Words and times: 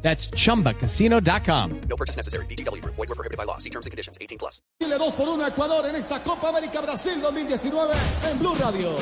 That's 0.00 0.30
chumbacasino.com. 0.30 1.80
No 1.88 1.96
purchase 1.96 2.16
necessary. 2.16 2.46
BGW. 2.46 2.82
Void 2.84 2.96
were 2.96 3.14
prohibited 3.14 3.36
by 3.36 3.44
law. 3.44 3.58
See 3.58 3.70
terms 3.70 3.84
and 3.84 3.90
conditions. 3.90 4.16
18 4.20 4.38
plus. 4.38 4.62
Chile 4.80 4.96
2 4.96 5.14
por 5.14 5.28
1 5.28 5.44
a 5.44 5.48
Ecuador 5.48 5.86
en 5.86 5.96
esta 5.96 6.22
Copa 6.22 6.48
América 6.48 6.80
Brasil 6.80 7.20
2019 7.20 7.94
en 8.30 8.38
Blue 8.38 8.54
Radio. 8.54 8.94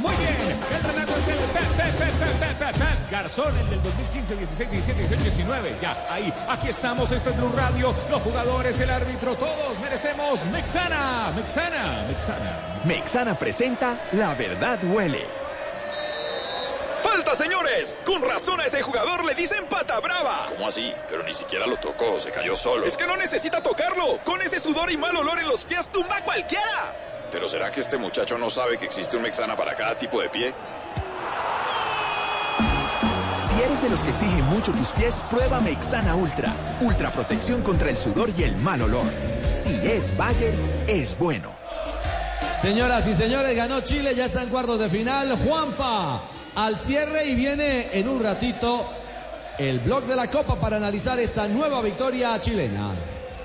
Muy 0.00 0.14
bien, 0.14 0.56
el 0.76 0.82
relato 0.84 1.12
es 1.16 1.26
del 1.26 1.36
Pep, 1.36 1.68
Pep, 1.76 1.98
Pep, 1.98 2.14
Pep, 2.18 2.38
Pep, 2.38 2.58
Pep, 2.58 2.76
Pep 2.76 3.10
Garzón, 3.10 3.56
el 3.58 3.68
del 3.68 3.82
2015, 3.82 4.36
16, 4.36 4.70
17, 4.70 5.00
18, 5.00 5.22
19. 5.24 5.76
Ya, 5.82 6.06
ahí, 6.08 6.32
aquí 6.48 6.68
estamos, 6.68 7.10
este 7.10 7.30
es 7.30 7.36
Blue 7.36 7.50
Radio, 7.56 7.92
los 8.08 8.22
jugadores, 8.22 8.78
el 8.78 8.90
árbitro, 8.90 9.34
todos 9.34 9.80
merecemos 9.80 10.46
Mexana, 10.52 11.32
Mexana, 11.34 12.04
Mexana. 12.06 12.82
Mexana 12.84 13.38
presenta 13.38 13.98
La 14.12 14.34
Verdad 14.34 14.78
Huele. 14.84 15.47
¡Falta, 17.02 17.34
señores! 17.34 17.94
Con 18.04 18.22
razón 18.22 18.60
a 18.60 18.64
ese 18.64 18.82
jugador 18.82 19.24
le 19.24 19.34
dicen 19.34 19.66
pata 19.66 20.00
brava. 20.00 20.46
¿Cómo 20.48 20.68
así? 20.68 20.92
Pero 21.08 21.22
ni 21.22 21.34
siquiera 21.34 21.66
lo 21.66 21.76
tocó, 21.76 22.18
se 22.20 22.30
cayó 22.30 22.56
solo. 22.56 22.86
Es 22.86 22.96
que 22.96 23.06
no 23.06 23.16
necesita 23.16 23.62
tocarlo. 23.62 24.18
Con 24.24 24.42
ese 24.42 24.58
sudor 24.58 24.90
y 24.90 24.96
mal 24.96 25.16
olor 25.16 25.38
en 25.38 25.48
los 25.48 25.64
pies 25.64 25.90
tumba 25.90 26.16
a 26.16 26.24
cualquiera. 26.24 26.96
¿Pero 27.30 27.48
será 27.48 27.70
que 27.70 27.80
este 27.80 27.98
muchacho 27.98 28.38
no 28.38 28.50
sabe 28.50 28.78
que 28.78 28.86
existe 28.86 29.16
un 29.16 29.22
Mexana 29.22 29.54
para 29.54 29.74
cada 29.74 29.96
tipo 29.96 30.20
de 30.20 30.28
pie? 30.28 30.54
Si 33.42 33.62
eres 33.62 33.82
de 33.82 33.90
los 33.90 34.00
que 34.00 34.10
exigen 34.10 34.44
mucho 34.44 34.72
tus 34.72 34.88
pies, 34.88 35.22
prueba 35.30 35.60
Mexana 35.60 36.14
Ultra. 36.14 36.52
Ultra 36.80 37.10
protección 37.12 37.62
contra 37.62 37.90
el 37.90 37.96
sudor 37.96 38.30
y 38.36 38.42
el 38.42 38.56
mal 38.56 38.82
olor. 38.82 39.06
Si 39.54 39.74
es 39.86 40.16
Bayer, 40.16 40.54
es 40.86 41.16
bueno. 41.18 41.52
Señoras 42.52 43.06
y 43.06 43.14
señores, 43.14 43.54
ganó 43.54 43.80
Chile, 43.82 44.14
ya 44.14 44.24
está 44.24 44.42
en 44.42 44.48
cuartos 44.48 44.80
de 44.80 44.88
final. 44.88 45.38
Juanpa 45.44 46.22
al 46.58 46.76
cierre 46.76 47.24
y 47.24 47.36
viene 47.36 47.88
en 47.92 48.08
un 48.08 48.20
ratito 48.20 48.84
el 49.58 49.78
blog 49.78 50.06
de 50.06 50.16
la 50.16 50.28
Copa 50.28 50.58
para 50.58 50.76
analizar 50.76 51.16
esta 51.20 51.46
nueva 51.46 51.80
victoria 51.82 52.36
chilena. 52.40 52.90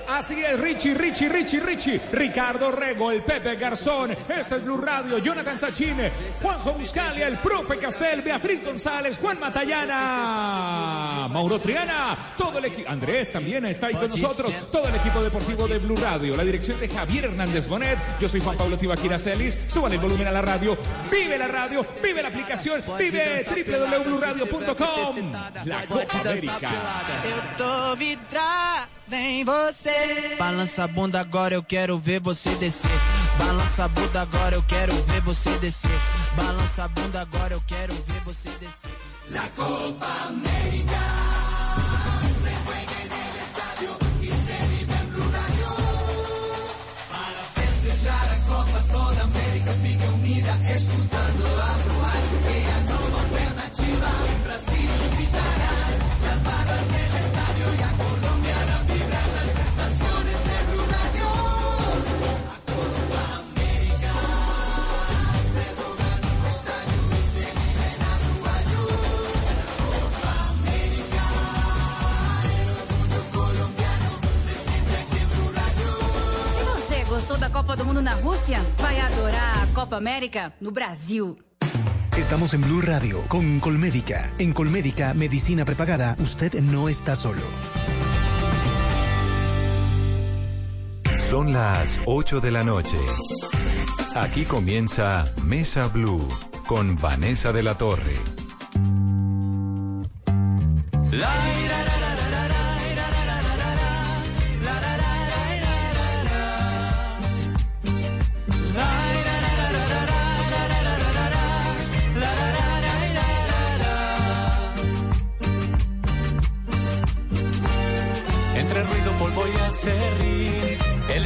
Así 0.07 0.43
es, 0.43 0.59
Richie, 0.59 0.93
Richie, 0.93 1.29
Richie, 1.29 1.59
Richie, 1.59 2.01
Ricardo 2.11 2.71
Rego, 2.71 3.11
el 3.11 3.23
Pepe 3.23 3.55
Garzón, 3.55 4.11
este 4.11 4.55
es 4.55 4.63
Blue 4.63 4.77
Radio, 4.77 5.17
Jonathan 5.19 5.57
Sachine, 5.57 6.11
Juanjo 6.41 6.73
Buscalia, 6.73 7.27
el 7.27 7.37
Profe 7.37 7.77
Castel, 7.77 8.21
Beatriz 8.21 8.63
González, 8.63 9.17
Juan 9.17 9.39
Matallana, 9.39 11.27
Mauro 11.29 11.59
Triana, 11.59 12.17
todo 12.37 12.59
el 12.59 12.65
equipo, 12.65 12.89
Andrés 12.89 13.31
también 13.31 13.65
está 13.65 13.87
ahí 13.87 13.95
con 13.95 14.09
nosotros, 14.09 14.55
todo 14.71 14.87
el 14.87 14.95
equipo 14.95 15.23
deportivo 15.23 15.67
de 15.67 15.77
Blue 15.79 15.97
Radio, 15.97 16.35
la 16.35 16.43
dirección 16.43 16.79
de 16.79 16.89
Javier 16.89 17.25
Hernández 17.25 17.67
Bonet, 17.67 17.97
yo 18.19 18.27
soy 18.29 18.41
Juan 18.41 18.57
Pablo 18.57 18.77
Tibaquira 18.77 19.17
Celis, 19.17 19.57
suban 19.67 19.93
el 19.93 19.99
volumen 19.99 20.27
a 20.27 20.31
la 20.31 20.41
radio, 20.41 20.77
vive 21.09 21.37
la 21.37 21.47
radio, 21.47 21.85
vive 22.01 22.21
la 22.21 22.27
aplicación, 22.29 22.83
vive 22.97 23.45
www.bluradio.com, 23.45 25.31
la 25.65 25.87
Copa 25.87 26.19
América. 26.19 26.69
Eu 29.13 29.19
tô 29.19 29.19
vidrada 29.19 29.19
em 29.19 29.43
você. 29.43 30.35
Balança 30.37 30.83
a 30.83 30.87
bunda 30.87 31.19
agora, 31.19 31.53
eu 31.53 31.63
quero 31.63 31.99
ver 31.99 32.19
você 32.19 32.49
descer. 32.55 32.89
Balança 33.37 33.85
a 33.85 33.87
bunda 33.87 34.21
agora, 34.21 34.55
eu 34.55 34.63
quero 34.63 34.93
ver 35.03 35.21
você 35.21 35.49
descer. 35.59 35.99
Balança 36.35 36.83
a 36.85 36.87
bunda 36.87 37.21
agora, 37.21 37.53
eu 37.53 37.61
quero 37.67 37.93
ver 37.93 38.21
você 38.25 38.49
descer. 38.59 38.91
La 39.29 39.47
Copa 39.55 40.05
América 40.27 41.12
Copa 77.73 77.85
do 77.85 77.87
Mundo 77.87 78.03
na 78.03 78.13
Rússia, 78.13 78.61
vai 78.77 78.99
adorar 78.99 79.63
a 79.63 79.67
Copa 79.73 79.97
América 79.97 80.53
no 80.61 80.69
Brasil. 80.69 81.35
Estamos 82.15 82.53
en 82.53 82.61
Blue 82.61 82.81
Radio 82.81 83.23
con 83.27 83.59
Colmédica. 83.59 84.31
En 84.37 84.53
Colmédica, 84.53 85.15
medicina 85.15 85.65
prepagada, 85.65 86.15
usted 86.19 86.53
no 86.61 86.87
está 86.87 87.15
solo. 87.15 87.41
Son 91.15 91.51
las 91.51 91.99
8 92.05 92.41
de 92.41 92.51
la 92.51 92.63
noche. 92.63 92.99
Aquí 94.13 94.45
comienza 94.45 95.33
Mesa 95.43 95.87
Blue 95.87 96.27
con 96.67 96.95
Vanessa 96.95 97.51
de 97.51 97.63
la 97.63 97.75
Torre. 97.75 98.13
Entre 101.11 101.92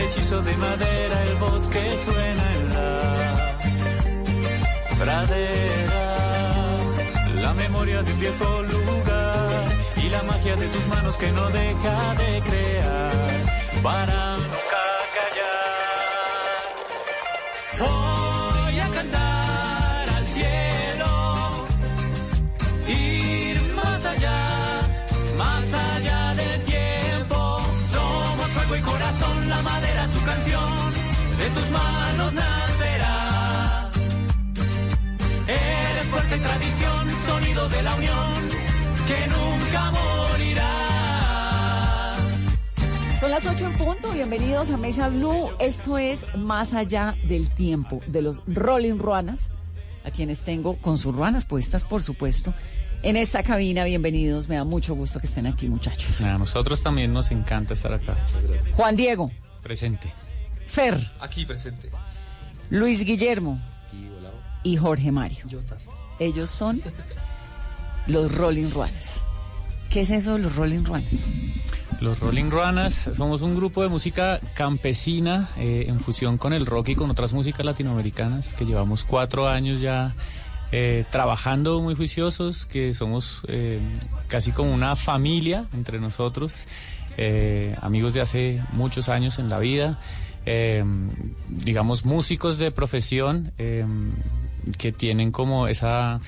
hechizo 0.07 0.41
de 0.41 0.55
madera, 0.57 1.23
el 1.23 1.35
bosque 1.35 1.83
suena 2.05 2.45
en 2.55 2.69
la 2.73 3.57
pradera. 4.97 6.15
La 7.41 7.53
memoria 7.53 8.01
de 8.03 8.13
un 8.13 8.19
viejo 8.19 8.63
lugar 8.63 9.65
y 9.97 10.09
la 10.09 10.23
magia 10.23 10.55
de 10.55 10.67
tus 10.67 10.87
manos 10.87 11.17
que 11.17 11.31
no 11.31 11.49
deja 11.49 12.15
de 12.15 12.41
crear 12.41 13.11
para 13.83 14.37
canción, 30.37 30.93
de 31.37 31.49
tus 31.49 31.71
manos 31.71 32.33
nacerá. 32.33 33.89
Eres 35.47 36.03
fuerza 36.09 36.35
y 36.35 36.39
tradición, 36.39 37.09
sonido 37.25 37.69
de 37.69 37.81
la 37.81 37.95
unión, 37.95 38.49
que 39.07 39.27
nunca 39.27 39.91
morirá. 39.91 40.63
Son 43.19 43.31
las 43.31 43.45
8 43.45 43.65
en 43.65 43.77
punto, 43.77 44.11
bienvenidos 44.11 44.69
a 44.69 44.77
Mesa 44.77 45.09
Blue. 45.09 45.49
Esto 45.59 45.97
es 45.97 46.23
Más 46.35 46.73
Allá 46.73 47.15
del 47.27 47.49
Tiempo, 47.49 48.01
de 48.05 48.21
los 48.21 48.43
Rolling 48.45 48.99
Ruanas, 48.99 49.49
a 50.03 50.11
quienes 50.11 50.41
tengo 50.41 50.77
con 50.77 50.99
sus 50.99 51.15
ruanas 51.15 51.45
puestas, 51.45 51.83
por 51.83 52.03
supuesto, 52.03 52.53
en 53.01 53.17
esta 53.17 53.41
cabina. 53.41 53.85
Bienvenidos, 53.85 54.47
me 54.47 54.57
da 54.57 54.65
mucho 54.65 54.93
gusto 54.93 55.19
que 55.19 55.25
estén 55.25 55.47
aquí, 55.47 55.67
muchachos. 55.67 56.21
A 56.21 56.37
nosotros 56.37 56.83
también 56.83 57.11
nos 57.11 57.31
encanta 57.31 57.73
estar 57.73 57.91
acá. 57.91 58.15
Juan 58.75 58.95
Diego, 58.95 59.31
Presente. 59.67 60.26
Fer, 60.67 60.95
Aquí 61.19 61.45
presente. 61.45 61.89
Luis 62.69 63.03
Guillermo 63.03 63.59
y 64.63 64.77
Jorge 64.77 65.11
Mario. 65.11 65.45
Ellos 66.19 66.49
son 66.49 66.81
los 68.07 68.33
Rolling 68.35 68.69
Ruanas. 68.71 69.23
¿Qué 69.89 70.01
es 70.01 70.09
eso 70.11 70.33
de 70.33 70.39
los 70.39 70.55
Rolling 70.55 70.83
Ruanas? 70.83 71.27
Los 72.01 72.19
Rolling 72.19 72.51
Ruanas 72.51 73.09
somos 73.13 73.41
un 73.41 73.55
grupo 73.55 73.81
de 73.81 73.89
música 73.89 74.39
campesina 74.53 75.49
eh, 75.57 75.85
en 75.87 75.99
fusión 75.99 76.37
con 76.37 76.53
el 76.53 76.65
rock 76.65 76.89
y 76.89 76.95
con 76.95 77.09
otras 77.09 77.33
músicas 77.33 77.65
latinoamericanas 77.65 78.53
que 78.53 78.65
llevamos 78.65 79.03
cuatro 79.03 79.47
años 79.47 79.79
ya 79.79 80.13
eh, 80.73 81.05
trabajando 81.11 81.81
muy 81.81 81.95
juiciosos, 81.95 82.65
que 82.65 82.93
somos 82.93 83.43
eh, 83.47 83.79
casi 84.27 84.51
como 84.51 84.73
una 84.73 84.97
familia 84.97 85.65
entre 85.73 85.97
nosotros 85.97 86.67
eh, 87.15 87.75
amigos 87.81 88.13
de 88.13 88.19
hace 88.19 88.61
muchos 88.73 89.07
años 89.07 89.39
en 89.39 89.47
la 89.47 89.59
vida, 89.59 89.97
eh, 90.49 90.83
digamos 91.49 92.05
músicos 92.05 92.57
de 92.57 92.71
profesión 92.71 93.51
eh, 93.57 93.85
que 94.77 94.91
tienen 94.91 95.31
como 95.31 95.67
esa 95.67 96.19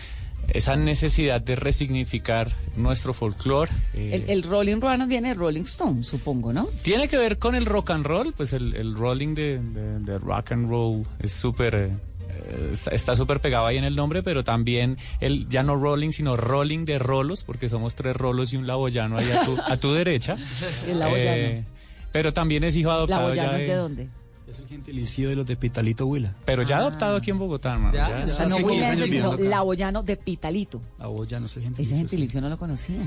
esa 0.54 0.76
necesidad 0.76 1.42
de 1.42 1.56
resignificar 1.56 2.52
nuestro 2.76 3.14
folclore. 3.14 3.72
eh, 3.94 4.12
El, 4.16 4.30
el 4.32 4.44
Rolling 4.44 4.82
Ruanas 4.82 5.08
viene 5.08 5.28
de 5.30 5.34
Rolling 5.36 5.62
Stone, 5.64 6.02
supongo, 6.04 6.52
¿no? 6.54 6.66
tiene 6.82 7.08
que 7.08 7.18
ver 7.18 7.38
con 7.38 7.54
el 7.56 7.66
rock 7.68 7.92
and 7.92 8.06
roll, 8.06 8.34
pues 8.34 8.54
el, 8.54 8.74
el 8.76 8.96
rolling 8.96 9.36
de, 9.36 9.60
de- 9.60 10.00
de 10.00 10.18
rock 10.18 10.54
and 10.54 10.68
roll 10.70 11.06
es 11.20 11.34
súper... 11.34 11.76
eh, 11.76 12.70
está- 12.72 12.92
está 12.92 13.16
súper 13.16 13.42
pegado 13.42 13.68
ahí 13.68 13.78
en 13.78 13.84
el 13.84 13.96
nombre, 13.96 14.24
pero 14.24 14.44
también 14.44 14.98
el 15.20 15.48
ya 15.50 15.62
no 15.62 15.76
rolling, 15.76 16.12
sino 16.12 16.36
rolling 16.36 16.84
de 16.84 16.98
rolos, 16.98 17.44
porque 17.44 17.70
somos 17.70 17.94
tres 17.94 18.16
rolos 18.16 18.52
y 18.52 18.58
un 18.58 18.66
laboyano 18.66 19.18
ahí 19.20 19.30
a 19.32 19.44
tu, 19.46 19.56
a 19.62 19.78
tu 19.78 19.94
derecha. 19.94 20.36
El 20.88 20.98
laboyano. 20.98 21.32
Eh, 21.32 21.64
pero 22.12 22.34
también 22.34 22.64
es 22.64 22.76
hijo 22.76 22.92
adoptado 22.92 23.30
¿La 23.30 23.36
ya 23.36 23.60
es 23.60 23.68
de 23.68 23.76
dónde? 23.76 24.10
Es 24.48 24.58
el 24.58 24.68
gentilicio 24.68 25.30
de 25.30 25.36
los 25.36 25.46
de 25.46 25.56
Pitalito 25.56 26.08
Huila. 26.08 26.36
Pero 26.44 26.64
ya 26.64 26.78
adoptado 26.78 27.18
aquí 27.18 27.30
en 27.30 27.38
Bogotá, 27.38 27.74
hermano. 27.74 27.94
Ya, 27.94 28.10
ya. 28.10 28.20
ya. 28.20 28.26
O 28.26 28.28
sea, 28.28 28.46
no 28.48 28.56
Hace 28.56 28.64
15 28.64 28.66
Huilense, 28.66 28.86
años 28.86 28.96
sino 28.96 29.06
viviendo 29.06 29.32
acá. 29.32 29.44
Laboyano 29.44 30.04
de 30.04 30.18
Pitalito. 30.18 30.82
Laboyano 30.98 31.46
es 31.46 31.58
el 31.58 31.64
gentilicio. 31.64 31.96
Ese 31.96 32.02
gentilicio 32.02 32.42
no 32.42 32.50
lo 32.50 32.58
conocía. 32.58 32.98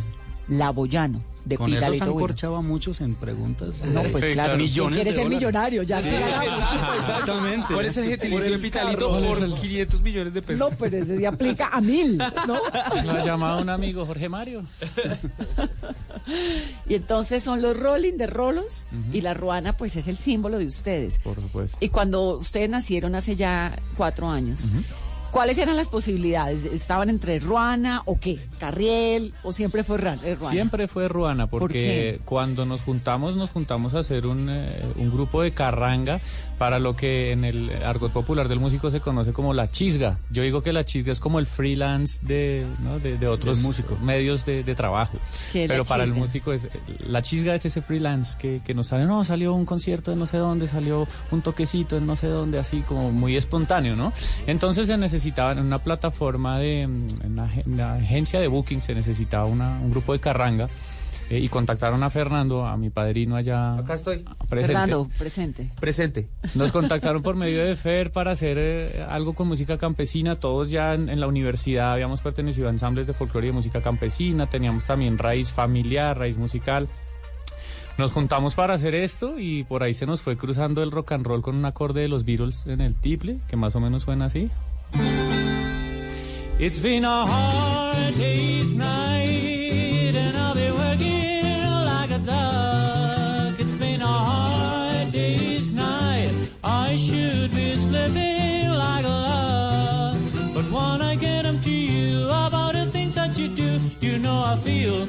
Laboyano 0.49 1.21
de 1.45 1.57
Con 1.57 1.73
eso 1.73 1.93
se 1.93 2.05
han 2.05 2.13
corchado 2.13 2.55
a 2.57 2.63
muchos 2.63 3.01
en 3.01 3.17
preguntas. 3.17 3.83
No, 3.85 4.03
pues 4.05 4.25
claro, 4.33 4.57
millones 4.57 4.95
quiere 4.95 5.13
ser 5.13 5.29
millonario, 5.29 5.83
ya 5.83 6.01
Sí, 6.01 6.09
exacto, 6.09 6.95
exactamente. 6.99 7.75
¿Cuál 7.75 7.87
es 7.87 7.97
el 7.97 8.05
gentilicio 8.05 8.39
Por 8.39 8.49
de 8.49 8.55
el 8.55 8.61
Pitalito 8.61 8.99
carro, 9.11 9.11
por 9.11 9.39
¿cuál 9.39 9.53
es 9.53 9.55
el- 9.55 9.61
500 9.61 10.03
millones 10.03 10.35
de 10.35 10.43
pesos? 10.43 10.71
No, 10.71 10.77
pero 10.79 10.97
ese 10.99 11.17
día 11.19 11.31
aplica 11.31 11.69
a 11.73 11.81
mil, 11.81 12.17
¿no? 12.19 12.55
Lo 13.05 13.11
ha 13.11 13.25
llamado 13.25 13.61
un 13.61 13.71
amigo, 13.71 14.07
Jorge 14.07 14.29
Mario. 14.29 14.63
Y 16.87 16.95
entonces 16.95 17.43
son 17.43 17.63
los 17.63 17.77
rolling 17.79 18.13
de 18.17 18.27
rolos 18.29 18.87
y 19.13 19.21
la 19.23 19.35
ruana 19.35 19.77
pues 19.77 19.97
es 19.97 20.07
el 20.07 20.17
símbolo 20.17 20.59
de 20.59 20.67
ustedes. 20.67 21.19
Por 21.19 21.35
supuesto. 21.41 21.77
Y 21.81 21.89
cuando 21.89 22.39
ustedes 22.39 22.71
nacieron 22.71 23.15
hace 23.17 23.35
ya 23.35 23.77
cuatro 23.97 24.29
años, 24.29 24.71
¿cuáles 25.33 25.59
eran 25.59 25.77
las 25.77 25.89
posibilidades? 25.89 26.65
¿Estaban 26.67 27.11
entre 27.11 27.41
ruana 27.41 28.03
o 28.05 28.21
qué? 28.21 28.39
¿Carriel 28.61 29.35
o 29.43 29.51
siempre 29.51 29.83
fue 29.83 29.97
eh, 29.97 30.37
ruana? 30.37 30.51
Siempre 30.51 30.87
fue 30.87 31.09
Ruana, 31.09 31.49
¿Por 31.49 31.61
porque 31.61 32.21
cuando 32.25 32.65
nos 32.65 32.83
juntamos, 32.83 33.35
nos 33.35 33.51
juntamos 33.51 33.95
a 33.95 34.01
hacer 34.01 34.27
un, 34.27 34.49
eh, 34.49 34.85
un 34.97 35.11
grupo 35.11 35.43
de 35.43 35.51
carranga 35.51 36.21
para 36.63 36.79
lo 36.79 36.95
que 36.95 37.33
en 37.33 37.45
el 37.45 37.73
argot 37.85 38.13
popular 38.13 38.47
del 38.49 38.61
músico 38.61 38.89
se 38.93 39.01
conoce 39.01 39.33
como 39.33 39.53
la 39.53 39.69
chisga. 39.69 40.19
Yo 40.31 40.45
digo 40.45 40.63
que 40.63 40.73
la 40.73 40.85
chisga 40.85 41.11
es 41.11 41.19
como 41.19 41.41
el 41.41 41.47
freelance 41.47 42.25
de, 42.25 42.65
¿no? 42.79 43.01
de, 43.01 43.19
de 43.19 43.27
otros 43.27 43.59
medios 44.01 44.47
de, 44.47 44.63
de 44.63 44.75
trabajo. 44.77 45.19
¿Qué 45.53 45.65
es 45.65 45.69
la 45.69 45.75
Pero 45.75 45.85
para 45.85 46.05
el 46.05 46.15
músico 46.15 46.53
es 46.53 46.69
la 47.01 47.21
chisga 47.21 47.57
es 47.57 47.65
ese 47.67 47.83
freelance 47.83 48.39
que, 48.39 48.61
que 48.65 48.75
nos 48.75 48.87
sale, 48.87 49.07
no, 49.07 49.25
salió 49.25 49.55
un 49.55 49.65
concierto 49.67 50.13
de 50.13 50.17
no 50.17 50.27
sé 50.27 50.37
dónde, 50.37 50.69
salió 50.69 51.09
un 51.33 51.43
toquecito 51.43 51.97
en 51.97 52.07
no 52.07 52.15
sé 52.15 52.29
dónde, 52.29 52.61
así 52.61 52.83
como 52.83 53.11
muy 53.11 53.37
espontáneo, 53.37 53.97
¿no? 53.97 54.13
Entonces 54.47 54.87
se 54.87 54.97
necesitaba 54.97 55.51
en 55.51 55.59
una 55.59 55.81
plataforma 55.81 56.61
de, 56.61 56.83
en 56.83 57.07
una 57.67 57.95
agencia 57.95 58.39
de 58.39 58.47
booking, 58.47 58.83
se 58.83 58.95
necesitaba 58.95 59.47
una- 59.47 59.81
un 59.81 59.91
grupo 59.91 60.13
de 60.13 60.21
carranga 60.21 60.69
eh, 61.33 61.39
y 61.39 61.49
contactaron 61.49 62.03
a 62.03 62.11
Fernando, 62.11 62.67
a 62.67 62.77
mi 62.77 62.91
padrino 62.91 63.37
allá. 63.37 63.79
Acá 63.79 63.95
estoy. 63.95 64.19
Presente. 64.51 64.67
Fernando, 64.67 65.09
presente. 65.19 65.71
Presente. 65.81 66.29
Nos 66.55 66.73
contactaron 66.73 67.23
por 67.23 67.37
medio 67.37 67.65
de 67.65 67.75
FER 67.75 68.13
para 68.13 68.33
hacer 68.33 68.59
eh, 68.61 69.07
algo 69.09 69.33
con 69.33 69.49
música 69.49 69.79
campesina. 69.79 70.39
Todos 70.39 70.69
ya 70.69 70.93
en, 70.93 71.09
en 71.09 71.21
la 71.21 71.27
universidad 71.27 71.93
habíamos 71.93 72.21
pertenecido 72.21 72.69
a 72.69 72.71
ensambles 72.71 73.07
de 73.07 73.15
folclore 73.15 73.47
y 73.47 73.49
de 73.49 73.55
música 73.55 73.81
campesina. 73.81 74.51
Teníamos 74.51 74.85
también 74.85 75.17
raíz 75.17 75.51
familiar, 75.51 76.19
raíz 76.19 76.37
musical. 76.37 76.87
Nos 77.97 78.11
juntamos 78.11 78.55
para 78.55 78.75
hacer 78.75 78.95
esto 78.95 79.39
y 79.39 79.65
por 79.65 79.83
ahí 79.83 79.95
se 79.95 80.05
nos 80.05 80.21
fue 80.21 80.37
cruzando 80.37 80.83
el 80.83 80.91
rock 80.91 81.13
and 81.13 81.27
roll 81.27 81.41
con 81.41 81.57
un 81.57 81.65
acorde 81.65 82.03
de 82.03 82.09
los 82.09 82.27
Beatles 82.27 82.67
en 82.67 82.83
el 82.83 82.95
tiple, 82.95 83.39
que 83.49 83.57
más 83.57 83.75
o 83.75 83.81
menos 83.81 84.03
suena 84.03 84.27
así. 84.27 84.51
It's 86.59 86.83
been 86.83 87.07
a 87.07 87.25
hard 87.25 88.17
day's 88.19 88.75
night 88.75 89.52
you 104.43 104.49
know 104.49 104.55
I 104.55 104.57
feel 104.59 105.07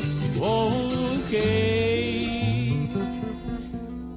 okay. 1.28 2.90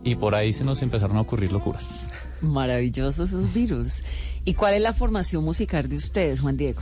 Y 0.04 0.14
por 0.14 0.34
ahí 0.34 0.52
se 0.52 0.64
nos 0.64 0.82
empezaron 0.82 1.16
a 1.16 1.20
ocurrir 1.22 1.50
locuras. 1.52 2.08
Maravillosos 2.40 3.28
esos 3.30 3.52
virus. 3.52 4.02
¿Y 4.44 4.54
cuál 4.54 4.74
es 4.74 4.80
la 4.82 4.92
formación 4.92 5.42
musical 5.44 5.88
de 5.88 5.96
ustedes, 5.96 6.40
Juan 6.40 6.56
Diego? 6.56 6.80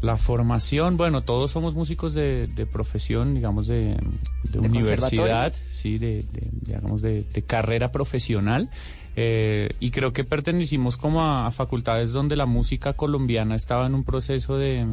La 0.00 0.16
formación, 0.16 0.96
bueno, 0.96 1.22
todos 1.22 1.50
somos 1.50 1.74
músicos 1.74 2.14
de, 2.14 2.46
de 2.46 2.64
profesión, 2.66 3.34
digamos, 3.34 3.66
de, 3.66 3.96
de 4.44 4.50
¿De 4.52 4.58
universidad, 4.60 5.52
sí, 5.72 5.98
de, 5.98 6.24
de- 6.32 6.48
digamos, 6.62 7.02
de, 7.02 7.24
de 7.32 7.42
carrera 7.42 7.92
profesional. 7.92 8.70
eh, 9.16 9.70
y 9.80 9.90
creo 9.90 10.12
que 10.12 10.22
pertenecimos 10.24 10.96
como 10.98 11.22
a, 11.22 11.46
a 11.46 11.50
facultades 11.50 12.12
donde 12.12 12.36
la 12.36 12.44
música 12.46 12.92
colombiana 12.92 13.54
estaba 13.54 13.86
en 13.86 13.94
un 13.94 14.04
proceso 14.04 14.58
de 14.58 14.86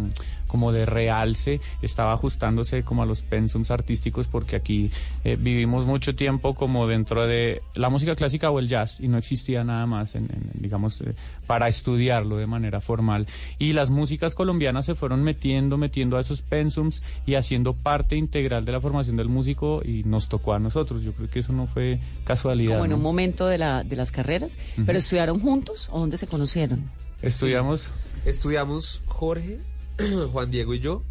como 0.54 0.72
de 0.72 0.86
realce, 0.86 1.60
estaba 1.82 2.14
ajustándose 2.14 2.84
como 2.84 3.02
a 3.02 3.08
los 3.08 3.24
pensums 3.24 3.72
artísticos 3.72 4.28
porque 4.28 4.56
aquí 4.56 4.92
eh, 5.24 5.36
vivimos 5.36 5.88
mucho 5.88 6.14
tiempo 6.14 6.54
como 6.54 6.86
dentro 6.86 7.26
de 7.26 7.64
la 7.74 7.90
música 7.90 8.16
clásica 8.16 8.52
o 8.52 8.60
el 8.60 8.68
jazz 8.68 9.00
y 9.00 9.08
no 9.08 9.18
existía 9.18 9.64
nada 9.64 9.88
más 9.88 10.14
en, 10.14 10.26
en- 10.26 10.52
digamos 10.54 11.02
eh, 11.02 11.16
para 11.48 11.68
estudiarlo 11.68 12.38
de 12.38 12.46
manera 12.46 12.82
formal 12.82 13.26
y 13.58 13.74
las 13.74 13.90
músicas 13.90 14.36
colombianas 14.36 14.86
se 14.86 14.94
fueron 14.94 15.24
metiendo 15.24 15.76
metiendo 15.78 16.18
a 16.18 16.22
esos 16.22 16.44
pensums 16.44 17.02
y 17.26 17.34
haciendo 17.34 17.74
parte 17.74 18.16
integral 18.16 18.64
de 18.64 18.74
la 18.74 18.80
formación 18.80 19.16
del 19.18 19.30
músico 19.30 19.82
y 19.84 20.04
nos 20.04 20.30
tocó 20.30 20.54
a 20.54 20.60
nosotros 20.60 21.02
yo 21.02 21.14
creo 21.14 21.32
que 21.32 21.40
eso 21.40 21.52
no 21.52 21.66
fue 21.66 21.98
casualidad 22.26 22.74
Como 22.74 22.86
en 22.86 22.92
¿no? 22.92 22.98
un 22.98 23.02
momento 23.02 23.48
de, 23.48 23.58
la, 23.58 23.84
de 23.84 23.96
las 23.96 24.12
carreras. 24.12 24.56
¿Pero 24.86 25.00
estudiaron 25.00 25.40
juntos 25.40 25.90
o 25.92 26.00
dónde 26.00 26.18
se 26.18 26.28
conocieron? 26.28 26.84
estudiamos 27.24 27.90
Estudiamos 28.26 29.02
Jorge, 29.08 29.60
Juan 30.32 30.52
Diego 30.52 30.74
y 30.74 30.80
yo 30.80 31.04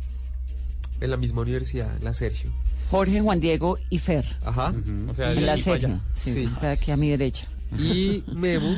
en 1.00 1.11
la 1.11 1.17
misma 1.17 1.43
universidad, 1.43 1.90
la 2.00 2.12
Sergio. 2.12 2.50
Jorge, 2.90 3.20
Juan 3.20 3.40
Diego 3.40 3.79
y 3.90 3.99
Fer. 3.99 4.25
Ajá. 4.44 4.73
O 5.08 5.14
sea, 5.14 5.32
En 5.32 5.46
la 5.46 5.56
Sergio. 5.56 6.00
Sí, 6.14 6.32
Sí. 6.32 6.50
O 6.56 6.61
sea, 6.61 6.73
aquí 6.73 6.90
a 6.90 6.96
mi 6.96 7.11
derecha. 7.11 7.49
Y 7.79 8.23
Memo, 8.32 8.76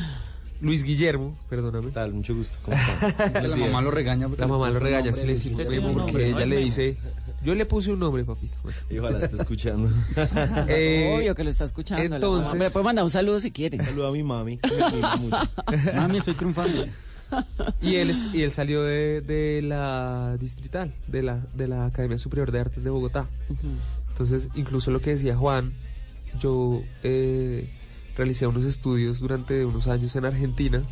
Luis 0.60 0.84
Guillermo, 0.84 1.36
perdóname. 1.50 1.90
Tal, 1.90 2.12
mucho 2.12 2.34
gusto. 2.34 2.58
¿Cómo 2.62 2.76
La 3.18 3.40
días. 3.40 3.58
mamá 3.58 3.82
lo 3.82 3.90
regaña 3.90 4.28
La 4.38 4.46
mamá 4.46 4.68
le 4.68 4.74
lo 4.74 4.80
regaña 4.80 5.10
nombre 5.10 5.20
si 5.38 5.50
le 5.50 5.64
su- 5.64 5.68
Memo 5.68 5.92
porque 5.94 6.12
no 6.12 6.18
ella 6.20 6.38
le 6.40 6.46
Memo. 6.46 6.64
dice... 6.64 6.96
Yo 7.42 7.54
le 7.54 7.66
puse 7.66 7.92
un 7.92 7.98
nombre, 7.98 8.24
papito. 8.24 8.56
Y 8.90 8.98
ojalá 8.98 9.18
esté 9.22 9.36
escuchando. 9.36 9.90
Eh, 10.68 11.14
Obvio 11.18 11.34
que 11.34 11.44
lo 11.44 11.50
está 11.50 11.64
escuchando. 11.64 12.14
entonces-. 12.16 12.54
Me 12.58 12.70
puede 12.70 12.84
mandar 12.84 13.04
un 13.04 13.10
saludo 13.10 13.38
si 13.40 13.50
quiere. 13.50 13.76
Saludo 13.84 14.06
a 14.08 14.12
mi 14.12 14.22
mami. 14.22 14.56
que 14.58 14.70
me 14.70 15.16
mucho. 15.18 15.36
Mami, 15.94 16.18
estoy 16.18 16.34
triunfando. 16.34 16.86
Y 17.80 17.96
él, 17.96 18.10
es- 18.10 18.28
y 18.32 18.42
él 18.42 18.50
salió 18.52 18.82
de, 18.82 19.20
de 19.20 19.62
la 19.62 20.36
distrital, 20.38 20.92
de 21.06 21.22
la, 21.22 21.40
de 21.54 21.68
la 21.68 21.86
Academia 21.86 22.18
Superior 22.18 22.50
de 22.52 22.60
Artes 22.60 22.82
de 22.84 22.90
Bogotá. 22.90 23.28
Entonces, 24.10 24.48
incluso 24.54 24.90
lo 24.90 25.00
que 25.00 25.10
decía 25.10 25.36
Juan, 25.36 25.72
yo 26.40 26.82
eh, 27.02 27.70
realicé 28.16 28.46
unos 28.46 28.64
estudios 28.64 29.20
durante 29.20 29.64
unos 29.64 29.86
años 29.88 30.14
en 30.16 30.24
Argentina 30.24 30.82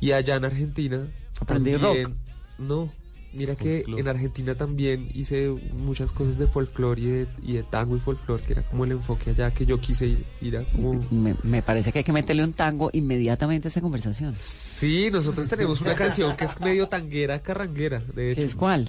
y 0.00 0.12
allá 0.12 0.36
en 0.36 0.44
Argentina 0.44 1.06
Aprendí 1.40 1.72
también- 1.72 2.04
rock. 2.04 2.14
No, 2.58 2.92
mira 3.36 3.54
que 3.54 3.78
Folclore. 3.82 4.00
en 4.02 4.08
Argentina 4.08 4.54
también 4.54 5.08
hice 5.14 5.48
muchas 5.74 6.10
cosas 6.12 6.38
de 6.38 6.46
folclore 6.46 7.00
y 7.00 7.04
de, 7.06 7.26
y 7.42 7.52
de 7.54 7.62
tango 7.62 7.96
y 7.96 8.00
folclore, 8.00 8.42
que 8.42 8.52
era 8.54 8.62
como 8.62 8.84
el 8.84 8.92
enfoque 8.92 9.30
allá 9.30 9.52
que 9.52 9.66
yo 9.66 9.78
quise 9.80 10.06
ir, 10.06 10.24
ir 10.40 10.56
a 10.58 10.64
como... 10.64 10.94
Me, 11.10 11.36
me 11.42 11.62
parece 11.62 11.92
que 11.92 11.98
hay 11.98 12.04
que 12.04 12.12
meterle 12.12 12.42
un 12.44 12.52
tango 12.54 12.90
inmediatamente 12.92 13.66
a 13.66 13.70
esta 13.70 13.80
conversación. 13.80 14.34
Sí, 14.34 15.08
nosotros 15.12 15.48
tenemos 15.48 15.80
una 15.80 15.94
canción 15.94 16.36
que 16.36 16.44
es 16.46 16.58
medio 16.60 16.88
tanguera, 16.88 17.40
carranguera, 17.40 18.02
de 18.14 18.30
hecho. 18.32 18.40
¿Qué 18.40 18.44
es 18.46 18.54
cuál? 18.54 18.88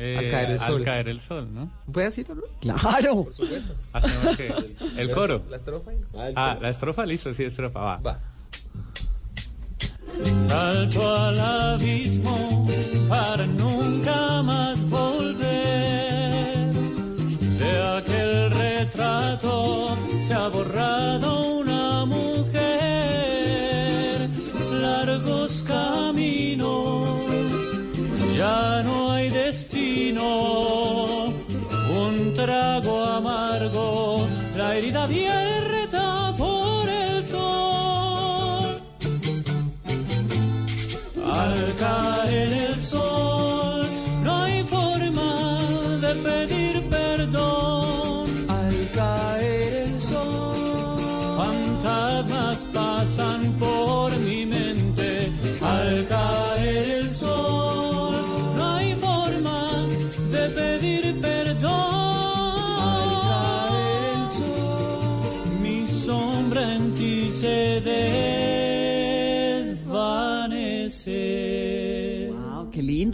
eh, 0.00 0.16
Al 0.16 0.30
caer 0.30 0.50
el 0.52 0.58
sol. 0.60 0.74
al 0.76 0.84
caer 0.84 1.08
el 1.08 1.20
sol 1.20 1.48
no 1.52 1.70
¿Un 1.86 1.92
pedacito, 1.92 2.32
no? 2.34 2.42
Claro. 2.60 3.24
Por 3.24 3.34
supuesto. 3.34 3.74
hacemos 3.92 4.36
que 4.36 4.74
el 4.96 5.10
coro 5.10 5.42
La 5.50 5.56
estrofa. 5.56 5.90
ah 6.36 6.56
la 6.60 6.68
estrofa 6.68 7.04
listo 7.04 7.34
sí 7.34 7.42
estrofa 7.42 7.80
va 7.80 7.96
Va. 7.98 8.20
Salto 10.46 11.14
al 11.14 11.40
abismo 11.40 12.66
para 13.08 13.46
nunca 13.46 14.42
más 14.42 14.88
volver. 14.88 16.70
De 17.58 17.98
aquel 17.98 18.50
retrato 18.50 19.96
se 20.26 20.34
ha 20.34 20.48
borrado 20.48 20.87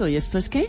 ¿Y 0.08 0.16
esto 0.16 0.38
es 0.38 0.48
qué? 0.48 0.68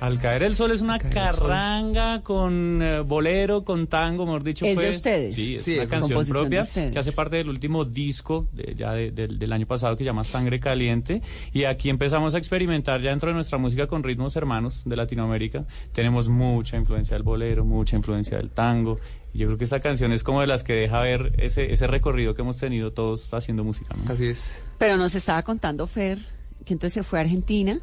Al 0.00 0.20
caer 0.20 0.44
el 0.44 0.54
sol 0.54 0.70
es 0.70 0.80
una 0.80 0.96
carranga 1.00 2.22
con 2.22 2.80
eh, 2.80 3.00
bolero, 3.00 3.64
con 3.64 3.88
tango, 3.88 4.24
mejor 4.26 4.44
dicho. 4.44 4.64
¿Es 4.64 4.70
de 4.70 4.74
fue- 4.86 4.94
ustedes? 4.94 5.34
Sí, 5.34 5.54
es 5.54 5.62
Sí, 5.64 5.74
una 5.74 5.82
es 5.82 5.90
canción 5.90 6.10
composición 6.12 6.36
de 6.44 6.48
propia 6.48 6.60
ustedes. 6.60 6.92
que 6.92 6.98
hace 7.00 7.10
parte 7.12 7.36
del 7.36 7.48
último 7.48 7.84
disco 7.84 8.46
de- 8.52 8.74
ya 8.76 8.92
de- 8.92 9.10
del- 9.10 9.40
del 9.40 9.52
año 9.52 9.66
pasado 9.66 9.96
que 9.96 10.04
se 10.04 10.06
llama 10.06 10.22
Sangre 10.22 10.60
Caliente. 10.60 11.20
Y 11.52 11.64
aquí 11.64 11.88
empezamos 11.90 12.34
a 12.36 12.38
experimentar 12.38 13.02
ya 13.02 13.10
dentro 13.10 13.30
de 13.30 13.34
nuestra 13.34 13.58
música 13.58 13.88
con 13.88 14.04
ritmos 14.04 14.36
hermanos 14.36 14.82
de 14.84 14.94
Latinoamérica. 14.94 15.64
Tenemos 15.92 16.28
mucha 16.28 16.76
influencia 16.76 17.14
del 17.16 17.24
bolero, 17.24 17.64
mucha 17.64 17.96
influencia 17.96 18.36
del 18.36 18.50
tango. 18.50 18.98
Y 19.34 19.38
yo 19.38 19.46
creo 19.48 19.58
que 19.58 19.64
esta 19.64 19.80
canción 19.80 20.12
es 20.12 20.22
como 20.22 20.40
de 20.42 20.46
las 20.46 20.62
que 20.62 20.74
deja 20.74 21.00
ver 21.00 21.32
ese, 21.38 21.72
ese 21.72 21.88
recorrido 21.88 22.36
que 22.36 22.42
hemos 22.42 22.56
tenido 22.56 22.92
todos 22.92 23.34
haciendo 23.34 23.64
música. 23.64 23.96
¿no? 24.04 24.12
Así 24.12 24.26
es. 24.26 24.62
Pero 24.78 24.96
nos 24.96 25.16
estaba 25.16 25.42
contando 25.42 25.88
Fer 25.88 26.18
que 26.64 26.72
entonces 26.72 26.92
se 26.94 27.02
fue 27.02 27.18
a 27.18 27.22
Argentina. 27.22 27.80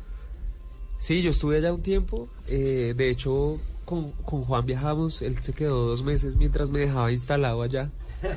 Sí, 0.98 1.22
yo 1.22 1.30
estuve 1.32 1.58
allá 1.58 1.74
un 1.74 1.82
tiempo. 1.82 2.28
eh, 2.48 2.94
de 2.96 3.10
hecho, 3.10 3.60
con, 3.86 4.12
con 4.24 4.44
Juan 4.44 4.66
viajamos. 4.66 5.22
Él 5.22 5.38
se 5.38 5.54
quedó 5.54 5.86
dos 5.88 6.04
meses 6.04 6.36
mientras 6.36 6.70
me 6.70 6.80
dejaba 6.80 7.12
instalado 7.12 7.62
allá. 7.62 7.92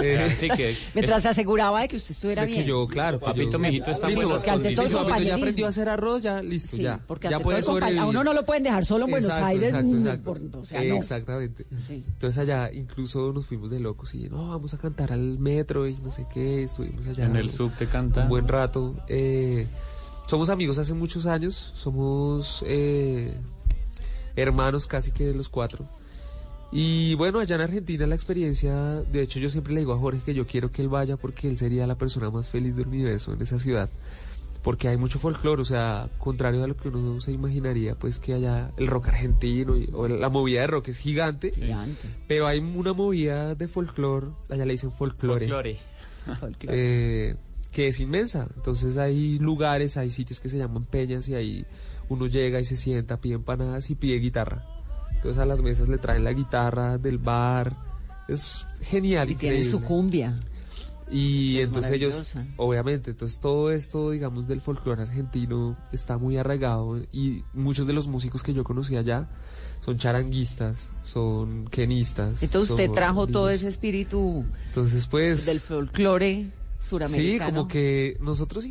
Eh, 0.00 0.30
Así 0.32 0.48
que 0.48 0.76
Mientras 0.94 1.22
se 1.22 1.28
aseguraba 1.28 1.80
de 1.80 1.88
que 1.88 1.96
usted 1.96 2.12
estuviera 2.12 2.42
de 2.42 2.48
que 2.48 2.54
bien. 2.54 2.66
yo, 2.66 2.86
claro. 2.86 3.18
Papito, 3.18 3.58
mijito, 3.58 3.90
está 3.90 4.08
Listo, 4.08 4.28
Porque 4.28 4.50
ante 4.50 4.74
todo 4.76 4.84
listo, 4.84 5.06
papito, 5.08 5.24
ya 5.28 5.34
aprendió 5.34 5.66
a 5.66 5.68
hacer 5.70 5.88
arroz, 5.88 6.22
ya, 6.22 6.40
listo, 6.42 6.76
Sí, 6.76 6.82
ya. 6.84 7.00
porque 7.04 7.28
ya 7.28 7.36
ante 7.36 7.44
puede 7.44 7.62
sobrevivir. 7.64 8.00
a 8.00 8.06
uno 8.06 8.22
no 8.22 8.32
lo 8.32 8.44
pueden 8.44 8.62
dejar 8.62 8.84
solo 8.84 9.06
en 9.06 9.10
Buenos 9.10 9.28
Exacto, 9.30 9.46
Aires. 9.48 9.68
exacto, 9.70 9.96
exacto. 9.96 10.24
por- 10.34 10.60
o 10.60 10.64
sea, 10.64 10.84
no. 10.84 10.94
Exactamente. 10.96 11.66
Sí. 11.84 12.04
Entonces 12.06 12.38
allá 12.38 12.70
incluso 12.72 13.32
nos 13.32 13.46
fuimos 13.46 13.70
de 13.72 13.80
locos 13.80 14.14
y 14.14 14.28
no, 14.28 14.50
vamos 14.50 14.72
a 14.72 14.78
cantar 14.78 15.12
al 15.12 15.38
metro 15.40 15.88
y 15.88 15.96
no 15.96 16.12
sé 16.12 16.26
qué, 16.32 16.62
estuvimos 16.64 17.06
allá. 17.08 17.24
En 17.24 17.34
el 17.34 17.50
subte 17.50 17.86
cantando. 17.86 18.22
Un 18.22 18.28
buen 18.28 18.46
rato. 18.46 18.94
Eh, 19.08 19.66
somos 20.28 20.48
amigos 20.50 20.78
hace 20.78 20.94
muchos 20.94 21.26
años, 21.26 21.72
somos 21.74 22.62
eh, 22.66 23.34
hermanos 24.36 24.86
casi 24.86 25.10
que 25.10 25.32
los 25.34 25.48
cuatro. 25.48 25.88
Y 26.70 27.14
bueno, 27.14 27.38
allá 27.40 27.54
en 27.54 27.62
Argentina 27.62 28.06
la 28.06 28.14
experiencia, 28.14 28.74
de 29.10 29.22
hecho 29.22 29.38
yo 29.40 29.48
siempre 29.48 29.72
le 29.72 29.80
digo 29.80 29.94
a 29.94 29.98
Jorge 29.98 30.20
que 30.24 30.34
yo 30.34 30.46
quiero 30.46 30.70
que 30.70 30.82
él 30.82 30.88
vaya 30.88 31.16
porque 31.16 31.48
él 31.48 31.56
sería 31.56 31.86
la 31.86 31.96
persona 31.96 32.30
más 32.30 32.48
feliz 32.50 32.76
del 32.76 32.88
universo 32.88 33.32
en 33.32 33.40
esa 33.42 33.58
ciudad. 33.58 33.88
Porque 34.62 34.88
hay 34.88 34.96
mucho 34.98 35.18
folclore, 35.18 35.62
o 35.62 35.64
sea, 35.64 36.10
contrario 36.18 36.62
a 36.62 36.66
lo 36.66 36.76
que 36.76 36.88
uno 36.88 37.20
se 37.20 37.32
imaginaría, 37.32 37.94
pues 37.94 38.18
que 38.18 38.34
haya 38.34 38.70
el 38.76 38.88
rock 38.88 39.08
argentino 39.08 39.76
y- 39.76 39.88
o 39.94 40.08
la 40.08 40.28
movida 40.28 40.60
de 40.62 40.66
rock 40.66 40.88
es 40.88 40.98
gigante. 40.98 41.52
Pero 42.26 42.46
hay 42.46 42.58
una 42.58 42.92
movida 42.92 43.54
de 43.54 43.66
folclore, 43.68 44.26
allá 44.50 44.66
le 44.66 44.72
dicen 44.72 44.92
folclore. 44.92 45.46
Folclore. 46.38 46.76
eh, 47.30 47.36
que 47.78 47.86
es 47.86 48.00
inmensa. 48.00 48.48
Entonces 48.56 48.98
hay 48.98 49.38
lugares, 49.38 49.96
hay 49.96 50.10
sitios 50.10 50.40
que 50.40 50.48
se 50.48 50.58
llaman 50.58 50.84
peñas 50.84 51.28
y 51.28 51.36
ahí 51.36 51.64
uno 52.08 52.26
llega 52.26 52.58
y 52.58 52.64
se 52.64 52.76
sienta, 52.76 53.20
pide 53.20 53.34
empanadas 53.34 53.88
y 53.88 53.94
pide 53.94 54.18
guitarra. 54.18 54.66
Entonces 55.14 55.40
a 55.40 55.46
las 55.46 55.62
mesas 55.62 55.88
le 55.88 55.98
traen 55.98 56.24
la 56.24 56.32
guitarra 56.32 56.98
del 56.98 57.18
bar. 57.18 57.76
Es 58.26 58.66
genial. 58.80 59.30
Y 59.30 59.36
tienen 59.36 59.62
su 59.62 59.76
increíble. 59.76 59.86
cumbia. 59.86 60.34
Y 61.08 61.58
Es 61.58 61.68
entonces 61.68 61.92
ellos, 61.92 62.34
obviamente, 62.56 63.12
entonces 63.12 63.38
todo 63.38 63.70
esto, 63.70 64.10
digamos, 64.10 64.48
del 64.48 64.60
folclore 64.60 65.02
argentino 65.02 65.76
está 65.92 66.18
muy 66.18 66.36
arraigado 66.36 67.00
y 67.12 67.44
muchos 67.54 67.86
de 67.86 67.92
los 67.92 68.08
músicos 68.08 68.42
que 68.42 68.54
yo 68.54 68.64
conocí 68.64 68.96
allá 68.96 69.28
son 69.84 69.98
charanguistas, 69.98 70.88
son 71.04 71.68
quenistas. 71.68 72.42
Entonces 72.42 72.72
usted 72.72 72.90
trajo 72.90 73.28
todo 73.28 73.48
ese 73.50 73.68
espíritu 73.68 74.44
Entonces, 74.66 75.06
pues... 75.06 75.46
del 75.46 75.60
folclore 75.60 76.57
Sí, 76.78 77.38
como 77.44 77.66
que 77.66 78.16
nosotros 78.20 78.64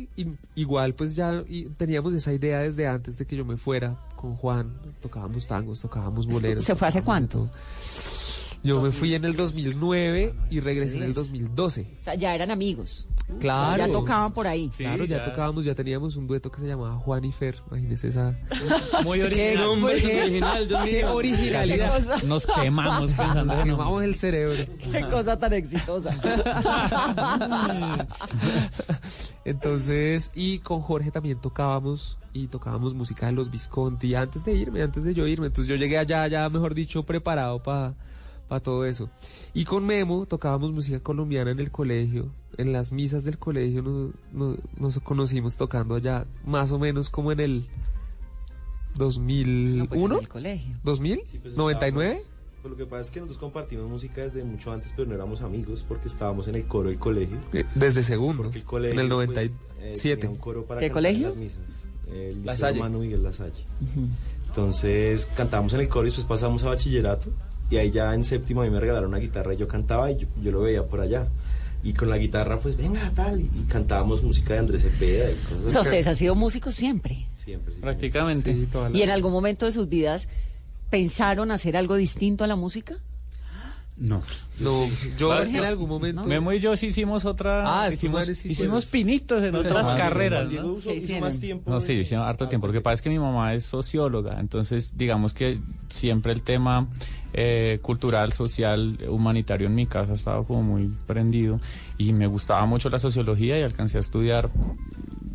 igual 0.54 0.94
pues 0.94 1.14
ya 1.14 1.44
teníamos 1.76 2.14
esa 2.14 2.32
idea 2.32 2.60
desde 2.60 2.86
antes 2.86 3.18
de 3.18 3.26
que 3.26 3.36
yo 3.36 3.44
me 3.44 3.56
fuera 3.56 3.98
con 4.16 4.34
Juan. 4.34 4.72
Tocábamos 5.00 5.46
tangos, 5.46 5.80
tocábamos 5.80 6.26
boleros. 6.26 6.64
¿Se 6.64 6.74
fue 6.74 6.88
hace 6.88 7.02
cuánto? 7.02 7.38
todo. 7.38 7.50
Yo 8.62 8.80
me 8.82 8.90
fui 8.90 9.14
en 9.14 9.24
el 9.24 9.36
2009 9.36 10.34
y 10.50 10.60
regresé 10.60 10.96
en 10.98 11.04
el 11.04 11.14
2012. 11.14 11.98
O 12.00 12.04
sea, 12.04 12.14
ya 12.14 12.34
eran 12.34 12.50
amigos. 12.50 13.06
Claro. 13.40 13.76
Ya 13.76 13.90
tocaban 13.90 14.32
por 14.32 14.46
ahí. 14.46 14.70
Claro, 14.74 15.04
ya, 15.04 15.24
tocábamos, 15.24 15.64
ya 15.64 15.74
teníamos 15.74 16.16
un 16.16 16.26
dueto 16.26 16.50
que 16.50 16.60
se 16.60 16.66
llamaba 16.66 16.96
Juan 16.96 17.24
y 17.24 17.32
Fer. 17.32 17.56
Imagínese 17.68 18.08
esa. 18.08 18.34
Muy 19.04 19.18
Qué 19.18 19.26
original. 19.26 19.56
tan 19.56 19.84
original, 19.84 20.68
Qué 20.84 21.04
originalidad. 21.04 22.20
Qué. 22.20 22.26
Nos 22.26 22.46
quemamos 22.46 23.12
pensando 23.12 23.54
Nos 23.54 23.64
quemamos 23.64 24.02
el 24.02 24.14
cerebro. 24.14 24.64
Qué 24.90 25.00
cosa 25.10 25.38
tan 25.38 25.52
exitosa. 25.52 26.10
Entonces, 29.44 30.30
y 30.34 30.58
con 30.60 30.80
Jorge 30.80 31.10
también 31.10 31.38
tocábamos 31.40 32.18
y 32.32 32.48
tocábamos 32.48 32.94
música 32.94 33.26
de 33.26 33.32
los 33.32 33.50
Visconti 33.50 34.14
antes 34.14 34.44
de 34.44 34.54
irme, 34.54 34.82
antes 34.82 35.04
de 35.04 35.12
yo 35.12 35.26
irme. 35.26 35.48
Entonces 35.48 35.68
yo 35.68 35.76
llegué 35.76 35.98
allá, 35.98 36.26
ya 36.28 36.48
mejor 36.48 36.74
dicho, 36.74 37.02
preparado 37.02 37.62
para 37.62 37.94
todo 38.60 38.84
eso. 38.86 39.10
Y 39.54 39.64
con 39.64 39.84
Memo 39.84 40.26
tocábamos 40.26 40.72
música 40.72 41.00
colombiana 41.00 41.50
en 41.50 41.60
el 41.60 41.70
colegio, 41.70 42.30
en 42.56 42.72
las 42.72 42.92
misas 42.92 43.22
del 43.24 43.38
colegio 43.38 43.82
nos, 43.82 44.10
nos- 44.32 44.58
nos 44.78 44.98
conocimos 45.00 45.56
tocando 45.56 45.94
allá, 45.94 46.24
más 46.46 46.70
o 46.72 46.78
menos 46.78 47.10
como 47.10 47.30
en 47.32 47.40
el 47.40 47.64
2001. 48.96 49.84
No, 49.84 49.88
pues 49.88 50.00
en 50.02 50.12
el 50.18 50.28
colegio. 50.28 50.74
¿2000? 50.84 51.22
Sí, 51.26 51.38
pues 51.38 51.56
¿99? 51.56 51.72
estábamos- 51.72 52.30
pues 52.62 52.70
lo 52.72 52.76
que 52.76 52.86
pasa 52.86 53.02
es 53.02 53.10
que 53.12 53.20
nosotros 53.20 53.38
compartimos 53.38 53.88
música 53.88 54.22
desde 54.22 54.42
mucho 54.42 54.72
antes, 54.72 54.92
pero 54.96 55.08
no 55.08 55.14
éramos 55.14 55.42
amigos 55.42 55.84
porque 55.86 56.08
estábamos 56.08 56.48
en 56.48 56.56
el 56.56 56.64
coro 56.64 56.88
del 56.88 56.98
colegio. 56.98 57.36
Eh, 57.52 57.64
Desde 57.76 58.02
segundo, 58.02 58.42
Porque 58.44 58.58
el 58.58 58.64
colegio, 58.64 58.94
en 58.94 59.00
el 59.06 59.14
pues, 59.14 59.28
97. 59.28 59.54
eh, 59.82 60.16
tenía 60.16 60.30
un 60.30 60.36
coro 60.38 60.64
para 60.64 60.80
¿Qué 60.80 60.88
cantar 60.88 61.06
en 61.12 61.22
colegio? 61.22 61.28
las 61.28 61.36
misas. 61.36 61.84
El. 62.12 62.48
Hermano 62.48 62.98
Miguel 62.98 63.22
La 63.22 63.32
Salle. 63.32 63.62
Entonces 64.48 65.26
cantamos 65.36 65.72
en 65.74 65.80
el 65.80 65.88
coro 65.88 66.06
y 66.06 66.10
después 66.10 66.26
pasamos 66.26 66.64
a 66.64 66.70
bachillerato. 66.70 67.30
Y 67.70 67.76
ahí 67.76 67.90
ya 67.90 68.14
en 68.14 68.24
séptimo 68.24 68.62
a 68.62 68.64
mí 68.64 68.70
me 68.70 68.80
regalaron 68.80 69.08
una 69.10 69.18
guitarra 69.18 69.54
y 69.54 69.56
yo 69.58 69.68
cantaba 69.68 70.10
y 70.10 70.16
yo, 70.16 70.26
yo 70.42 70.50
lo 70.52 70.60
veía 70.60 70.84
por 70.86 71.00
allá. 71.00 71.26
Y 71.84 71.92
con 71.92 72.10
la 72.10 72.18
guitarra, 72.18 72.58
pues 72.58 72.76
venga, 72.76 73.00
tal. 73.14 73.40
Y, 73.40 73.48
cantábamos 73.68 74.22
música 74.22 74.54
de 74.54 74.60
Andrés 74.60 74.82
Cepeda 74.82 75.30
y 75.30 75.34
cosas 75.36 75.72
sea, 75.72 75.80
ustedes 75.82 76.06
han 76.08 76.16
sido 76.16 76.34
músicos 76.34 76.74
siempre. 76.74 77.26
Siempre. 77.34 77.74
sí, 77.74 77.80
Prácticamente. 77.80 78.56
¿Y 78.94 79.02
en 79.02 79.10
algún 79.10 79.32
momento 79.32 79.66
de 79.66 79.72
sus 79.72 79.88
vidas 79.88 80.28
pensaron 80.90 81.50
hacer 81.52 81.76
algo 81.76 81.94
distinto 81.96 82.42
a 82.42 82.46
la 82.46 82.56
música? 82.56 82.96
No. 83.96 84.22
No, 84.60 84.88
yo 85.18 85.28
Jorge, 85.28 85.58
en 85.58 85.64
algún 85.64 85.88
momento. 85.88 86.24
Memo 86.24 86.52
y 86.52 86.60
yo 86.60 86.76
sí 86.76 86.86
hicimos 86.86 87.24
otra. 87.24 87.82
Ah, 87.84 87.92
hicimos, 87.92 88.26
sí, 88.26 88.34
sí, 88.34 88.48
hicimos 88.50 88.86
pinitos 88.86 89.42
en 89.42 89.54
otras 89.56 89.84
Juan- 89.84 89.96
carreras. 89.96 90.48
Diego 90.48 90.68
¿no? 90.68 90.74
usó- 90.74 90.92
hizo 90.92 91.18
más 91.20 91.38
tiempo. 91.40 91.68
No, 91.70 91.80
sí, 91.80 91.92
hicimos 91.94 92.24
harto 92.26 92.48
tiempo. 92.48 92.66
Lo 92.68 92.72
que 92.72 92.80
pasa 92.80 92.94
es 92.94 93.02
que 93.02 93.08
mi 93.10 93.18
mamá 93.18 93.54
es 93.54 93.64
socióloga, 93.64 94.38
entonces 94.40 94.96
digamos 94.96 95.32
que 95.34 95.60
siempre 95.88 96.32
el 96.32 96.42
tema 96.42 96.88
eh, 97.32 97.78
cultural, 97.82 98.32
social, 98.32 98.98
humanitario 99.08 99.66
en 99.66 99.74
mi 99.74 99.86
casa 99.86 100.12
ha 100.12 100.14
estado 100.14 100.44
como 100.44 100.62
muy 100.62 100.90
prendido 101.06 101.60
y 101.98 102.12
me 102.12 102.26
gustaba 102.26 102.64
mucho 102.66 102.88
la 102.90 102.98
sociología 102.98 103.58
y 103.58 103.62
alcancé 103.62 103.98
a 103.98 104.00
estudiar. 104.00 104.48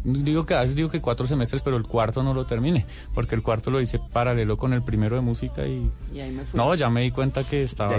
Digo 0.06 0.46
que 0.46 0.54
a 0.54 0.60
veces 0.62 0.76
digo 0.76 0.90
que 0.90 1.00
cuatro 1.00 1.26
semestres, 1.26 1.62
pero 1.62 1.78
el 1.78 1.84
cuarto 1.84 2.24
no 2.24 2.34
lo 2.34 2.46
terminé, 2.46 2.86
porque 3.14 3.36
el 3.36 3.42
cuarto 3.42 3.72
lo 3.72 3.80
hice 3.80 4.00
paralelo 4.12 4.58
con 4.58 4.74
el 4.74 4.84
primero 4.84 5.16
de 5.16 5.22
música 5.22 5.66
y 5.66 5.90
Y 6.14 6.20
ahí 6.20 6.32
me 6.32 6.44
fui. 6.44 6.58
no, 6.58 6.76
ya 6.76 6.90
me 6.90 7.02
di 7.04 7.12
cuenta 7.12 7.44
que 7.46 7.64
estaba. 7.64 7.96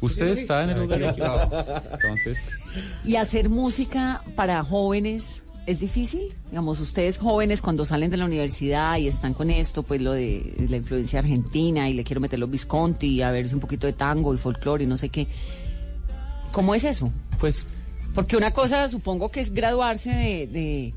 Usted 0.00 0.28
está 0.28 0.62
en 0.62 0.70
el 0.70 0.80
lugar 0.80 1.02
equivocado. 1.02 1.50
Entonces, 1.92 2.48
¿Y 3.04 3.16
hacer 3.16 3.48
música 3.48 4.22
para 4.36 4.62
jóvenes 4.62 5.42
es 5.70 5.80
difícil? 5.80 6.34
Digamos, 6.50 6.80
ustedes 6.80 7.18
jóvenes 7.18 7.60
cuando 7.62 7.84
salen 7.84 8.10
de 8.10 8.16
la 8.16 8.24
universidad 8.24 8.96
y 8.98 9.06
están 9.08 9.34
con 9.34 9.50
esto, 9.50 9.82
pues 9.82 10.00
lo 10.02 10.12
de 10.12 10.54
la 10.68 10.76
influencia 10.76 11.18
argentina 11.20 11.88
y 11.88 11.94
le 11.94 12.04
quiero 12.04 12.20
meter 12.20 12.38
los 12.38 12.50
Visconti 12.50 13.06
y 13.08 13.22
a 13.22 13.30
ver 13.30 13.46
un 13.54 13.60
poquito 13.60 13.86
de 13.86 13.92
tango 13.92 14.34
y 14.34 14.38
folclore 14.38 14.84
y 14.84 14.86
no 14.86 14.98
sé 14.98 15.08
qué. 15.08 15.26
¿Cómo 16.52 16.74
es 16.74 16.84
eso? 16.84 17.12
Pues... 17.38 17.66
Porque 18.14 18.36
una 18.36 18.50
cosa 18.50 18.88
supongo 18.88 19.30
que 19.30 19.38
es 19.38 19.52
graduarse 19.54 20.10
de, 20.10 20.46
de- 20.48 20.94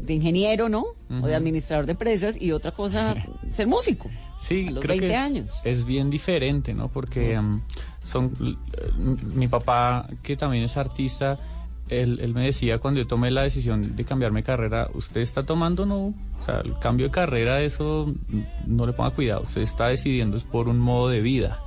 de 0.00 0.14
ingeniero, 0.14 0.68
¿no? 0.70 0.84
O 1.22 1.26
de 1.26 1.34
administrador 1.34 1.84
de 1.86 1.92
empresas 1.92 2.40
y 2.40 2.52
otra 2.52 2.70
cosa 2.72 3.14
ser 3.50 3.66
músico. 3.66 4.08
Sí, 4.38 4.66
a 4.68 4.70
los 4.70 4.82
creo 4.84 4.96
20 4.98 5.06
que 5.06 5.12
es, 5.12 5.18
años. 5.20 5.60
es 5.64 5.84
bien 5.84 6.08
diferente, 6.10 6.72
¿no? 6.74 6.88
Porque 6.88 7.38
mm, 7.38 7.60
son 8.02 8.34
eh, 8.42 8.54
mi 9.34 9.48
papá, 9.48 10.06
que 10.22 10.36
también 10.36 10.64
es 10.64 10.76
artista, 10.78 11.38
él, 11.88 12.18
él 12.20 12.34
me 12.34 12.44
decía 12.44 12.78
cuando 12.78 13.00
yo 13.00 13.06
tomé 13.06 13.30
la 13.30 13.42
decisión 13.42 13.94
de 13.96 14.04
cambiarme 14.04 14.40
de 14.40 14.44
carrera, 14.44 14.88
usted 14.94 15.20
está 15.20 15.44
tomando, 15.44 15.86
no, 15.86 16.06
o 16.06 16.42
sea, 16.44 16.60
el 16.60 16.78
cambio 16.78 17.06
de 17.06 17.12
carrera, 17.12 17.60
eso 17.62 18.12
no 18.66 18.86
le 18.86 18.92
ponga 18.92 19.10
cuidado, 19.10 19.42
usted 19.42 19.62
está 19.62 19.88
decidiendo 19.88 20.36
es 20.36 20.44
por 20.44 20.68
un 20.68 20.78
modo 20.78 21.08
de 21.08 21.20
vida. 21.20 21.60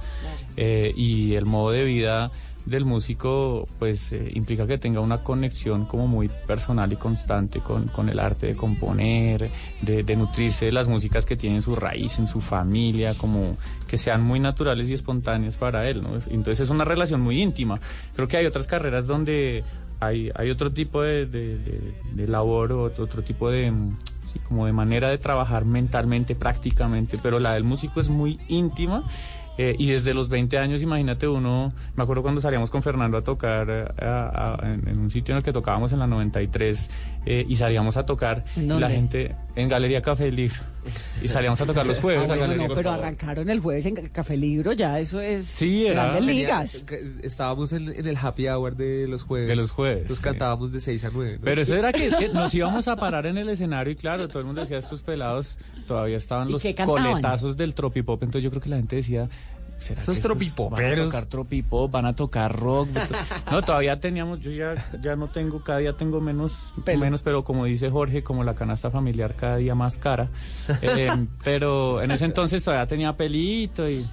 Eh, 0.57 0.93
y 0.95 1.35
el 1.35 1.45
modo 1.45 1.71
de 1.71 1.83
vida 1.85 2.31
del 2.65 2.83
músico 2.83 3.67
pues 3.79 4.11
eh, 4.11 4.29
implica 4.35 4.67
que 4.67 4.77
tenga 4.77 4.99
una 4.99 5.23
conexión 5.23 5.85
como 5.85 6.05
muy 6.05 6.29
personal 6.45 6.91
y 6.91 6.97
constante 6.97 7.61
con, 7.61 7.87
con 7.87 8.09
el 8.09 8.19
arte 8.19 8.47
de 8.47 8.55
componer, 8.55 9.49
de, 9.81 10.03
de 10.03 10.15
nutrirse 10.17 10.65
de 10.65 10.71
las 10.73 10.87
músicas 10.89 11.25
que 11.25 11.37
tienen 11.37 11.61
su 11.61 11.75
raíz 11.75 12.19
en 12.19 12.27
su 12.27 12.41
familia, 12.41 13.13
como 13.15 13.57
que 13.87 13.97
sean 13.97 14.21
muy 14.21 14.39
naturales 14.39 14.89
y 14.89 14.93
espontáneas 14.93 15.55
para 15.55 15.89
él, 15.89 16.03
¿no? 16.03 16.17
Es- 16.17 16.27
Entonces 16.27 16.59
es 16.59 16.69
una 16.69 16.83
relación 16.83 17.21
muy 17.21 17.41
íntima. 17.41 17.79
Creo 18.15 18.27
que 18.27 18.37
hay 18.37 18.45
otras 18.45 18.67
carreras 18.67 19.07
donde 19.07 19.63
hay, 19.99 20.31
hay 20.35 20.49
otro 20.49 20.71
tipo 20.71 21.01
de, 21.01 21.25
de- 21.25 21.57
de- 21.57 21.93
de 22.13 22.27
labor 22.27 22.71
otro, 22.71 23.03
otro 23.03 23.21
tipo 23.21 23.49
de... 23.51 23.71
mm, 23.71 23.97
sí, 24.33 24.39
como 24.47 24.65
de 24.65 24.73
manera 24.73 25.09
de 25.09 25.17
trabajar 25.17 25.65
mentalmente, 25.65 26.35
prácticamente, 26.35 27.17
pero 27.21 27.39
la 27.39 27.53
del 27.53 27.63
músico 27.63 27.99
es 27.99 28.09
muy 28.09 28.39
íntima 28.47 29.03
eh, 29.57 29.75
y 29.77 29.87
desde 29.89 30.13
los 30.13 30.29
20 30.29 30.57
años, 30.57 30.81
imagínate 30.81 31.27
uno, 31.27 31.73
me 31.97 32.03
acuerdo 32.03 32.21
cuando 32.21 32.39
salíamos 32.39 32.69
con 32.69 32.81
Fernando 32.81 33.17
a 33.17 33.23
tocar 33.25 33.67
eh, 33.69 33.85
a- 34.05 34.55
a- 34.61 34.71
en, 34.71 34.87
en 34.87 34.99
un 34.99 35.09
sitio 35.11 35.33
en 35.33 35.37
el 35.39 35.43
que 35.43 35.51
tocábamos 35.51 35.91
en 35.91 35.99
la 35.99 36.07
93 36.07 36.89
eh, 37.25 37.45
y 37.47 37.55
salíamos 37.57 37.97
a 37.97 38.05
tocar 38.05 38.45
la 38.79 38.87
gente 38.89 39.35
en 39.57 39.67
Galería 39.67 40.01
Café 40.01 40.31
Libro 40.31 40.55
y 41.21 41.27
salíamos 41.27 41.59
a 41.61 41.65
tocar 41.65 41.85
los 41.85 41.99
jueves 41.99 42.29
Ah, 42.29 42.35
bueno, 42.35 42.67
no, 42.67 42.75
pero 42.75 42.91
arrancaron 42.91 43.49
el 43.49 43.59
jueves 43.59 43.85
en 43.85 43.95
Café 44.09 44.37
Libro, 44.37 44.73
ya 44.73 44.99
eso 44.99 45.19
es 45.19 45.45
Sí, 45.45 45.85
era- 45.87 46.03
grandes 46.11 46.25
ligas. 46.25 46.85
Estábamos 47.23 47.73
en, 47.73 47.89
en 47.89 48.07
el 48.07 48.17
happy 48.17 48.47
hour 48.47 48.75
de 48.75 49.07
los 49.07 49.23
jueves. 49.23 49.47
De 49.49 49.55
los 49.55 49.71
jueves, 49.71 50.01
Entonces 50.01 50.17
sí. 50.17 50.23
cantábamos 50.23 50.71
de 50.71 50.79
6 50.81 51.03
a 51.05 51.09
9. 51.13 51.33
¿no? 51.37 51.39
Pero 51.43 51.61
eso 51.61 51.75
era 51.75 51.91
que, 51.91 52.09
que 52.09 52.27
nos 52.33 52.53
íbamos 52.53 52.87
a 52.87 52.95
parar 52.95 53.25
en 53.25 53.37
el 53.37 53.49
escenario 53.49 53.91
y 53.93 53.95
claro, 53.95 54.27
todo 54.27 54.39
el 54.39 54.45
mundo 54.45 54.61
decía, 54.61 54.77
estos 54.77 55.01
pelados 55.01 55.57
todavía 55.87 56.17
estaban 56.17 56.49
¿Y 56.49 56.51
los 56.53 56.63
coletazos 56.85 57.57
del 57.57 57.73
tropipop, 57.73 58.21
entonces 58.23 58.43
yo 58.43 58.49
creo 58.49 58.61
que 58.61 58.69
la 58.69 58.77
gente 58.77 58.95
decía... 58.97 59.29
¿será 59.79 60.01
Esos 60.01 60.19
tropipoperos. 60.19 60.97
Van 60.97 60.99
a 60.99 61.05
tocar 61.05 61.25
tropipop, 61.25 61.91
van 61.91 62.05
a 62.05 62.15
tocar 62.15 62.55
rock. 62.55 62.89
No, 63.51 63.61
todavía 63.63 63.99
teníamos, 63.99 64.39
yo 64.41 64.51
ya, 64.51 64.75
ya 65.01 65.15
no 65.15 65.29
tengo, 65.29 65.63
cada 65.63 65.79
día 65.79 65.93
tengo 65.93 66.21
menos, 66.21 66.73
menos, 66.85 67.23
pero 67.23 67.43
como 67.43 67.65
dice 67.65 67.89
Jorge, 67.89 68.21
como 68.21 68.43
la 68.43 68.53
canasta 68.53 68.91
familiar 68.91 69.35
cada 69.35 69.57
día 69.57 69.75
más 69.75 69.97
cara. 69.97 70.29
Eh, 70.81 71.27
pero 71.43 72.01
en 72.01 72.11
ese 72.11 72.25
entonces 72.25 72.63
todavía 72.63 72.87
tenía 72.87 73.15
pelito 73.15 73.89
y... 73.89 74.07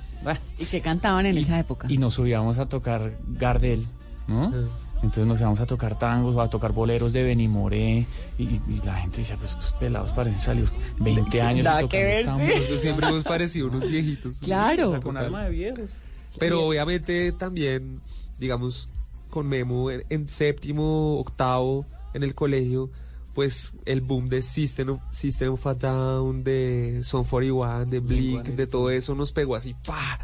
¿Y 0.58 0.64
qué 0.64 0.80
cantaban 0.80 1.26
en 1.26 1.38
esa 1.38 1.58
época? 1.58 1.86
y 1.90 1.98
nos 1.98 2.14
subíamos 2.14 2.58
a 2.58 2.66
tocar 2.68 3.12
Gardel, 3.26 3.86
¿no? 4.26 4.52
Entonces 4.96 5.26
nos 5.26 5.38
íbamos 5.40 5.60
a 5.60 5.66
tocar 5.66 5.98
tangos 5.98 6.34
o 6.34 6.40
a 6.40 6.48
tocar 6.50 6.72
boleros 6.72 7.12
de 7.12 7.22
Benimoré 7.22 8.06
y, 8.38 8.42
y 8.44 8.80
la 8.84 8.94
gente 8.96 9.18
decía, 9.18 9.36
pues 9.36 9.52
estos 9.52 9.72
pelados 9.72 10.12
parecen 10.12 10.40
salidos 10.40 10.72
20 10.98 11.40
años 11.42 11.60
y 11.60 11.62
Nada 11.64 11.80
tocando 11.80 11.88
que 11.90 12.04
ver, 12.04 12.26
sí. 12.66 12.78
siempre 12.78 13.08
hemos 13.08 13.22
parecido 13.24 13.68
unos 13.68 13.88
viejitos. 13.88 14.38
Claro. 14.40 14.88
O 14.88 14.90
sea, 14.92 15.00
con 15.00 15.14
Total. 15.14 15.26
alma 15.26 15.44
de 15.44 15.50
viejos. 15.50 15.90
Pero 16.38 16.66
obviamente 16.66 17.32
también, 17.32 18.00
digamos, 18.38 18.88
con 19.30 19.46
Memo 19.46 19.90
en, 19.90 20.04
en 20.08 20.26
séptimo, 20.28 21.18
octavo, 21.18 21.86
en 22.14 22.22
el 22.22 22.34
colegio, 22.34 22.90
pues 23.34 23.74
el 23.84 24.00
boom 24.00 24.28
de 24.30 24.40
System 24.42 24.88
of, 24.90 25.00
System 25.10 25.52
of 25.52 25.66
a 25.66 25.74
Down, 25.74 26.42
de 26.42 27.00
Son 27.02 27.24
41, 27.24 27.84
de 27.84 28.00
Blink, 28.00 28.44
de 28.44 28.66
todo 28.66 28.88
eso 28.90 29.14
nos 29.14 29.32
pegó 29.32 29.56
así, 29.56 29.74
¡pa! 29.86 30.18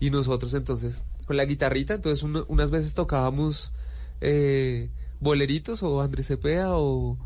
Y 0.00 0.10
nosotros 0.10 0.52
entonces, 0.54 1.02
con 1.26 1.36
la 1.38 1.44
guitarrita, 1.46 1.94
entonces 1.94 2.22
uno- 2.22 2.44
unas 2.48 2.70
veces 2.70 2.92
tocábamos 2.94 3.72
eh, 4.20 4.90
boleritos 5.20 5.82
o 5.82 6.00
Andrés 6.00 6.26
Cepeda 6.26 6.76
o, 6.76 7.18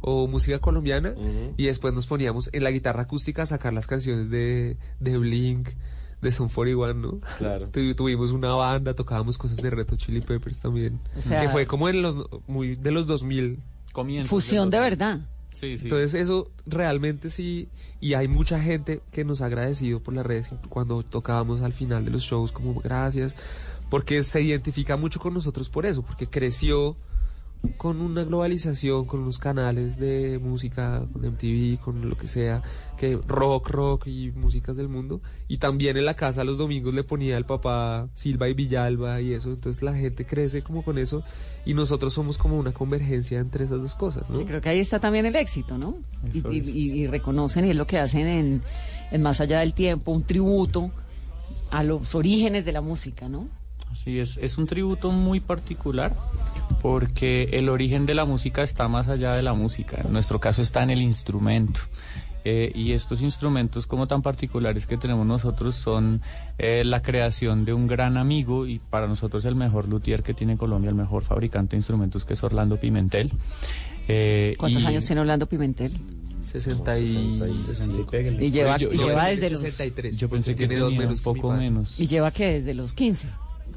o 0.00 0.26
música 0.28 0.58
colombiana 0.58 1.14
y 1.56 1.64
después 1.66 1.94
nos 1.94 2.06
poníamos 2.06 2.50
en 2.52 2.64
la 2.64 2.70
guitarra 2.70 3.02
acústica 3.02 3.42
a 3.42 3.46
sacar 3.46 3.72
las 3.72 3.86
canciones 3.86 4.30
de, 4.30 4.76
de 5.00 5.18
Blink, 5.18 5.68
de 6.20 6.32
Son 6.32 6.48
41, 6.48 6.94
¿no? 6.94 7.20
Claro. 7.38 7.68
Tu- 7.70 7.94
tuvimos 7.94 8.30
una 8.32 8.52
banda, 8.54 8.94
tocábamos 8.94 9.38
cosas 9.38 9.56
de 9.58 9.70
Reto 9.70 9.96
Chili 9.96 10.20
Peppers 10.20 10.60
también. 10.60 11.00
O 11.16 11.20
sea- 11.20 11.40
que 11.42 11.48
fue 11.48 11.66
como 11.66 11.88
en 11.88 12.00
los 12.02 12.16
muy 12.46 12.76
de 12.76 12.90
los 12.92 13.06
2000. 13.06 13.58
Comienzos 13.92 14.30
Fusión 14.30 14.70
de 14.70 14.80
verdad. 14.80 15.20
Entonces 15.60 16.14
eso 16.14 16.50
realmente 16.66 17.30
sí, 17.30 17.68
y 18.00 18.14
hay 18.14 18.28
mucha 18.28 18.60
gente 18.60 19.00
que 19.12 19.24
nos 19.24 19.40
ha 19.40 19.46
agradecido 19.46 20.00
por 20.00 20.14
las 20.14 20.26
redes 20.26 20.50
cuando 20.68 21.02
tocábamos 21.02 21.60
al 21.60 21.72
final 21.72 22.04
de 22.04 22.10
los 22.10 22.22
shows 22.22 22.52
como 22.52 22.74
gracias, 22.80 23.36
porque 23.90 24.22
se 24.22 24.40
identifica 24.40 24.96
mucho 24.96 25.20
con 25.20 25.34
nosotros 25.34 25.68
por 25.68 25.86
eso, 25.86 26.02
porque 26.02 26.26
creció 26.26 26.96
con 27.76 28.00
una 28.00 28.24
globalización, 28.24 29.04
con 29.06 29.20
unos 29.20 29.38
canales 29.38 29.96
de 29.98 30.38
música, 30.40 31.04
con 31.12 31.24
MTV, 31.24 31.78
con 31.80 32.08
lo 32.08 32.16
que 32.16 32.26
sea, 32.28 32.62
que 32.96 33.18
rock, 33.26 33.70
rock 33.70 34.06
y 34.08 34.30
músicas 34.32 34.76
del 34.76 34.88
mundo. 34.88 35.20
Y 35.48 35.58
también 35.58 35.96
en 35.96 36.04
la 36.04 36.14
casa 36.14 36.42
los 36.44 36.58
domingos 36.58 36.92
le 36.94 37.04
ponía 37.04 37.36
el 37.36 37.44
papá 37.44 38.08
Silva 38.14 38.48
y 38.48 38.54
Villalba 38.54 39.20
y 39.20 39.32
eso. 39.32 39.50
Entonces 39.52 39.82
la 39.82 39.94
gente 39.94 40.24
crece 40.26 40.62
como 40.62 40.84
con 40.84 40.98
eso 40.98 41.22
y 41.64 41.74
nosotros 41.74 42.12
somos 42.14 42.36
como 42.38 42.56
una 42.58 42.72
convergencia 42.72 43.38
entre 43.38 43.64
esas 43.64 43.80
dos 43.80 43.94
cosas, 43.94 44.28
¿no? 44.30 44.40
Yo 44.40 44.46
creo 44.46 44.60
que 44.60 44.68
ahí 44.68 44.80
está 44.80 44.98
también 44.98 45.26
el 45.26 45.36
éxito, 45.36 45.78
¿no? 45.78 45.96
Y, 46.32 46.58
y- 46.58 46.92
y 47.02 47.06
reconocen, 47.06 47.64
y 47.66 47.70
es 47.70 47.76
lo 47.76 47.86
que 47.86 47.98
hacen 47.98 48.26
en, 48.26 48.62
en 49.12 49.22
Más 49.22 49.40
Allá 49.40 49.60
del 49.60 49.72
Tiempo, 49.74 50.10
un 50.12 50.24
tributo 50.24 50.90
a 51.70 51.82
los 51.84 52.14
orígenes 52.14 52.64
de 52.64 52.72
la 52.72 52.80
música, 52.80 53.28
¿no? 53.28 53.48
Así 53.90 54.18
es, 54.18 54.38
es 54.38 54.56
un 54.56 54.66
tributo 54.66 55.10
muy 55.10 55.38
particular 55.40 56.16
porque 56.80 57.50
el 57.52 57.68
origen 57.68 58.06
de 58.06 58.14
la 58.14 58.24
música 58.24 58.62
está 58.62 58.88
más 58.88 59.08
allá 59.08 59.34
de 59.34 59.42
la 59.42 59.54
música. 59.54 60.00
En 60.04 60.12
nuestro 60.12 60.40
caso 60.40 60.62
está 60.62 60.82
en 60.82 60.90
el 60.90 61.02
instrumento. 61.02 61.80
Eh, 62.44 62.72
y 62.74 62.90
estos 62.90 63.20
instrumentos 63.22 63.86
como 63.86 64.08
tan 64.08 64.20
particulares 64.20 64.86
que 64.88 64.96
tenemos 64.96 65.24
nosotros 65.24 65.76
son 65.76 66.22
eh, 66.58 66.82
la 66.84 67.00
creación 67.00 67.64
de 67.64 67.72
un 67.72 67.86
gran 67.86 68.16
amigo 68.16 68.66
y 68.66 68.80
para 68.80 69.06
nosotros 69.06 69.44
el 69.44 69.54
mejor 69.54 69.86
luthier 69.86 70.24
que 70.24 70.34
tiene 70.34 70.56
Colombia, 70.56 70.88
el 70.88 70.96
mejor 70.96 71.22
fabricante 71.22 71.76
de 71.76 71.78
instrumentos 71.78 72.24
que 72.24 72.34
es 72.34 72.42
Orlando 72.42 72.80
Pimentel. 72.80 73.30
Eh, 74.08 74.56
¿Cuántos 74.58 74.82
y- 74.82 74.86
años 74.86 75.06
tiene 75.06 75.20
Orlando 75.20 75.46
Pimentel? 75.46 75.92
60 76.40 76.98
y... 76.98 77.40
Y 78.40 78.50
lleva, 78.50 78.76
Yo- 78.76 78.92
y 78.92 78.96
yo- 78.98 79.06
lleva 79.06 79.28
yo- 79.30 79.36
desde 79.36 79.50
los... 79.50 79.60
63. 79.60 80.18
Yo 80.18 80.28
pensé 80.28 80.56
que 80.56 80.66
tiene 80.66 80.78
dos 80.82 80.94
menos 80.96 81.20
poco 81.20 81.52
menos. 81.52 82.00
¿Y 82.00 82.08
lleva 82.08 82.32
que 82.32 82.54
desde 82.54 82.74
los 82.74 82.92
15? 82.92 83.28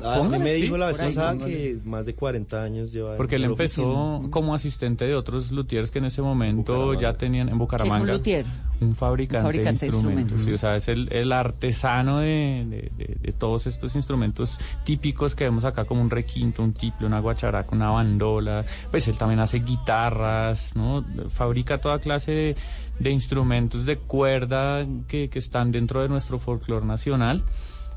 Ah, 0.04 0.16
a 0.16 0.24
mí 0.24 0.38
me 0.40 0.56
Sí, 0.56 0.62
dijo 0.64 0.78
la 0.78 0.88
vez 0.88 1.00
ahí, 1.00 1.08
pasada 1.08 1.32
póngale. 1.34 1.54
que 1.54 1.80
más 1.86 2.06
de 2.06 2.16
40 2.16 2.64
años 2.64 2.92
lleva. 2.92 3.18
Porque 3.18 3.36
él 3.36 3.46
empezó 3.46 3.92
oficina. 4.16 4.32
como 4.32 4.54
asistente 4.56 5.06
de 5.06 5.16
otros 5.16 5.52
luthiers 5.52 5.92
que 5.92 6.00
en 6.00 6.06
ese 6.06 6.22
momento 6.22 6.94
ya 6.94 7.14
tenían 7.14 7.50
en 7.50 7.58
Bucaramanga. 7.58 8.14
luthier? 8.14 8.46
Un 8.82 8.94
fabricante, 8.94 9.38
Un 9.38 9.44
fabricante 9.46 9.86
de 9.86 9.92
de 9.92 9.96
instrumentos. 9.96 10.32
instrumentos. 10.34 10.44
sí, 10.44 10.54
o 10.54 10.58
sea, 10.58 10.76
es 10.76 10.88
el, 10.90 11.08
el 11.14 11.32
artesano 11.32 12.20
de, 12.20 12.66
de- 12.70 12.92
de- 13.06 13.18
de 13.22 13.32
todos 13.32 13.68
estos 13.68 13.96
instrumentos 13.96 14.60
típicos 14.84 15.34
que 15.34 15.46
vemos 15.46 15.64
acá, 15.64 15.86
como 15.86 16.02
un 16.02 16.10
requinto, 16.10 16.62
un 16.62 16.74
tiple, 16.74 17.08
una 17.08 17.22
guacharaca, 17.22 17.74
una 17.74 17.90
bandola. 17.92 18.66
Pues 18.92 19.08
él 19.08 19.18
también 19.18 19.40
hace 19.40 19.60
guitarras, 19.60 20.76
¿no? 20.76 21.06
Fabrica 21.30 21.80
toda 21.80 22.00
clase 22.00 22.32
de, 22.32 22.56
de 23.00 23.10
instrumentos 23.12 23.86
de 23.86 23.96
cuerda 23.98 24.86
que, 25.08 25.30
que 25.30 25.40
están 25.40 25.72
dentro 25.72 26.02
de 26.02 26.10
nuestro 26.10 26.38
folclore 26.38 26.86
nacional. 26.86 27.44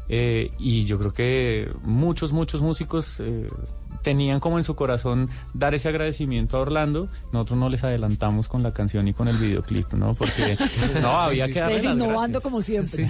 Eh, 0.08 0.50
y 0.58 0.84
yo 0.84 0.98
creo 0.98 1.12
que 1.12 1.70
muchos, 1.82 2.32
muchos 2.32 2.62
músicos 2.62 3.20
eh, 3.20 3.48
tenían 4.02 4.40
como 4.40 4.58
en 4.58 4.64
su 4.64 4.74
corazón 4.74 5.28
dar 5.54 5.74
ese 5.74 5.88
agradecimiento 5.88 6.56
a 6.56 6.60
Orlando. 6.60 7.08
Nosotros 7.32 7.58
no 7.58 7.68
les 7.68 7.84
adelantamos 7.84 8.48
con 8.48 8.62
la 8.62 8.72
canción 8.72 9.08
y 9.08 9.12
con 9.12 9.28
el 9.28 9.36
videoclip, 9.36 9.92
¿no? 9.92 10.14
Porque 10.14 10.56
no, 11.02 11.18
había 11.18 11.46
que 11.48 11.60
darle 11.60 11.82
las 11.82 11.94
innovando 11.94 12.40
gracias. 12.40 12.42
como 12.42 12.62
siempre. 12.62 13.06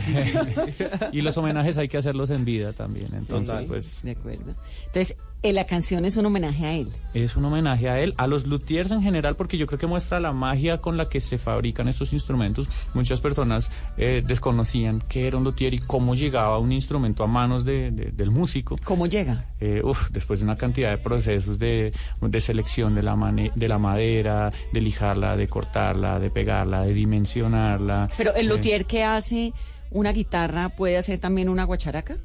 Y 1.13 1.21
los 1.21 1.37
homenajes 1.37 1.79
hay 1.79 1.89
que 1.89 1.99
hacerlos 1.99 2.31
en 2.31 2.45
vida 2.45 2.73
también. 2.73 3.15
Entonces, 3.15 3.61
Sí, 3.61 3.67
pues 3.67 4.03
De 4.03 4.11
acuerdo. 4.13 4.55
Entonces, 4.87 5.17
la 5.43 5.65
canción 5.67 6.05
es 6.05 6.17
un 6.17 6.27
homenaje 6.27 6.67
a 6.67 6.73
él. 6.75 6.89
es 7.15 7.37
un 7.37 7.45
homenaje 7.45 7.89
a 7.89 8.01
él, 8.01 8.13
a 8.17 8.27
los 8.27 8.47
luthiers 8.47 8.91
en 8.91 9.03
general, 9.03 9.35
porque 9.37 9.57
yo 9.57 9.67
creo 9.67 9.79
que 9.79 9.87
muestra 9.87 10.21
la 10.21 10.33
magia 10.33 10.79
con 10.79 10.97
la 10.97 11.09
que 11.09 11.21
se 11.21 11.39
fabrican 11.39 11.89
estos 11.89 12.13
instrumentos. 12.13 12.69
Muchas 12.95 13.21
personas 13.21 13.71
eh, 13.97 14.23
desconocían 14.27 15.03
qué 15.09 15.27
era 15.27 15.37
un 15.39 15.45
luthier 15.45 15.75
y 15.75 15.79
cómo 15.79 16.15
llegaba 16.15 16.59
un 16.59 16.71
instrumento 16.73 17.25
a 17.25 17.27
manos 17.27 17.65
de- 17.65 17.91
de- 17.91 18.11
del 18.13 18.31
músico. 18.31 18.77
¿Cómo 18.85 19.07
llega? 19.07 19.47
Eh, 19.61 19.81
uf, 19.85 20.11
después 20.11 20.41
de 20.41 20.45
una 20.45 20.57
cantidad 20.57 20.91
de 20.91 20.99
procesos 20.99 21.59
de, 21.59 21.93
de 22.21 22.41
selección 22.41 22.95
de 22.95 23.03
la, 23.03 23.17
mane- 23.17 23.53
de 23.55 23.69
la 23.69 23.79
madera, 23.79 24.53
de 24.73 24.81
lijarla, 24.81 25.37
de 25.37 25.49
cortarla, 25.49 26.19
de 26.19 26.31
pegarla, 26.31 26.83
de 26.83 26.93
dimensionarla. 26.95 28.09
Pero 28.17 28.35
el 28.35 28.47
Eh, 28.47 28.49
luthier 28.49 28.85
que 28.87 29.05
hace 29.05 29.53
una 29.91 30.13
guitarra 30.13 30.69
puede 30.71 30.97
hacer 30.99 31.19
también 31.19 31.49
una 31.49 31.65
guacharaca. 31.65 32.17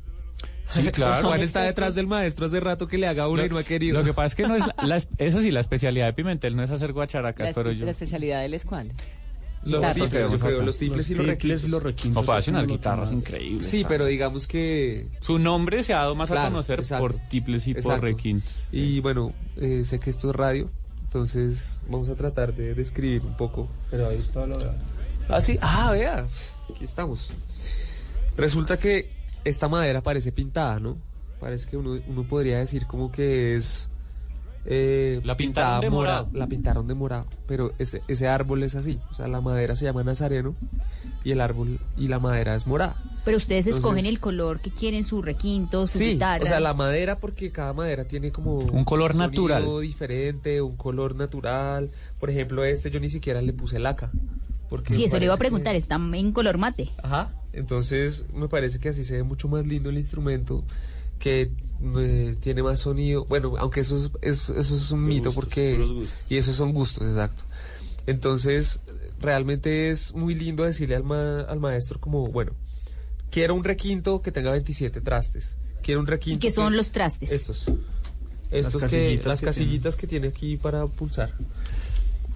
Sí, 0.69 0.81
claro. 0.91 1.27
Juan 1.27 1.41
está 1.41 1.61
detrás 1.63 1.95
del 1.95 2.07
maestro 2.07 2.45
hace 2.45 2.59
rato 2.59 2.87
que 2.87 2.97
le 2.97 3.07
haga 3.07 3.27
una 3.27 3.45
y 3.45 3.49
no 3.49 3.57
ha 3.57 3.63
querido. 3.63 3.99
Lo 3.99 4.03
que 4.05 4.13
pasa 4.13 4.27
es 4.27 4.35
que 4.35 4.47
no 4.47 4.55
es 4.55 4.63
la- 4.65 4.75
la- 4.87 5.03
eso 5.17 5.41
sí, 5.41 5.51
la 5.51 5.59
especialidad 5.59 6.05
de 6.07 6.13
Pimentel 6.13 6.55
no 6.55 6.63
es 6.63 6.69
hacer 6.71 6.93
guacharacas, 6.93 7.53
pero 7.53 7.71
yo 7.71 7.85
la 7.85 7.91
especialidad 7.91 8.39
de 8.39 8.45
él 8.45 8.53
es 8.53 8.65
cuál. 8.65 8.91
Los 9.65 9.79
guitarras. 9.79 9.93
tiples, 9.95 10.31
yo 10.31 10.39
creo, 10.39 10.61
los 10.61 10.77
tiples 10.77 11.09
y 11.09 11.15
los 11.15 11.25
requintos. 11.25 11.63
los 11.69 11.81
requintos. 11.83 12.27
Hace 12.29 12.51
unas 12.51 12.67
guitarras 12.67 13.13
increíbles. 13.13 13.65
Sí, 13.65 13.85
pero 13.87 14.05
digamos 14.05 14.45
que... 14.45 15.07
Su 15.21 15.39
nombre 15.39 15.83
se 15.83 15.93
ha 15.93 15.99
dado 15.99 16.15
más 16.15 16.29
a 16.31 16.33
Claro, 16.33 16.49
conocer 16.49 16.79
exacto. 16.81 17.01
por 17.07 17.13
tiples 17.29 17.65
y 17.67 17.73
por 17.75 18.01
requintos. 18.01 18.67
Y 18.73 18.99
bueno, 18.99 19.31
eh, 19.55 19.83
sé 19.85 19.99
que 20.01 20.09
esto 20.09 20.31
es 20.31 20.35
radio, 20.35 20.69
entonces 21.05 21.79
vamos 21.87 22.09
a 22.09 22.15
tratar 22.15 22.53
de 22.53 22.73
describir 22.75 23.21
un 23.21 23.37
poco. 23.37 23.69
Pero 23.89 24.09
ahí 24.09 24.17
está 24.17 24.45
lo 24.45 24.57
de... 24.57 24.69
Ah, 25.29 25.39
sí, 25.39 25.57
ah, 25.61 25.91
vea, 25.93 26.27
aquí 26.69 26.83
estamos. 26.83 27.29
Resulta 28.35 28.77
que 28.77 29.09
esta 29.43 29.67
madera 29.67 30.01
parece 30.01 30.31
pintada, 30.31 30.79
¿no? 30.79 30.97
Parece 31.39 31.69
que 31.69 31.77
uno, 31.77 31.99
uno 32.07 32.23
podría 32.23 32.59
decir 32.59 32.85
como 32.87 33.11
que 33.11 33.55
es... 33.55 33.89
eh, 34.65 35.19
La 35.25 35.35
pintada 35.35 35.79
pintaron 35.79 35.81
de 35.81 35.89
mora- 35.89 36.09
morado. 36.23 36.29
La 36.39 36.47
pintaron 36.47 36.87
de 36.87 36.93
morado, 36.93 37.25
pero 37.47 37.73
ese, 37.79 38.01
ese 38.07 38.27
árbol 38.27 38.63
es 38.63 38.75
así. 38.75 38.99
O 39.11 39.13
sea, 39.13 39.27
la 39.27 39.41
madera 39.41 39.75
se 39.75 39.83
llama 39.85 40.03
nazareno 40.03 40.53
y 41.25 41.31
el 41.31 41.41
árbol 41.41 41.79
y 41.97 42.07
la 42.07 42.19
madera 42.19 42.55
es 42.55 42.65
morada. 42.65 42.95
Pero 43.25 43.37
ustedes 43.37 43.65
Entonces- 43.67 43.83
escogen 43.83 44.05
el 44.05 44.19
color 44.19 44.61
que 44.61 44.71
quieren, 44.71 45.03
su 45.03 45.21
requinto, 45.21 45.85
su 45.87 45.97
Sí, 45.99 46.11
guitarra. 46.13 46.43
o 46.43 46.47
sea, 46.47 46.59
la 46.61 46.73
madera 46.73 47.19
porque 47.19 47.51
cada 47.51 47.73
madera 47.73 48.05
tiene 48.05 48.31
como 48.31 48.59
Un 48.59 48.83
color 48.85 49.11
sonido 49.11 49.29
natural. 49.29 49.81
diferente, 49.81 50.61
un 50.61 50.77
color 50.77 51.15
natural. 51.15 51.91
Por 52.19 52.29
ejemplo, 52.29 52.63
este 52.63 52.89
yo 52.89 52.99
ni 53.01 53.09
siquiera 53.09 53.41
le 53.41 53.51
puse 53.53 53.79
laca. 53.79 54.11
Porque 54.73 54.91
Sí, 54.91 55.03
eso 55.05 55.19
le 55.19 55.25
iba 55.25 55.35
a 55.35 55.37
parece 55.37 55.51
que- 55.51 55.61
preguntar, 55.61 55.75
está 55.75 56.17
en 56.17 56.31
color 56.31 56.57
mate. 56.57 56.89
Ajá. 57.03 57.31
Entonces 57.53 58.25
me 58.33 58.47
parece 58.47 58.79
que 58.79 58.89
así 58.89 59.05
se 59.05 59.17
ve 59.17 59.21
mucho 59.23 59.47
más 59.47 59.67
lindo 59.67 59.91
el 59.91 59.97
instrumento, 59.97 60.63
que 61.19 61.51
eh, 61.99 62.35
tiene 62.39 62.63
más 62.63 62.79
sonido. 62.79 63.23
Bueno, 63.25 63.53
aunque 63.59 63.81
eso 63.81 63.97
es, 63.97 64.09
es- 64.23 64.49
eso 64.49 64.75
es 64.75 64.89
un 64.89 65.05
mito 65.05 65.31
porque... 65.31 65.85
Y 66.27 66.37
esos 66.37 66.55
son 66.55 66.73
gustos, 66.73 67.07
exacto. 67.07 67.43
Entonces, 68.07 68.81
realmente 69.19 69.91
es 69.91 70.15
muy 70.15 70.33
lindo 70.33 70.63
decirle 70.63 70.95
al, 70.95 71.03
ma- 71.03 71.41
al 71.41 71.59
maestro 71.59 71.99
como, 72.01 72.25
bueno, 72.29 72.53
quiero 73.29 73.53
un 73.53 73.63
requinto 73.63 74.23
que 74.23 74.31
tenga 74.31 74.49
27 74.49 75.01
trastes. 75.01 75.55
Quiero 75.83 75.99
un 76.01 76.07
¿Y 76.07 76.09
requinto... 76.09 76.39
qué 76.41 76.49
son 76.51 76.71
que- 76.71 76.77
los 76.77 76.89
trastes? 76.91 77.31
Estos. 77.31 77.65
Estos 78.49 78.81
Las 78.81 78.89
que, 78.89 78.97
casillitas 78.97 79.25
las 79.27 79.39
que 79.39 79.45
casillitas 79.45 79.95
que 79.95 80.07
tiene 80.07 80.27
aquí 80.29 80.57
para 80.57 80.87
pulsar. 80.87 81.31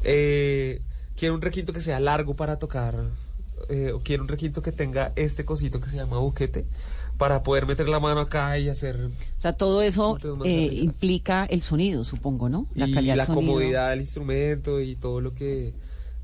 Eh, 0.04 0.80
quiero 1.18 1.36
un 1.36 1.42
requinto 1.42 1.74
que 1.74 1.82
sea 1.82 2.00
largo 2.00 2.36
para 2.36 2.58
tocar. 2.60 2.96
eh, 3.70 3.92
o 3.92 4.00
quiero 4.00 4.22
un 4.24 4.30
requinto 4.30 4.62
que 4.62 4.72
tenga 4.72 5.12
este 5.16 5.44
cosito 5.44 5.82
que 5.82 5.90
se 5.90 5.96
llama 5.98 6.20
buquete 6.20 6.66
para 7.18 7.42
poder 7.42 7.66
meter 7.66 7.90
la 7.90 8.00
mano 8.00 8.20
acá 8.22 8.58
y 8.60 8.70
hacer 8.70 9.08
O 9.08 9.42
sea, 9.42 9.54
todo 9.54 9.82
eso 9.82 10.18
eh, 10.46 10.70
implica 10.84 11.46
el 11.46 11.62
sonido, 11.64 12.04
supongo, 12.04 12.48
¿no? 12.50 12.68
y 12.76 12.94
calidad 12.94 13.16
la 13.16 13.24
del 13.26 13.34
sonido. 13.36 13.54
comodidad 13.54 13.90
del 13.90 14.02
instrumento 14.02 14.80
y 14.80 14.96
todo 14.96 15.20
lo 15.22 15.32
que 15.32 15.74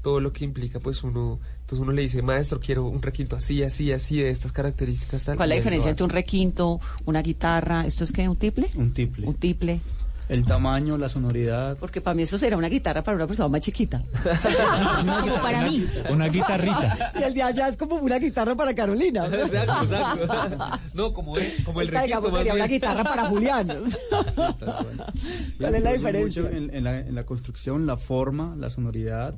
todo 0.04 0.20
lo 0.20 0.32
que 0.34 0.44
implica 0.46 0.80
pues 0.80 1.02
uno 1.04 1.40
entonces 1.62 1.80
uno 1.80 1.92
le 1.94 2.02
dice 2.04 2.22
maestro 2.22 2.60
quiero 2.60 2.86
un 2.86 3.02
requinto 3.02 3.36
así 3.38 3.64
así 3.64 3.92
así 3.94 4.20
de 4.20 4.30
estas 4.30 4.52
características 4.52 5.24
tal", 5.26 5.38
¿Cuál 5.38 5.52
es 5.52 5.56
y 5.56 5.58
la 5.58 5.60
diferencia 5.62 5.90
entre 5.92 6.04
un 6.04 6.10
requinto, 6.12 6.80
una 7.06 7.22
guitarra? 7.24 7.86
¿Esto 7.88 8.04
es 8.04 8.12
qué? 8.12 8.28
¿Un 8.30 8.36
tiple? 8.36 8.70
Un 8.76 8.94
tiple. 8.94 9.26
Un 9.28 9.34
tiple. 9.36 9.80
El 10.34 10.46
tamaño, 10.46 10.98
la 10.98 11.10
sonoridad. 11.10 11.78
Porque 11.78 12.02
para 12.02 12.16
mí 12.16 12.24
eso 12.24 12.40
será 12.40 12.58
una 12.58 12.68
guitarra 12.68 13.04
para 13.04 13.16
una 13.18 13.28
persona 13.28 13.50
más 13.50 13.62
chiquita. 13.62 14.02
Como 15.22 15.36
para 15.42 15.64
mí. 15.64 15.86
Una 16.10 16.28
guitarrita. 16.28 17.12
y 17.20 17.24
el 17.24 17.34
de 17.36 17.44
allá 17.44 17.68
es 17.68 17.78
como 17.78 17.98
una 17.98 18.18
guitarra 18.18 18.56
para 18.56 18.74
Carolina. 18.74 19.28
exacto 19.32 19.84
exacto 19.84 20.80
no 20.96 21.14
como 21.14 21.38
el, 21.38 21.64
como 21.64 21.82
el 21.82 21.88
Esta, 21.88 22.02
requinto 22.02 22.22
digamos, 22.22 22.32
más 22.32 22.40
sería 22.40 22.54
una 22.56 22.68
guitarra 22.68 23.04
para 23.04 23.26
Julián. 23.28 23.84
Sí, 23.92 25.58
¿Cuál 25.60 25.76
es 25.76 25.84
la 25.84 25.94
diferencia? 25.94 26.42
mucho 26.42 26.56
en, 26.56 26.74
en 26.76 26.84
la, 26.84 27.00
en 27.00 27.14
la 27.16 27.26
construcción, 27.26 27.86
la 27.86 27.98
forma, 27.98 28.56
la 28.58 28.70
sonoridad, 28.72 29.36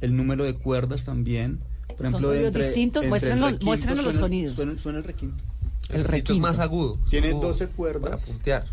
el 0.00 0.16
número 0.16 0.44
de 0.44 0.54
cuerdas 0.54 1.04
también. 1.04 1.58
Por 1.88 1.96
¿Son 1.98 2.06
ejemplo, 2.06 2.28
sonidos 2.28 2.46
entre- 2.48 2.64
distintos? 2.66 3.04
el 3.04 3.10
requinto 3.10 3.64
muéstrenos 3.66 4.04
los 4.04 4.14
sonidos. 4.14 4.54
Suena, 4.56 4.78
suena 4.78 4.98
el 4.98 5.04
requinto. 5.04 5.44
el 5.90 6.04
requinto 6.04 6.32
es 6.32 6.38
más 6.38 6.58
agudo 6.58 6.98
Tiene 7.10 7.32
como 7.32 7.42
12 7.48 7.66
para 7.66 7.76
cuerdas. 7.76 8.24
puntear 8.24 8.64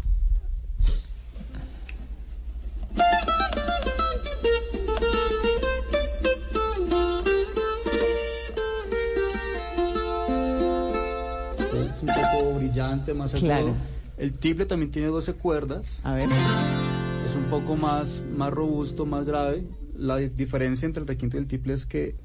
Es 11.67 12.01
un 12.01 12.07
poco 12.07 12.53
brillante, 12.57 13.13
más 13.13 13.33
agudo. 13.33 13.47
Claro. 13.47 13.73
El 14.17 14.33
tiple 14.33 14.65
también 14.65 14.91
tiene 14.91 15.07
12 15.09 15.33
cuerdas. 15.33 15.99
A 16.03 16.13
ver. 16.13 16.27
Es 16.29 17.35
un 17.35 17.45
poco 17.49 17.75
más, 17.75 18.21
más 18.35 18.51
robusto, 18.51 19.05
más 19.05 19.25
grave. 19.25 19.65
La 19.97 20.17
di- 20.17 20.29
diferencia 20.29 20.85
entre 20.85 21.01
el 21.01 21.07
requinto 21.07 21.37
y 21.37 21.41
el 21.41 21.47
tiple 21.47 21.73
es 21.73 21.85
que 21.85 22.15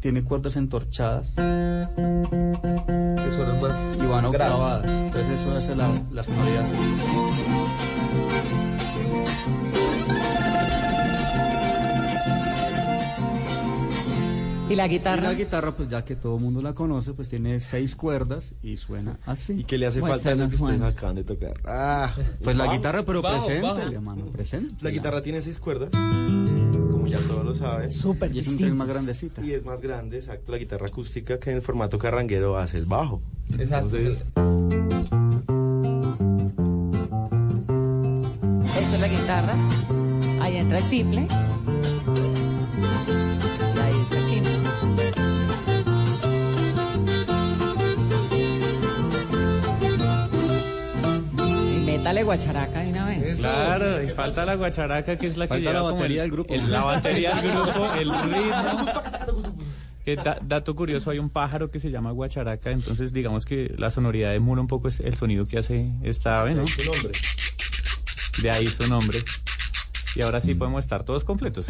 tiene 0.00 0.22
cuerdas 0.22 0.54
entorchadas 0.56 1.26
que 1.36 1.42
suenan 3.34 3.60
más 3.60 3.82
y 4.00 4.06
van 4.06 4.24
octavadas. 4.26 4.90
Entonces 4.90 5.40
eso 5.40 5.52
hace 5.56 5.74
la, 5.74 5.90
la 6.12 6.22
sonoridad. 6.22 6.64
¿Y 14.70 14.74
la 14.74 14.86
Y 14.86 14.90
guitarra? 14.90 15.22
la 15.22 15.34
guitarra, 15.34 15.74
pues 15.74 15.88
ya 15.88 16.04
que 16.04 16.14
todo 16.14 16.36
el 16.36 16.42
mundo 16.42 16.60
la 16.60 16.74
conoce, 16.74 17.14
pues 17.14 17.28
tiene 17.28 17.58
seis 17.60 17.96
cuerdas 17.96 18.54
y 18.62 18.76
suena 18.76 19.18
así. 19.24 19.54
¿Y 19.54 19.64
qué 19.64 19.78
le 19.78 19.86
hace 19.86 20.00
falta 20.00 20.30
a 20.30 20.32
eso 20.34 20.48
que 20.48 20.56
ustedes 20.56 20.82
acaban 20.82 21.16
de 21.16 21.24
tocar? 21.24 21.54
Ah, 21.64 22.12
Pues 22.42 22.54
la 22.56 22.64
bajo. 22.64 22.76
guitarra, 22.76 23.02
pero 23.04 23.22
bajo, 23.22 23.46
presente, 23.46 23.66
bajo. 23.66 23.78
hermano, 23.92 24.26
presente. 24.26 24.74
La 24.82 24.90
guitarra 24.90 25.22
tiene 25.22 25.40
seis 25.40 25.58
cuerdas, 25.58 25.90
como 25.90 27.06
ya 27.06 27.18
todos 27.20 27.44
lo 27.46 27.54
saben. 27.54 27.90
Súper 27.90 28.30
Y 28.34 28.40
es 28.40 28.48
un 28.48 28.58
tren 28.58 28.76
más 28.76 28.88
grandecita. 28.88 29.42
Y 29.44 29.52
es 29.52 29.64
más 29.64 29.80
grande, 29.80 30.18
exacto. 30.18 30.52
La 30.52 30.58
guitarra 30.58 30.86
acústica 30.86 31.38
que 31.38 31.50
en 31.50 31.56
el 31.56 31.62
formato 31.62 31.98
carranguero 31.98 32.58
hace 32.58 32.76
el 32.78 32.84
bajo. 32.84 33.22
Exacto. 33.58 33.96
Entonces, 33.96 34.26
Eso 38.78 38.94
es 38.94 39.00
la 39.00 39.08
guitarra. 39.08 39.54
Ahí 40.40 40.56
entra 40.56 40.78
el 40.78 40.88
tiple. 40.90 41.26
Y 52.08 52.10
métale 52.10 52.22
guacharaca 52.24 52.80
de 52.80 52.88
una 52.90 53.04
vez. 53.04 53.38
Claro, 53.38 54.02
y 54.02 54.08
falta 54.08 54.46
la 54.46 54.54
guacharaca 54.54 55.18
que 55.18 55.26
es 55.26 55.36
la 55.36 55.44
que 55.44 55.48
Falta 55.50 55.60
lleva 55.60 55.72
la 55.74 55.80
como 55.80 55.94
batería 55.96 56.24
el- 56.24 56.30
del 56.30 56.30
grupo. 56.30 56.54
el- 56.54 56.72
la 56.72 56.82
batería 56.84 57.34
del 57.34 57.50
grupo, 57.52 57.92
el 58.00 58.08
ritmo. 58.22 59.02
Que 60.06 60.16
da- 60.16 60.38
dato 60.40 60.74
curioso, 60.74 61.10
hay 61.10 61.18
un 61.18 61.28
pájaro 61.28 61.70
que 61.70 61.80
se 61.80 61.90
llama 61.90 62.12
guacharaca, 62.12 62.70
entonces 62.70 63.12
digamos 63.12 63.44
que 63.44 63.74
la 63.76 63.90
sonoridad 63.90 64.30
de 64.30 64.40
Muro 64.40 64.62
un 64.62 64.68
poco 64.68 64.88
es 64.88 65.00
el 65.00 65.16
sonido 65.16 65.46
que 65.46 65.58
hace 65.58 65.90
esta 66.02 66.40
ave, 66.40 66.54
¿no? 66.54 66.66
su 66.66 66.82
nombre. 66.82 67.10
De 68.40 68.50
ahí 68.50 68.66
su 68.68 68.86
nombre. 68.88 69.18
Y 70.16 70.22
ahora 70.22 70.40
sí 70.40 70.54
podemos 70.54 70.82
estar 70.84 71.02
todos 71.02 71.24
completos. 71.24 71.66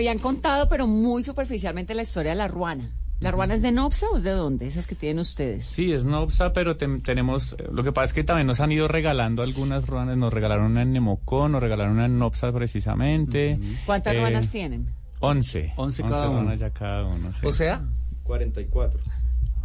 Habían 0.00 0.18
contado, 0.18 0.68
pero 0.68 0.86
muy 0.86 1.22
superficialmente, 1.22 1.94
la 1.94 2.02
historia 2.02 2.32
de 2.32 2.38
la 2.38 2.48
ruana. 2.48 2.90
¿La 3.20 3.30
ruana 3.30 3.54
es 3.54 3.60
de 3.60 3.70
Nopsa 3.70 4.06
o 4.10 4.16
es 4.16 4.22
de 4.22 4.30
dónde? 4.30 4.66
Esas 4.66 4.86
que 4.86 4.94
tienen 4.94 5.18
ustedes. 5.18 5.66
Sí, 5.66 5.92
es 5.92 6.04
Nopsa, 6.04 6.54
pero 6.54 6.78
tenemos. 6.78 7.52
eh, 7.58 7.68
Lo 7.70 7.82
que 7.84 7.92
pasa 7.92 8.06
es 8.06 8.12
que 8.14 8.24
también 8.24 8.46
nos 8.46 8.60
han 8.60 8.72
ido 8.72 8.88
regalando 8.88 9.42
algunas 9.42 9.86
ruanas. 9.86 10.16
Nos 10.16 10.32
regalaron 10.32 10.64
una 10.72 10.80
en 10.82 10.92
Nemocón, 10.94 11.52
nos 11.52 11.60
regalaron 11.62 11.92
una 11.96 12.06
en 12.06 12.18
Nopsa 12.18 12.50
precisamente. 12.50 13.58
¿Cuántas 13.84 14.14
Eh, 14.14 14.20
ruanas 14.20 14.48
tienen? 14.48 14.86
Once. 15.20 15.70
Once 15.76 16.02
cada 16.02 16.30
uno. 16.30 16.40
ruanas 16.40 16.60
ya 16.60 16.70
cada 16.70 17.04
uno. 17.04 17.30
sí. 17.34 17.44
o 17.46 17.52
sea 17.52 17.82
44. 18.22 19.00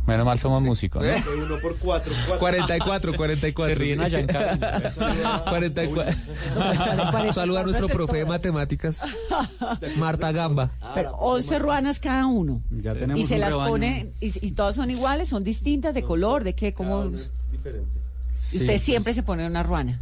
Menos 0.07 0.25
mal 0.25 0.37
somos 0.37 0.61
músicos. 0.61 1.01
¿no? 1.03 1.09
¿Eh? 1.09 1.21
Soy 1.23 1.39
uno 1.39 1.57
por 1.59 1.77
cuatro. 1.79 2.13
cuatro. 2.27 2.39
44 2.39 3.13
44 3.15 3.73
Se 3.75 3.79
ríen 3.79 4.01
en 4.01 4.27
Cali. 4.27 4.59
44 5.49 7.33
Saluda 7.33 7.61
a 7.61 7.63
nuestro 7.63 7.87
profe 7.87 8.17
de 8.17 8.25
matemáticas 8.25 9.01
Marta 9.97 10.31
Gamba 10.31 10.71
Pero 10.93 11.11
11 11.15 11.59
ruanas 11.59 11.99
cada 11.99 12.27
uno. 12.27 12.61
Ya 12.69 12.93
tenemos 12.93 13.23
Y 13.23 13.27
se 13.27 13.35
un 13.35 13.39
las 13.41 13.49
rebaño. 13.49 13.69
ponen, 13.71 14.13
y, 14.19 14.47
y 14.47 14.51
todas 14.51 14.75
son 14.75 14.91
iguales, 14.91 15.29
son 15.29 15.43
distintas 15.43 15.95
de 15.95 16.03
color, 16.03 16.43
de 16.43 16.53
qué, 16.53 16.73
cómo. 16.73 17.05
diferente. 17.51 17.89
Y 18.51 18.57
usted 18.57 18.77
siempre 18.79 19.13
se 19.13 19.23
pone 19.23 19.45
una 19.47 19.63
ruana. 19.63 19.99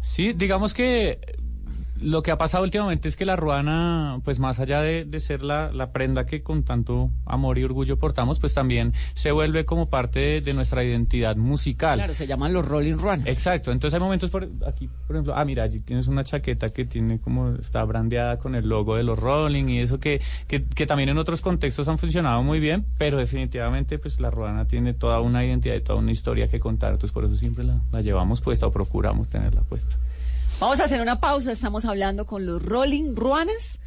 Sí, 0.00 0.32
digamos 0.34 0.74
que 0.74 1.18
lo 2.00 2.22
que 2.22 2.30
ha 2.30 2.38
pasado 2.38 2.64
últimamente 2.64 3.08
es 3.08 3.16
que 3.16 3.24
la 3.24 3.36
ruana, 3.36 4.20
pues 4.24 4.38
más 4.38 4.58
allá 4.58 4.80
de, 4.80 5.04
de 5.04 5.20
ser 5.20 5.42
la, 5.42 5.72
la 5.72 5.92
prenda 5.92 6.26
que 6.26 6.42
con 6.42 6.62
tanto 6.62 7.10
amor 7.26 7.58
y 7.58 7.64
orgullo 7.64 7.98
portamos, 7.98 8.38
pues 8.38 8.54
también 8.54 8.92
se 9.14 9.32
vuelve 9.32 9.64
como 9.64 9.88
parte 9.88 10.20
de, 10.20 10.40
de 10.40 10.54
nuestra 10.54 10.84
identidad 10.84 11.36
musical. 11.36 11.98
Claro, 11.98 12.14
se 12.14 12.26
llaman 12.26 12.52
los 12.52 12.66
Rolling 12.66 12.96
Ruanas. 12.96 13.28
Exacto, 13.28 13.72
entonces 13.72 13.94
hay 13.94 14.00
momentos 14.00 14.30
por 14.30 14.48
aquí, 14.66 14.88
por 15.06 15.16
ejemplo, 15.16 15.34
ah, 15.36 15.44
mira, 15.44 15.64
allí 15.64 15.80
tienes 15.80 16.06
una 16.06 16.24
chaqueta 16.24 16.68
que 16.70 16.84
tiene 16.84 17.20
como, 17.20 17.54
está 17.56 17.84
brandeada 17.84 18.36
con 18.36 18.54
el 18.54 18.68
logo 18.68 18.96
de 18.96 19.02
los 19.02 19.18
Rolling 19.18 19.68
y 19.68 19.80
eso 19.80 19.98
que, 19.98 20.20
que, 20.46 20.64
que 20.64 20.86
también 20.86 21.08
en 21.08 21.18
otros 21.18 21.40
contextos 21.40 21.88
han 21.88 21.98
funcionado 21.98 22.42
muy 22.42 22.60
bien, 22.60 22.86
pero 22.98 23.18
definitivamente 23.18 23.98
pues 23.98 24.20
la 24.20 24.30
ruana 24.30 24.66
tiene 24.66 24.94
toda 24.94 25.20
una 25.20 25.44
identidad 25.44 25.74
y 25.74 25.80
toda 25.80 25.98
una 25.98 26.12
historia 26.12 26.48
que 26.48 26.60
contar, 26.60 26.92
entonces 26.92 27.12
por 27.12 27.24
eso 27.24 27.36
siempre 27.36 27.64
la, 27.64 27.80
la 27.92 28.02
llevamos 28.02 28.40
puesta 28.40 28.66
o 28.66 28.70
procuramos 28.70 29.28
tenerla 29.28 29.62
puesta. 29.62 29.96
Vamos 30.60 30.80
a 30.80 30.84
hacer 30.84 31.00
una 31.00 31.20
pausa. 31.20 31.52
Estamos 31.52 31.84
hablando 31.84 32.26
con 32.26 32.44
los 32.44 32.60
Rolling 32.60 33.14
Ruanas 33.14 33.78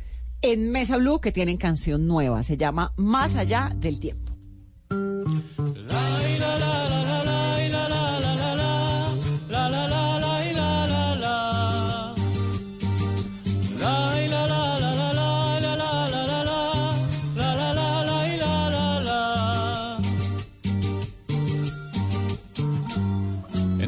en 0.41 0.71
Mesa 0.71 0.95
Blue 0.95 1.19
que 1.19 1.34
tienen 1.34 1.57
canción 1.57 2.07
nueva. 2.07 2.43
Se 2.43 2.55
llama 2.55 2.93
Más 2.95 3.36
allá 3.36 3.73
del 3.75 3.99
tiempo. 3.99 4.31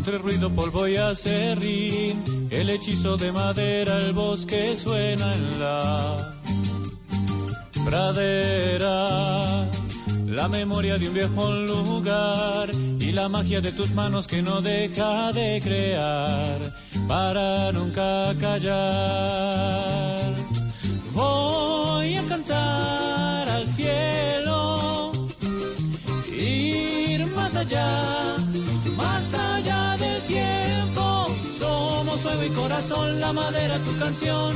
Entre 0.06 0.18
ruido, 0.18 0.50
polvo 0.50 0.86
y 0.86 0.98
acerrín, 0.98 2.22
el 2.64 2.70
hechizo 2.70 3.18
de 3.18 3.30
madera, 3.30 4.00
el 4.00 4.14
bosque 4.14 4.78
suena 4.78 5.34
en 5.34 5.60
la 5.60 6.34
pradera. 7.84 9.70
La 10.28 10.48
memoria 10.48 10.98
de 10.98 11.10
un 11.10 11.14
viejo 11.14 11.52
lugar 11.52 12.72
y 12.74 13.12
la 13.12 13.28
magia 13.28 13.60
de 13.60 13.74
tus 13.74 13.94
manos 13.94 14.28
que 14.28 14.42
no 14.42 14.62
deja 14.62 15.34
de 15.34 15.60
crear 15.62 16.60
para 17.06 17.74
nunca 17.74 18.34
callar. 18.40 20.34
Voy 21.12 22.16
a 22.16 22.24
cantar 22.24 23.50
al 23.50 23.68
cielo, 23.68 25.12
ir 26.32 27.26
más 27.36 27.56
allá, 27.58 28.38
Fuego 32.24 32.44
y 32.44 32.50
corazón, 32.52 33.20
la 33.20 33.34
madera, 33.34 33.78
tu 33.80 34.00
canción, 34.00 34.54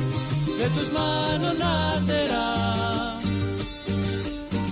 de 0.57 0.69
tus 0.69 0.93
manos 0.93 1.59
nacerá. 1.59 3.19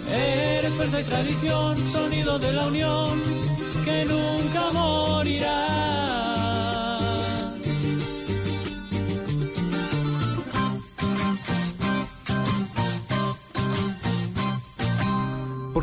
Eres 0.10 0.74
fuerza 0.76 1.02
y 1.02 1.04
tradición, 1.04 1.78
sonido 1.92 2.40
de 2.40 2.54
la 2.54 2.68
unión 2.68 3.22
que 3.84 4.06
nunca 4.06 4.72
morirá. 4.72 5.65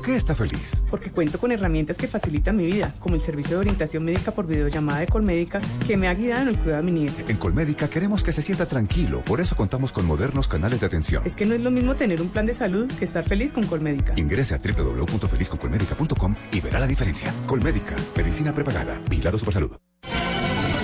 ¿Por 0.02 0.10
qué 0.10 0.16
está 0.16 0.34
feliz? 0.34 0.82
Porque 0.90 1.12
cuento 1.12 1.38
con 1.38 1.52
herramientas 1.52 1.96
que 1.96 2.08
facilitan 2.08 2.56
mi 2.56 2.66
vida, 2.66 2.92
como 2.98 3.14
el 3.14 3.20
servicio 3.20 3.52
de 3.52 3.58
orientación 3.58 4.04
médica 4.04 4.32
por 4.32 4.48
videollamada 4.48 4.98
de 4.98 5.06
Colmédica, 5.06 5.60
que 5.86 5.96
me 5.96 6.08
ha 6.08 6.14
guiado 6.14 6.42
en 6.42 6.48
el 6.48 6.58
cuidado 6.58 6.82
de 6.82 6.90
mi 6.90 6.98
nieta. 6.98 7.22
En 7.28 7.36
Colmédica 7.36 7.88
queremos 7.88 8.24
que 8.24 8.32
se 8.32 8.42
sienta 8.42 8.66
tranquilo, 8.66 9.22
por 9.24 9.40
eso 9.40 9.54
contamos 9.54 9.92
con 9.92 10.04
modernos 10.04 10.48
canales 10.48 10.80
de 10.80 10.86
atención. 10.86 11.22
Es 11.24 11.36
que 11.36 11.46
no 11.46 11.54
es 11.54 11.60
lo 11.60 11.70
mismo 11.70 11.94
tener 11.94 12.20
un 12.20 12.30
plan 12.30 12.46
de 12.46 12.52
salud 12.52 12.90
que 12.98 13.04
estar 13.04 13.22
feliz 13.22 13.52
con 13.52 13.64
Colmédica. 13.64 14.14
Ingrese 14.16 14.56
a 14.56 14.58
www.felizconcolmédica.com 14.58 16.34
y 16.50 16.60
verá 16.60 16.80
la 16.80 16.88
diferencia. 16.88 17.32
Colmédica, 17.46 17.94
medicina 18.16 18.52
prepagada, 18.52 19.00
vigilado 19.08 19.38
Supersalud. 19.38 19.76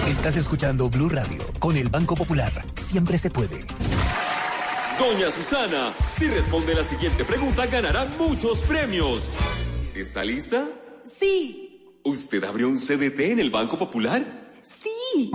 Estás 0.07 0.37
escuchando 0.37 0.89
Blue 0.91 1.09
Radio 1.09 1.45
con 1.59 1.77
el 1.77 1.89
Banco 1.89 2.15
Popular. 2.15 2.53
Siempre 2.77 3.19
se 3.19 3.31
puede. 3.31 3.67
Doña 4.99 5.31
Susana, 5.31 5.93
si 6.19 6.27
responde 6.29 6.75
la 6.75 6.83
siguiente 6.83 7.25
pregunta 7.25 7.67
ganará 7.67 8.07
muchos 8.19 8.59
premios. 8.61 9.29
¿Está 9.95 10.25
lista? 10.25 10.67
Sí, 11.05 11.65
¿Usted 12.05 12.43
abrió 12.45 12.69
un 12.69 12.79
CDT 12.79 13.19
en 13.21 13.39
el 13.41 13.51
Banco 13.51 13.77
Popular? 13.79 14.51
sí. 14.63 15.31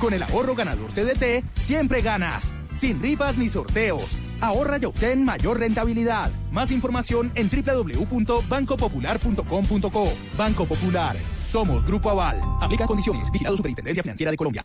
Con 0.00 0.14
el 0.14 0.22
ahorro 0.22 0.54
ganador 0.54 0.90
CDT, 0.90 1.44
siempre 1.58 2.00
ganas. 2.00 2.54
Sin 2.74 3.02
rifas 3.02 3.36
ni 3.36 3.50
sorteos. 3.50 4.16
Ahorra 4.40 4.78
y 4.80 4.86
obtén 4.86 5.26
mayor 5.26 5.60
rentabilidad. 5.60 6.30
Más 6.50 6.70
información 6.72 7.30
en 7.34 7.50
www.bancopopular.com.co. 7.50 10.12
Banco 10.38 10.64
Popular. 10.64 11.16
Somos 11.42 11.84
Grupo 11.84 12.08
Aval. 12.10 12.40
Aplica 12.62 12.86
condiciones. 12.86 13.30
Vigilado 13.30 13.58
Superintendencia 13.58 14.02
Financiera 14.02 14.30
de 14.30 14.38
Colombia. 14.38 14.64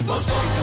Estamos 0.00 0.28
en 0.28 0.57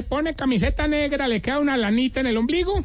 se 0.00 0.08
pone 0.08 0.34
camiseta 0.34 0.88
negra, 0.88 1.28
le 1.28 1.42
queda 1.42 1.58
una 1.58 1.76
lanita 1.76 2.20
en 2.20 2.26
el 2.26 2.38
ombligo. 2.38 2.82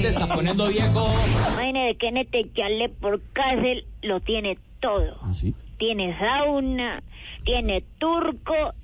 Se 0.00 0.08
está 0.08 0.26
poniendo 0.26 0.66
viejo. 0.66 1.06
Vaina 1.54 1.84
de 1.84 1.94
Kenneth 1.94 2.34
echarle 2.34 2.88
por 2.88 3.22
cárcel 3.32 3.86
lo 4.02 4.18
tiene 4.18 4.58
todo. 4.80 5.16
Tiene 5.78 6.18
sauna, 6.18 7.04
tiene 7.44 7.84
turco 7.98 8.74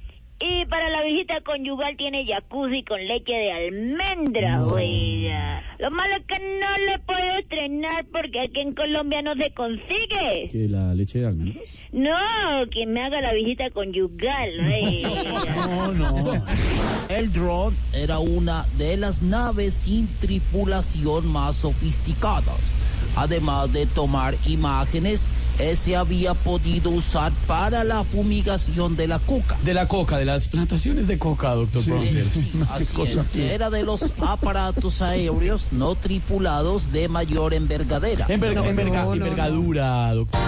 y 0.40 0.64
para 0.64 0.88
la 0.88 1.02
visita 1.02 1.42
conyugal 1.42 1.96
tiene 1.98 2.24
jacuzzi 2.26 2.82
con 2.82 2.98
leche 3.06 3.34
de 3.34 3.52
almendra, 3.52 4.64
oiga. 4.64 5.62
Lo 5.78 5.90
malo 5.90 6.16
es 6.16 6.24
que 6.24 6.38
no 6.38 6.86
le 6.86 6.98
puedo 7.00 7.36
estrenar 7.38 8.06
porque 8.10 8.40
aquí 8.40 8.60
en 8.60 8.74
Colombia 8.74 9.20
no 9.20 9.34
se 9.34 9.50
consigue. 9.52 10.48
¿Que 10.50 10.66
la 10.68 10.94
leche 10.94 11.18
de 11.18 11.26
almendras? 11.26 11.64
No, 11.92 12.16
que 12.70 12.86
me 12.86 13.02
haga 13.02 13.20
la 13.20 13.34
visita 13.34 13.68
conyugal, 13.70 14.60
oiga. 14.66 15.66
No, 15.68 15.92
no. 15.92 16.44
El 17.10 17.32
dron 17.32 17.74
era 17.92 18.18
una 18.18 18.64
de 18.78 18.96
las 18.96 19.22
naves 19.22 19.74
sin 19.74 20.06
tripulación 20.20 21.30
más 21.30 21.56
sofisticadas. 21.56 22.76
Además 23.16 23.72
de 23.72 23.84
tomar 23.86 24.34
imágenes, 24.46 25.28
ese 25.58 25.96
había 25.96 26.34
podido 26.34 26.90
usar 26.90 27.32
para 27.46 27.84
la 27.84 28.04
fumigación 28.04 28.96
de 28.96 29.08
la 29.08 29.18
coca. 29.18 29.56
De 29.64 29.74
la 29.74 29.86
coca, 29.88 30.18
de 30.18 30.24
las 30.24 30.48
plantaciones 30.48 31.06
de 31.06 31.18
coca, 31.18 31.54
doctor 31.54 31.84
Bronfield. 31.84 32.66
Así 32.70 32.94
Cosa 32.94 33.20
es, 33.20 33.28
que- 33.28 33.54
era 33.54 33.70
de 33.70 33.82
los 33.82 34.02
aparatos 34.26 35.02
aéreos 35.02 35.68
no 35.72 35.94
tripulados 35.94 36.92
de 36.92 37.08
mayor 37.08 37.54
envergadera. 37.54 38.26
Enverga- 38.28 38.64
enverga- 38.66 39.12
envergadura, 39.12 40.14
doctor. 40.14 40.40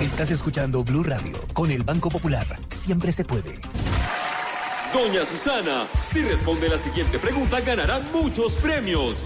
Estás 0.00 0.30
escuchando 0.30 0.84
Blue 0.84 1.02
Radio 1.02 1.36
con 1.52 1.70
el 1.70 1.82
Banco 1.82 2.10
Popular. 2.10 2.46
Siempre 2.68 3.10
se 3.12 3.24
puede. 3.24 3.58
Doña 4.96 5.24
Susana, 5.26 5.86
si 6.10 6.22
responde 6.22 6.70
la 6.70 6.78
siguiente 6.78 7.18
pregunta, 7.18 7.60
ganará 7.60 8.00
muchos 8.14 8.54
premios. 8.54 9.22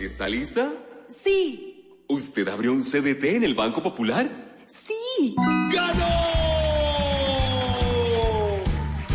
¿Está 0.00 0.28
lista? 0.28 0.72
Sí. 1.08 2.02
¿Usted 2.08 2.48
abrió 2.48 2.72
un 2.72 2.82
CDT 2.82 3.36
en 3.36 3.44
el 3.44 3.54
Banco 3.54 3.84
Popular? 3.84 4.56
Sí. 4.66 5.36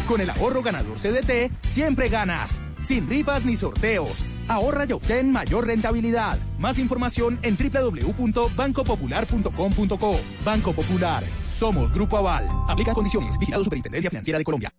Con 0.08 0.22
el 0.22 0.30
ahorro 0.30 0.62
ganador 0.62 0.98
CDT, 0.98 1.52
siempre 1.68 2.08
ganas. 2.08 2.62
Sin 2.82 3.10
rifas 3.10 3.44
ni 3.44 3.58
sorteos. 3.58 4.24
Ahorra 4.48 4.86
y 4.86 4.94
obtén 4.94 5.34
mayor 5.34 5.68
rentabilidad. 5.68 6.40
Más 6.58 6.80
información 6.80 7.38
en 7.42 7.58
www.bancopopular.com.co. 7.58 10.20
Banco 10.46 10.72
Popular. 10.72 11.22
Somos 11.50 11.92
Grupo 11.92 12.18
Aval. 12.18 12.48
Aplica 12.70 12.94
condiciones. 12.94 13.38
Vigilado 13.38 13.66
Superintendencia 13.66 14.10
Financiera 14.10 14.38
de 14.38 14.46
Colombia. 14.46 14.72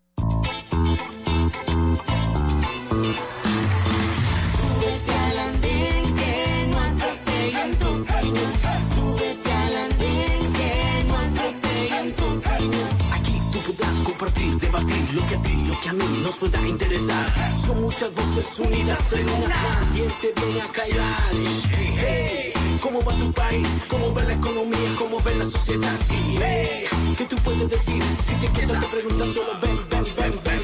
Compartir, 14.13 14.59
debatir 14.59 15.15
lo 15.15 15.27
que 15.27 15.35
a 15.35 15.43
ti, 15.43 15.63
lo 15.63 15.81
que 15.81 15.89
a 15.89 15.93
mí 15.93 16.05
nos 16.23 16.37
pueda 16.37 16.61
interesar. 16.67 17.27
Son 17.59 17.81
muchas 17.81 18.15
voces 18.15 18.59
unidas 18.59 19.13
en 19.13 19.29
una. 19.29 19.81
¿Quién 19.95 20.09
te 20.21 20.41
viene 20.41 20.61
a 20.61 20.69
callar? 20.69 21.33
Hey, 21.33 21.97
hey, 21.99 22.53
¿cómo 22.81 23.03
va 23.03 23.17
tu 23.17 23.33
país? 23.33 23.69
¿Cómo 23.89 24.15
va 24.15 24.23
la 24.25 24.35
economía? 24.35 24.95
¿Cómo 24.99 25.23
va 25.23 25.31
la 25.31 25.45
sociedad? 25.45 25.99
Y 26.11 26.37
hey, 26.37 26.85
¿qué 27.17 27.25
tú 27.25 27.37
puedes 27.37 27.69
decir? 27.71 28.03
Si 28.23 28.35
te 28.35 28.49
quedas 28.53 28.81
te 28.81 28.87
preguntas 28.89 29.29
solo 29.33 29.59
ven, 29.61 29.79
ven, 29.89 30.05
ven, 30.17 30.41
ven. 30.45 30.63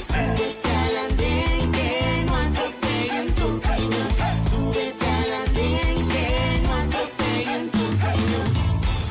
Camino. 8.01 8.39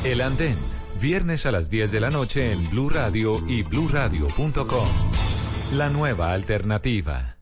El 0.03 0.21
Andén, 0.21 0.55
viernes 0.99 1.45
a 1.45 1.51
las 1.51 1.69
10 1.69 1.91
de 1.91 1.99
la 1.99 2.09
noche 2.09 2.51
en 2.51 2.69
Blue 2.69 2.89
Radio 2.89 3.41
y 3.47 3.63
bluradio.com. 3.63 4.87
La 5.73 5.89
nueva 5.89 6.33
alternativa. 6.33 7.36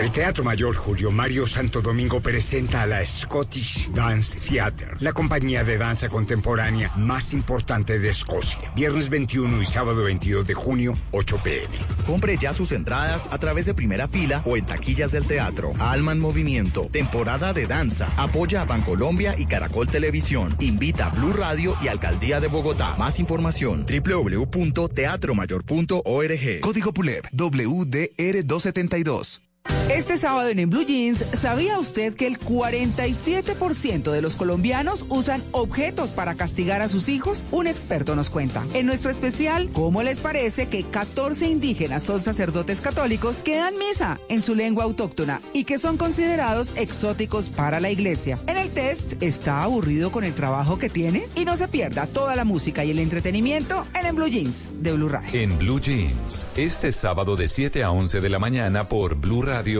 El 0.00 0.10
Teatro 0.12 0.42
Mayor 0.42 0.74
Julio 0.74 1.10
Mario 1.10 1.46
Santo 1.46 1.82
Domingo 1.82 2.22
presenta 2.22 2.80
a 2.80 2.86
la 2.86 3.04
Scottish 3.04 3.90
Dance 3.90 4.40
Theatre, 4.40 4.92
la 4.98 5.12
compañía 5.12 5.62
de 5.62 5.76
danza 5.76 6.08
contemporánea 6.08 6.90
más 6.96 7.34
importante 7.34 7.98
de 7.98 8.08
Escocia. 8.08 8.72
Viernes 8.74 9.10
21 9.10 9.60
y 9.60 9.66
sábado 9.66 10.02
22 10.04 10.46
de 10.46 10.54
junio, 10.54 10.96
8 11.10 11.40
pm. 11.44 11.76
Compre 12.06 12.38
ya 12.38 12.54
sus 12.54 12.72
entradas 12.72 13.28
a 13.30 13.36
través 13.36 13.66
de 13.66 13.74
primera 13.74 14.08
fila 14.08 14.40
o 14.46 14.56
en 14.56 14.64
taquillas 14.64 15.12
del 15.12 15.26
teatro. 15.26 15.74
Alma 15.78 16.12
en 16.12 16.20
Movimiento, 16.20 16.88
temporada 16.90 17.52
de 17.52 17.66
danza. 17.66 18.08
Apoya 18.16 18.62
a 18.62 18.64
Bancolombia 18.64 19.34
y 19.36 19.44
Caracol 19.44 19.88
Televisión. 19.88 20.56
Invita 20.60 21.08
a 21.08 21.10
Blue 21.10 21.34
Radio 21.34 21.76
y 21.82 21.88
Alcaldía 21.88 22.40
de 22.40 22.48
Bogotá. 22.48 22.96
Más 22.96 23.18
información 23.18 23.84
www.teatromayor.org. 23.84 26.60
Código 26.62 26.94
PULEP 26.94 27.26
WDR272. 27.32 29.42
Este 29.90 30.18
sábado 30.18 30.48
en 30.50 30.70
Blue 30.70 30.84
Jeans, 30.84 31.24
¿sabía 31.32 31.76
usted 31.80 32.14
que 32.14 32.28
el 32.28 32.38
47% 32.38 34.12
de 34.12 34.22
los 34.22 34.36
colombianos 34.36 35.04
usan 35.08 35.42
objetos 35.50 36.12
para 36.12 36.36
castigar 36.36 36.80
a 36.80 36.88
sus 36.88 37.08
hijos? 37.08 37.44
Un 37.50 37.66
experto 37.66 38.14
nos 38.14 38.30
cuenta. 38.30 38.64
En 38.72 38.86
nuestro 38.86 39.10
especial, 39.10 39.68
¿cómo 39.72 40.04
les 40.04 40.20
parece 40.20 40.68
que 40.68 40.84
14 40.84 41.48
indígenas 41.48 42.04
son 42.04 42.22
sacerdotes 42.22 42.80
católicos 42.80 43.40
que 43.40 43.56
dan 43.56 43.74
misa 43.78 44.20
en 44.28 44.42
su 44.42 44.54
lengua 44.54 44.84
autóctona 44.84 45.40
y 45.52 45.64
que 45.64 45.78
son 45.78 45.96
considerados 45.96 46.70
exóticos 46.76 47.48
para 47.48 47.80
la 47.80 47.90
iglesia? 47.90 48.38
En 48.46 48.58
el 48.58 48.70
test, 48.70 49.20
¿está 49.20 49.64
aburrido 49.64 50.12
con 50.12 50.22
el 50.22 50.34
trabajo 50.34 50.78
que 50.78 50.88
tiene? 50.88 51.26
Y 51.34 51.44
no 51.44 51.56
se 51.56 51.66
pierda 51.66 52.06
toda 52.06 52.36
la 52.36 52.44
música 52.44 52.84
y 52.84 52.92
el 52.92 53.00
entretenimiento 53.00 53.84
en 53.98 54.06
En 54.06 54.14
Blue 54.14 54.28
Jeans 54.28 54.68
de 54.80 54.92
Blue 54.92 55.08
Radio. 55.08 55.30
En 55.32 55.58
Blue 55.58 55.80
Jeans, 55.80 56.46
este 56.56 56.92
sábado 56.92 57.34
de 57.34 57.48
7 57.48 57.82
a 57.82 57.90
11 57.90 58.20
de 58.20 58.28
la 58.28 58.38
mañana 58.38 58.88
por 58.88 59.16
Blue 59.16 59.42
Radio 59.42 59.79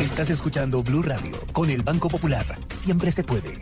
Estás 0.00 0.28
escuchando 0.28 0.82
Blue 0.82 1.02
Radio 1.02 1.38
con 1.52 1.70
el 1.70 1.82
Banco 1.82 2.08
Popular. 2.08 2.44
Siempre 2.68 3.12
se 3.12 3.22
puede. 3.22 3.58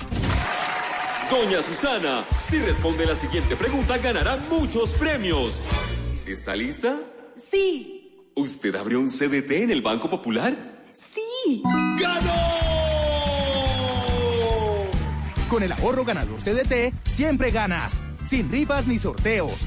Doña 1.31 1.63
Susana, 1.63 2.25
si 2.49 2.59
responde 2.59 3.07
la 3.07 3.15
siguiente 3.15 3.55
pregunta, 3.55 3.99
ganará 3.99 4.39
muchos 4.51 4.91
premios. 4.91 5.61
¿Está 6.27 6.57
lista? 6.57 6.99
Sí. 7.37 8.31
¿Usted 8.35 8.75
abrió 8.75 8.99
un 8.99 9.11
CDT 9.11 9.51
en 9.63 9.71
el 9.71 9.83
Banco 9.83 10.09
Popular? 10.09 10.83
Sí. 10.95 11.63
Con 15.51 15.63
el 15.63 15.73
ahorro 15.73 16.05
ganador 16.05 16.41
CDT, 16.41 16.95
siempre 17.07 17.51
ganas. 17.51 18.03
Sin 18.25 18.51
rifas 18.51 18.87
ni 18.87 18.99
sorteos. 18.99 19.67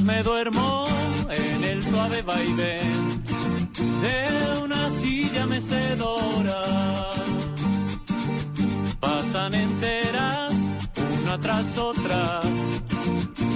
Me 0.00 0.22
duermo 0.22 0.88
en 1.28 1.64
el 1.64 1.84
suave 1.84 2.22
vaivén 2.22 3.22
de 4.00 4.62
una 4.64 4.90
silla 4.90 5.46
mecedora, 5.46 6.62
pasan 8.98 9.54
enteras 9.54 10.52
una 11.22 11.38
tras 11.38 11.78
otra 11.78 12.40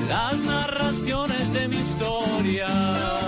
las 0.08 0.38
narraciones 0.38 1.52
de 1.54 1.68
mi 1.68 1.76
historia. 1.76 3.25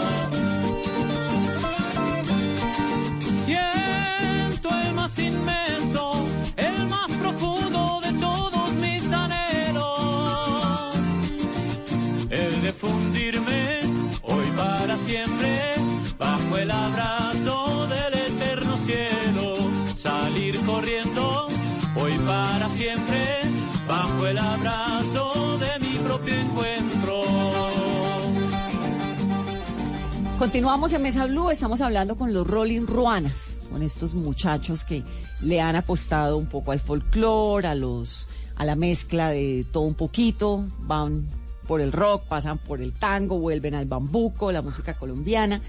Continuamos 30.38 30.92
en 30.92 31.02
Mesa 31.02 31.26
Blue, 31.26 31.50
estamos 31.50 31.80
hablando 31.80 32.16
con 32.16 32.32
los 32.32 32.46
Rolling 32.46 32.86
Ruanas, 32.86 33.58
con 33.72 33.82
estos 33.82 34.14
muchachos 34.14 34.84
que 34.84 35.02
le 35.40 35.60
han 35.60 35.74
apostado 35.74 36.36
un 36.36 36.46
poco 36.46 36.70
al 36.70 36.78
folclore, 36.78 37.66
a 37.66 37.74
los 37.74 38.28
a 38.54 38.64
la 38.64 38.76
mezcla 38.76 39.30
de 39.30 39.66
todo 39.72 39.82
un 39.82 39.94
poquito, 39.94 40.64
van 40.78 41.28
por 41.66 41.80
el 41.80 41.90
rock, 41.90 42.28
pasan 42.28 42.58
por 42.58 42.80
el 42.80 42.92
tango, 42.92 43.40
vuelven 43.40 43.74
al 43.74 43.86
bambuco, 43.86 44.52
la 44.52 44.62
música 44.62 44.94
colombiana. 44.94 45.60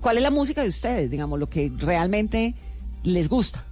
¿Cuál 0.00 0.16
es 0.16 0.22
la 0.22 0.30
música 0.30 0.62
de 0.62 0.70
ustedes? 0.70 1.10
Digamos, 1.10 1.38
lo 1.38 1.50
que 1.50 1.70
realmente 1.76 2.54
les 3.02 3.28
gusta, 3.28 3.66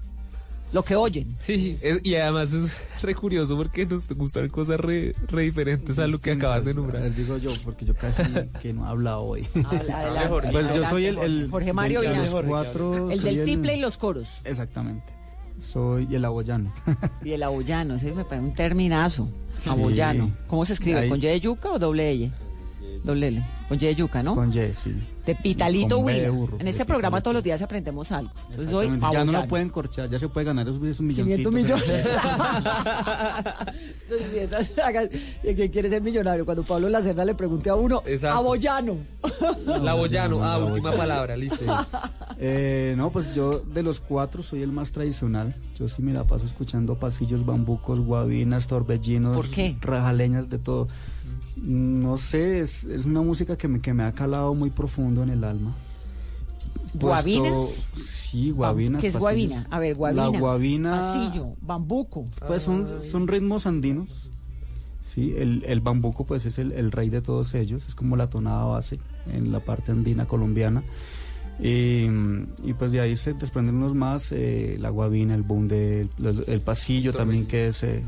lo 0.72 0.82
que 0.82 0.96
oyen. 0.96 1.36
Sí, 1.44 1.78
es- 1.82 2.00
y 2.02 2.14
además 2.16 2.52
es 2.52 2.76
re 3.02 3.14
curioso 3.14 3.56
porque 3.56 3.84
nos 3.86 4.08
gustan 4.08 4.48
cosas 4.48 4.80
re, 4.80 5.14
re 5.28 5.42
diferentes 5.42 5.98
a 5.98 6.06
lo 6.06 6.18
que 6.20 6.32
acabas 6.32 6.64
de 6.64 6.74
nombrar. 6.74 7.14
digo 7.14 7.36
yo, 7.38 7.52
porque 7.64 7.84
yo 7.84 7.94
casi 7.94 8.22
que 8.60 8.72
no 8.72 8.86
he 8.86 8.88
hablado 8.88 9.22
hoy. 9.22 9.46
adelante, 9.54 10.48
pues 10.50 10.74
yo 10.74 10.84
soy 10.88 11.06
el, 11.06 11.14
Jorge. 11.16 11.30
el 11.30 11.50
Jorge 11.50 11.72
Mario 11.72 12.00
del- 12.00 12.12
de 12.12 12.16
los 12.30 12.42
cuatro. 12.44 13.10
El 13.10 13.22
del 13.22 13.44
tiple 13.44 13.76
y 13.76 13.80
los 13.80 13.96
coros. 13.96 14.40
Exactamente. 14.44 15.12
Soy 15.60 16.08
el 16.14 16.24
aboyano. 16.24 16.72
Y 17.24 17.32
el 17.32 17.42
aboyano, 17.42 17.94
ese 17.94 18.12
me 18.14 18.24
parece 18.24 18.46
un 18.46 18.54
terminazo. 18.54 19.28
Aboyano. 19.66 20.30
¿Cómo 20.48 20.64
se 20.64 20.72
escribe? 20.72 20.98
Ahí. 21.00 21.08
¿Con 21.08 21.18
Y 21.18 21.22
de 21.22 21.38
yuca 21.38 21.70
o 21.70 21.78
doble 21.78 22.10
L? 22.10 22.32
Doble 23.04 23.28
L. 23.28 23.46
Con 23.68 23.76
Y 23.76 23.80
de 23.80 23.94
yuca, 23.94 24.22
¿no? 24.22 24.34
Con 24.34 24.48
Y, 24.50 24.72
sí. 24.74 25.00
De 25.26 25.34
Pitalito 25.36 25.96
Con 25.96 26.06
B 26.06 26.20
de 26.20 26.30
Huila. 26.30 26.56
En 26.58 26.66
este 26.68 26.84
programa 26.84 27.20
todos 27.20 27.34
los 27.34 27.44
días 27.44 27.62
aprendemos 27.62 28.10
algo. 28.10 28.32
Entonces 28.50 28.74
hoy, 28.74 28.86
Exactamente. 28.86 29.16
Ya 29.16 29.24
no 29.24 29.32
lo 29.32 29.48
pueden 29.48 29.68
corchar, 29.68 30.10
ya 30.10 30.18
se 30.18 30.28
puede 30.28 30.46
ganar 30.46 30.68
esos, 30.68 30.82
esos 30.84 31.06
500 31.06 31.52
milloncitos. 31.52 31.54
millones. 31.54 32.06
Eso 34.04 34.14
sí, 34.30 34.38
esas 34.38 34.66
sagas 34.68 35.08
de 35.42 35.54
que 35.54 35.70
quiere 35.70 35.88
ser 35.88 36.02
millonario. 36.02 36.44
Cuando 36.44 36.62
Pablo 36.64 36.88
Lacerda 36.88 37.24
le 37.24 37.34
pregunte 37.34 37.70
a 37.70 37.74
uno, 37.74 38.02
Exacto. 38.06 38.38
aboyano. 38.38 38.98
La 39.66 39.94
Boyano, 39.94 40.42
ah, 40.44 40.58
última 40.58 40.92
palabra, 40.92 41.36
listo. 41.36 41.64
Eh, 42.44 42.94
no, 42.96 43.10
pues 43.12 43.32
yo 43.36 43.50
de 43.50 43.84
los 43.84 44.00
cuatro 44.00 44.42
soy 44.42 44.62
el 44.62 44.72
más 44.72 44.90
tradicional. 44.90 45.54
Yo 45.78 45.88
sí 45.88 46.02
me 46.02 46.12
la 46.12 46.24
paso 46.24 46.44
escuchando 46.44 46.96
pasillos, 46.98 47.46
bambucos, 47.46 48.00
guabinas, 48.00 48.66
torbellinos, 48.66 49.36
¿Por 49.36 49.48
qué? 49.48 49.76
rajaleñas, 49.80 50.48
de 50.50 50.58
todo. 50.58 50.88
No 51.62 52.16
sé, 52.18 52.60
es, 52.60 52.84
es 52.84 53.04
una 53.04 53.22
música 53.22 53.56
que 53.56 53.68
me, 53.68 53.80
que 53.80 53.92
me 53.94 54.02
ha 54.04 54.12
calado 54.12 54.54
muy 54.54 54.70
profundo 54.70 55.22
en 55.22 55.30
el 55.30 55.44
alma. 55.44 55.74
¿Guabinas? 56.94 57.52
Puesto- 57.52 58.00
sí, 58.04 58.50
guabinas. 58.50 59.00
¿Qué 59.00 59.08
es 59.08 59.16
guabina? 59.16 59.66
A 59.70 59.78
ver, 59.78 59.96
guabina. 59.96 60.30
La 60.30 60.38
guabina. 60.38 60.90
Pasillo, 60.98 61.48
bambuco. 61.62 62.26
Pues 62.46 62.62
son, 62.62 63.02
son 63.02 63.28
ritmos 63.28 63.66
andinos. 63.66 64.08
Sí, 65.04 65.34
el, 65.36 65.62
el 65.66 65.80
bambuco 65.80 66.24
pues 66.24 66.46
es 66.46 66.58
el, 66.58 66.72
el 66.72 66.90
rey 66.90 67.10
de 67.10 67.20
todos 67.20 67.54
ellos, 67.54 67.84
es 67.86 67.94
como 67.94 68.16
la 68.16 68.30
tonada 68.30 68.64
base 68.64 68.98
en 69.30 69.52
la 69.52 69.60
parte 69.60 69.92
andina 69.92 70.26
colombiana. 70.26 70.82
Y, 71.60 72.06
y, 72.64 72.72
pues 72.78 72.90
de 72.92 73.00
ahí 73.00 73.14
se 73.14 73.34
desprenden 73.34 73.76
unos 73.76 73.94
más, 73.94 74.32
eh, 74.32 74.76
la 74.80 74.88
guabina, 74.88 75.34
el 75.34 75.42
bunde, 75.42 76.08
el, 76.18 76.26
el- 76.26 76.44
el 76.46 76.60
pasillo 76.62 77.12
también 77.12 77.46
que 77.46 77.68
es 77.68 77.82
eh, 77.82 78.02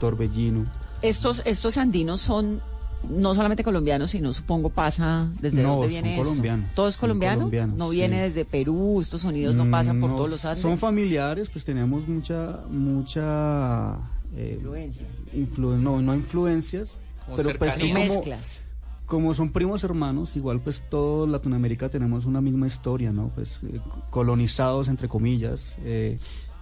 torbellino. 0.00 0.64
Estos, 1.02 1.42
estos 1.44 1.76
andinos 1.76 2.20
son 2.20 2.60
no 3.08 3.34
solamente 3.34 3.62
colombianos, 3.62 4.10
sino 4.10 4.32
supongo 4.32 4.70
pasa 4.70 5.28
desde 5.40 5.62
No, 5.62 5.70
dónde 5.76 5.86
son 5.86 5.88
viene 5.90 6.14
esto? 6.16 6.22
colombianos, 6.24 6.74
¿Todo 6.74 6.88
es 6.88 6.94
son 6.94 7.00
colombiano? 7.00 7.36
colombianos, 7.38 7.76
no 7.76 7.90
sí. 7.90 7.96
viene 7.96 8.22
desde 8.22 8.44
Perú, 8.44 9.00
estos 9.00 9.20
sonidos 9.20 9.54
no 9.54 9.70
pasan 9.70 10.00
por 10.00 10.10
Mm, 10.10 10.16
todos 10.16 10.30
los 10.30 10.44
Andes. 10.44 10.62
Son 10.62 10.78
familiares, 10.78 11.48
pues 11.50 11.64
tenemos 11.64 12.08
mucha, 12.08 12.60
mucha... 12.68 13.94
eh, 14.34 14.54
Influencia. 14.56 15.06
influ- 15.32 15.78
no, 15.78 16.02
no 16.02 16.14
influencias, 16.16 16.96
Como 17.24 17.36
pero 17.36 17.52
pues 17.58 17.74
son 17.74 17.88
como, 17.88 17.94
Mezclas. 17.94 18.62
como 19.06 19.34
son 19.34 19.52
primos 19.52 19.84
hermanos, 19.84 20.34
igual 20.36 20.60
pues 20.60 20.82
todo 20.90 21.26
Latinoamérica 21.28 21.88
tenemos 21.88 22.24
una 22.24 22.40
misma 22.40 22.66
historia, 22.66 23.12
¿no? 23.12 23.28
Pues 23.34 23.60
eh, 23.62 23.80
colonizados 24.10 24.88
entre 24.88 25.06
comillas, 25.08 25.72
eh, 25.84 26.18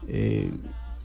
eh, 0.07 0.53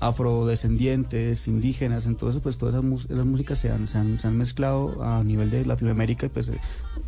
afrodescendientes, 0.02 1.48
indígenas, 1.48 2.06
entonces 2.06 2.42
pues 2.42 2.58
todas 2.58 2.76
esas, 2.76 3.06
esas 3.10 3.26
músicas 3.26 3.60
se 3.60 3.70
han, 3.70 3.88
se, 3.88 3.98
han, 3.98 4.20
se 4.20 4.28
han 4.28 4.38
mezclado 4.38 5.02
a 5.04 5.24
nivel 5.24 5.50
de 5.50 5.66
Latinoamérica 5.66 6.26
y 6.26 6.30
pues 6.30 6.50
eh, 6.50 6.60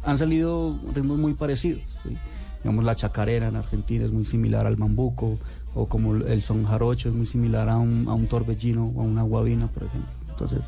han 0.03 0.17
salido 0.17 0.79
ritmos 0.95 1.17
muy 1.17 1.33
parecidos. 1.33 1.81
¿sí? 2.03 2.15
Digamos 2.63 2.85
la 2.85 2.95
chacarera 2.95 3.47
en 3.49 3.55
Argentina 3.57 4.05
es 4.05 4.11
muy 4.11 4.23
similar 4.25 4.65
al 4.67 4.77
mambuco, 4.77 5.37
o 5.75 5.87
como 5.87 6.15
el 6.15 6.41
son 6.43 6.65
jarocho 6.65 7.09
es 7.09 7.15
muy 7.15 7.25
similar 7.25 7.67
a 7.67 7.77
un, 7.77 8.07
a 8.07 8.13
un 8.13 8.27
torbellino 8.27 8.93
o 8.95 9.01
a 9.01 9.03
una 9.03 9.23
guabina, 9.23 9.67
por 9.67 9.83
ejemplo. 9.83 10.09
Entonces... 10.29 10.59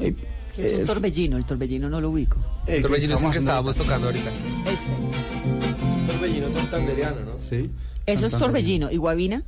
eh, 0.00 0.14
¿Qué 0.56 0.66
es 0.66 0.74
un 0.74 0.80
es- 0.80 0.86
torbellino? 0.88 1.36
El 1.36 1.44
torbellino 1.44 1.88
no 1.88 2.00
lo 2.00 2.10
ubico. 2.10 2.38
el 2.66 2.82
Torbellino 2.82 3.14
es 3.14 3.22
el 3.22 3.30
que 3.30 3.38
estábamos 3.38 3.76
tocando 3.76 4.08
ahorita. 4.08 4.28
Este. 4.66 6.12
Torbellino 6.12 6.50
santandereano, 6.50 7.20
¿no? 7.24 7.32
Sí. 7.48 7.70
Eso 8.06 8.26
es 8.26 8.32
torbellino. 8.32 8.90
¿Y 8.90 8.96
guabina? 8.96 9.44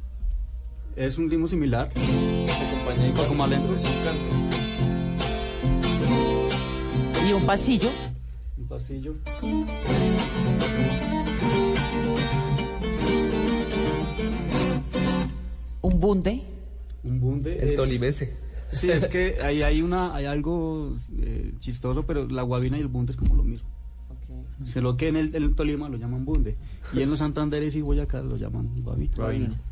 Es 0.96 1.18
un 1.18 1.30
ritmo 1.30 1.46
similar. 1.46 1.90
Se 1.94 2.52
acompaña 2.66 3.08
Un 3.10 3.14
poco 3.14 3.34
más 3.34 3.48
lento. 3.50 3.74
Es 3.76 3.84
un 3.84 3.90
canto. 4.04 4.22
¿Y 7.26 7.32
un 7.32 7.46
pasillo? 7.46 7.88
Un 8.58 8.66
pasillo. 8.68 9.14
¿Un 15.82 16.00
bunde? 16.00 16.42
Un 17.04 17.20
bunde. 17.20 17.58
El 17.58 17.68
es- 17.70 17.76
tolimense. 17.76 18.34
Sí, 18.72 18.88
es 18.90 19.08
que 19.08 19.38
ahí 19.42 19.62
hay 19.62 19.82
una, 19.82 20.14
hay 20.14 20.26
algo 20.26 20.96
eh, 21.18 21.52
chistoso, 21.58 22.06
pero 22.06 22.28
la 22.28 22.42
guabina 22.42 22.78
y 22.78 22.82
el 22.82 22.86
bunde 22.86 23.12
es 23.12 23.16
como 23.18 23.34
lo 23.34 23.42
mismo. 23.42 23.68
Solo 24.64 24.96
que 24.96 25.08
en 25.08 25.16
el, 25.16 25.34
en 25.34 25.42
el 25.42 25.54
Tolima 25.54 25.88
lo 25.88 25.96
llaman 25.96 26.24
bunde. 26.24 26.56
Y 26.92 27.00
en 27.00 27.10
los 27.10 27.18
Santanderes 27.20 27.74
y 27.76 27.80
Boyacá 27.80 28.20
lo 28.20 28.36
llaman 28.36 28.68
guabina. 28.82 29.14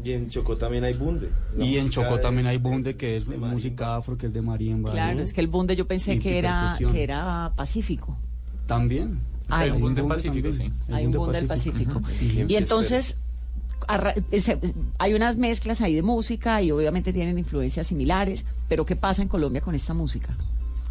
Y 0.02 0.12
en 0.12 0.28
Chocó 0.30 0.56
también 0.56 0.84
hay 0.84 0.94
bunde. 0.94 1.28
La 1.56 1.64
Y 1.64 1.76
en 1.78 1.90
Chocó 1.90 2.16
de- 2.16 2.22
también 2.22 2.46
hay 2.46 2.56
bunde, 2.58 2.96
que 2.96 3.16
es 3.18 3.26
música 3.26 3.96
afro, 3.96 4.16
que 4.16 4.26
es 4.28 4.32
de 4.32 4.40
marimba. 4.42 4.90
Claro, 4.92 5.20
es 5.20 5.32
que 5.32 5.40
el 5.40 5.48
bunde 5.48 5.76
yo 5.76 5.86
pensé 5.86 6.18
que 6.18 6.38
era, 6.38 6.76
que 6.90 7.02
era 7.02 7.52
pacífico. 7.54 8.16
También. 8.66 9.18
Hay 9.50 9.70
un 9.70 9.80
bunde 9.80 10.02
pacífico, 10.04 10.48
también. 10.50 10.72
Hay 10.88 11.06
un 11.06 11.12
bunde 11.12 11.38
del 11.38 11.46
Pacífico. 11.46 12.02
Y 12.48 12.54
entonces 12.56 13.16
arra- 13.86 14.14
ese- 14.30 14.58
hay 14.98 15.14
unas 15.14 15.36
mezclas 15.36 15.80
ahí 15.80 15.94
de 15.94 16.02
música 16.02 16.60
y 16.62 16.70
obviamente 16.70 17.12
tienen 17.12 17.38
influencias 17.38 17.86
similares, 17.86 18.44
pero 18.68 18.84
¿qué 18.84 18.96
pasa 18.96 19.22
en 19.22 19.28
Colombia 19.28 19.60
con 19.62 19.74
esta 19.74 19.94
música? 19.94 20.36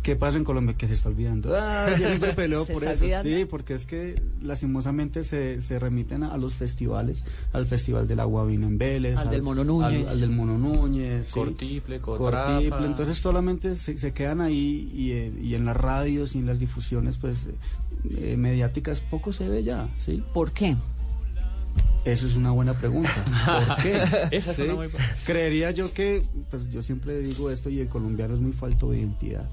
¿Qué 0.07 0.15
pasa 0.15 0.37
en 0.37 0.45
Colombia? 0.45 0.73
Que 0.77 0.87
se 0.87 0.93
está 0.93 1.09
olvidando. 1.09 1.53
Ah, 1.53 1.87
yo 1.99 2.07
siempre 2.07 2.31
peleo 2.31 2.63
¿Se 2.63 2.71
por 2.71 2.85
eso. 2.85 3.03
olvidando? 3.03 3.29
Sí, 3.29 3.43
porque 3.43 3.73
es 3.73 3.85
que 3.85 4.21
lastimosamente 4.41 5.25
se, 5.25 5.61
se 5.61 5.79
remiten 5.79 6.23
a, 6.23 6.33
a 6.33 6.37
los 6.37 6.53
festivales, 6.53 7.25
al 7.51 7.65
Festival 7.65 8.07
de 8.07 8.15
la 8.15 8.23
Guavina 8.23 8.67
en 8.67 8.77
Vélez, 8.77 9.17
Al 9.17 9.29
del 9.29 9.43
Mono 9.43 9.65
Núñez. 9.65 10.07
al, 10.07 10.13
al 10.13 10.19
del 10.21 10.29
Mono 10.29 10.57
Núñez, 10.57 11.27
sí. 11.27 11.33
Cortiple, 11.33 11.99
Cotrafa. 11.99 12.53
Cortiple. 12.53 12.87
Entonces 12.87 13.17
solamente 13.17 13.75
se, 13.75 13.97
se 13.97 14.13
quedan 14.13 14.39
ahí 14.39 14.89
y, 14.95 15.11
eh, 15.11 15.33
y 15.41 15.55
en 15.55 15.65
las 15.65 15.75
radios 15.75 16.35
y 16.35 16.39
en 16.39 16.45
las 16.45 16.57
difusiones 16.57 17.17
pues 17.17 17.39
eh, 18.09 18.37
mediáticas 18.37 19.01
poco 19.01 19.33
se 19.33 19.49
ve 19.49 19.61
ya, 19.65 19.89
¿sí? 19.97 20.23
¿Por 20.33 20.53
qué? 20.53 20.77
Eso 22.05 22.27
es 22.27 22.37
una 22.37 22.51
buena 22.51 22.73
pregunta. 22.73 23.11
¿Por 23.67 23.83
qué? 23.83 24.01
Esa 24.37 24.51
es 24.51 24.55
¿Sí? 24.55 24.61
una 24.61 24.75
muy. 24.75 24.87
Creería 25.25 25.71
yo 25.71 25.91
que, 25.93 26.23
pues 26.49 26.69
yo 26.71 26.81
siempre 26.81 27.19
digo 27.19 27.51
esto 27.51 27.69
y 27.69 27.81
el 27.81 27.89
colombiano 27.89 28.35
es 28.35 28.39
muy 28.39 28.53
falto 28.53 28.91
de 28.91 28.99
identidad. 28.99 29.49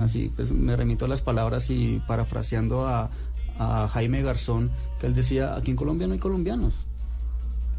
Así, 0.00 0.32
pues 0.34 0.50
me 0.52 0.76
remito 0.76 1.04
a 1.04 1.08
las 1.08 1.22
palabras 1.22 1.70
y 1.70 2.00
parafraseando 2.06 2.86
a, 2.86 3.10
a 3.58 3.88
Jaime 3.88 4.22
Garzón, 4.22 4.70
que 5.00 5.06
él 5.06 5.14
decía, 5.14 5.54
aquí 5.56 5.70
en 5.70 5.76
Colombia 5.76 6.06
no 6.06 6.12
hay 6.14 6.18
colombianos. 6.20 6.74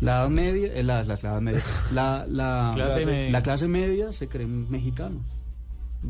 La 0.01 0.21
edad 0.21 0.29
media, 0.29 0.73
eh, 0.73 0.83
la, 0.83 1.03
la- 1.03 1.15
la 1.21 1.29
edad 1.29 1.41
media, 1.41 1.61
la, 1.93 2.25
la, 2.29 2.71
Clase 2.73 2.99
la- 3.01 3.05
media. 3.11 3.31
la 3.31 3.43
clase 3.43 3.67
media 3.67 4.11
se 4.13 4.27
creen 4.27 4.69
mexicanos. 4.69 5.21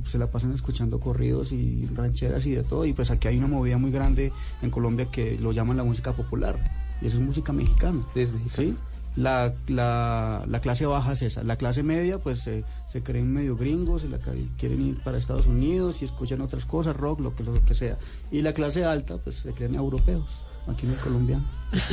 Se 0.06 0.20
la 0.20 0.28
pasan 0.30 0.54
escuchando 0.54 1.00
corridos 1.00 1.52
y 1.52 1.88
rancheras 1.96 2.46
y 2.46 2.52
de 2.52 2.64
todo. 2.64 2.86
Y 2.86 2.94
pues 2.94 3.10
aquí 3.10 3.28
hay 3.28 3.40
una 3.40 3.48
movida 3.48 3.80
muy 3.80 3.90
grande 3.90 4.32
en 4.62 4.70
Colombia 4.70 5.08
que 5.12 5.40
lo 5.40 5.52
llaman 5.52 5.78
la 5.78 5.84
música 5.84 6.14
popular. 6.14 6.60
Y 7.02 7.08
eso 7.08 7.18
es 7.18 7.24
música 7.24 7.52
mexicana. 7.54 8.00
Sí, 8.14 8.20
es 8.22 8.32
mexicano. 8.32 8.70
¿sí? 8.70 8.76
La, 9.20 9.54
la, 9.68 10.46
la 10.48 10.62
clase 10.62 10.86
baja 10.86 11.12
es 11.14 11.22
esa. 11.22 11.44
La 11.44 11.58
clase 11.58 11.84
media, 11.84 12.20
pues 12.20 12.48
eh, 12.48 12.64
se 12.88 13.04
creen 13.04 13.32
medio 13.34 13.58
gringos, 13.58 14.04
y 14.06 14.08
la, 14.08 14.18
quieren 14.58 14.82
ir 14.88 15.04
para 15.04 15.18
Estados 15.18 15.46
Unidos 15.46 16.02
y 16.02 16.06
escuchan 16.06 16.40
otras 16.42 16.64
cosas, 16.66 16.96
rock, 16.96 17.20
lo 17.20 17.36
que, 17.36 17.44
lo 17.44 17.62
que 17.66 17.74
sea. 17.74 17.98
Y 18.32 18.42
la 18.42 18.54
clase 18.54 18.86
alta, 18.86 19.18
pues 19.18 19.36
se 19.38 19.52
creen 19.52 19.76
europeos, 19.76 20.26
aquí 20.68 20.86
en 20.86 20.94
el 20.94 20.98
colombiano. 21.00 21.44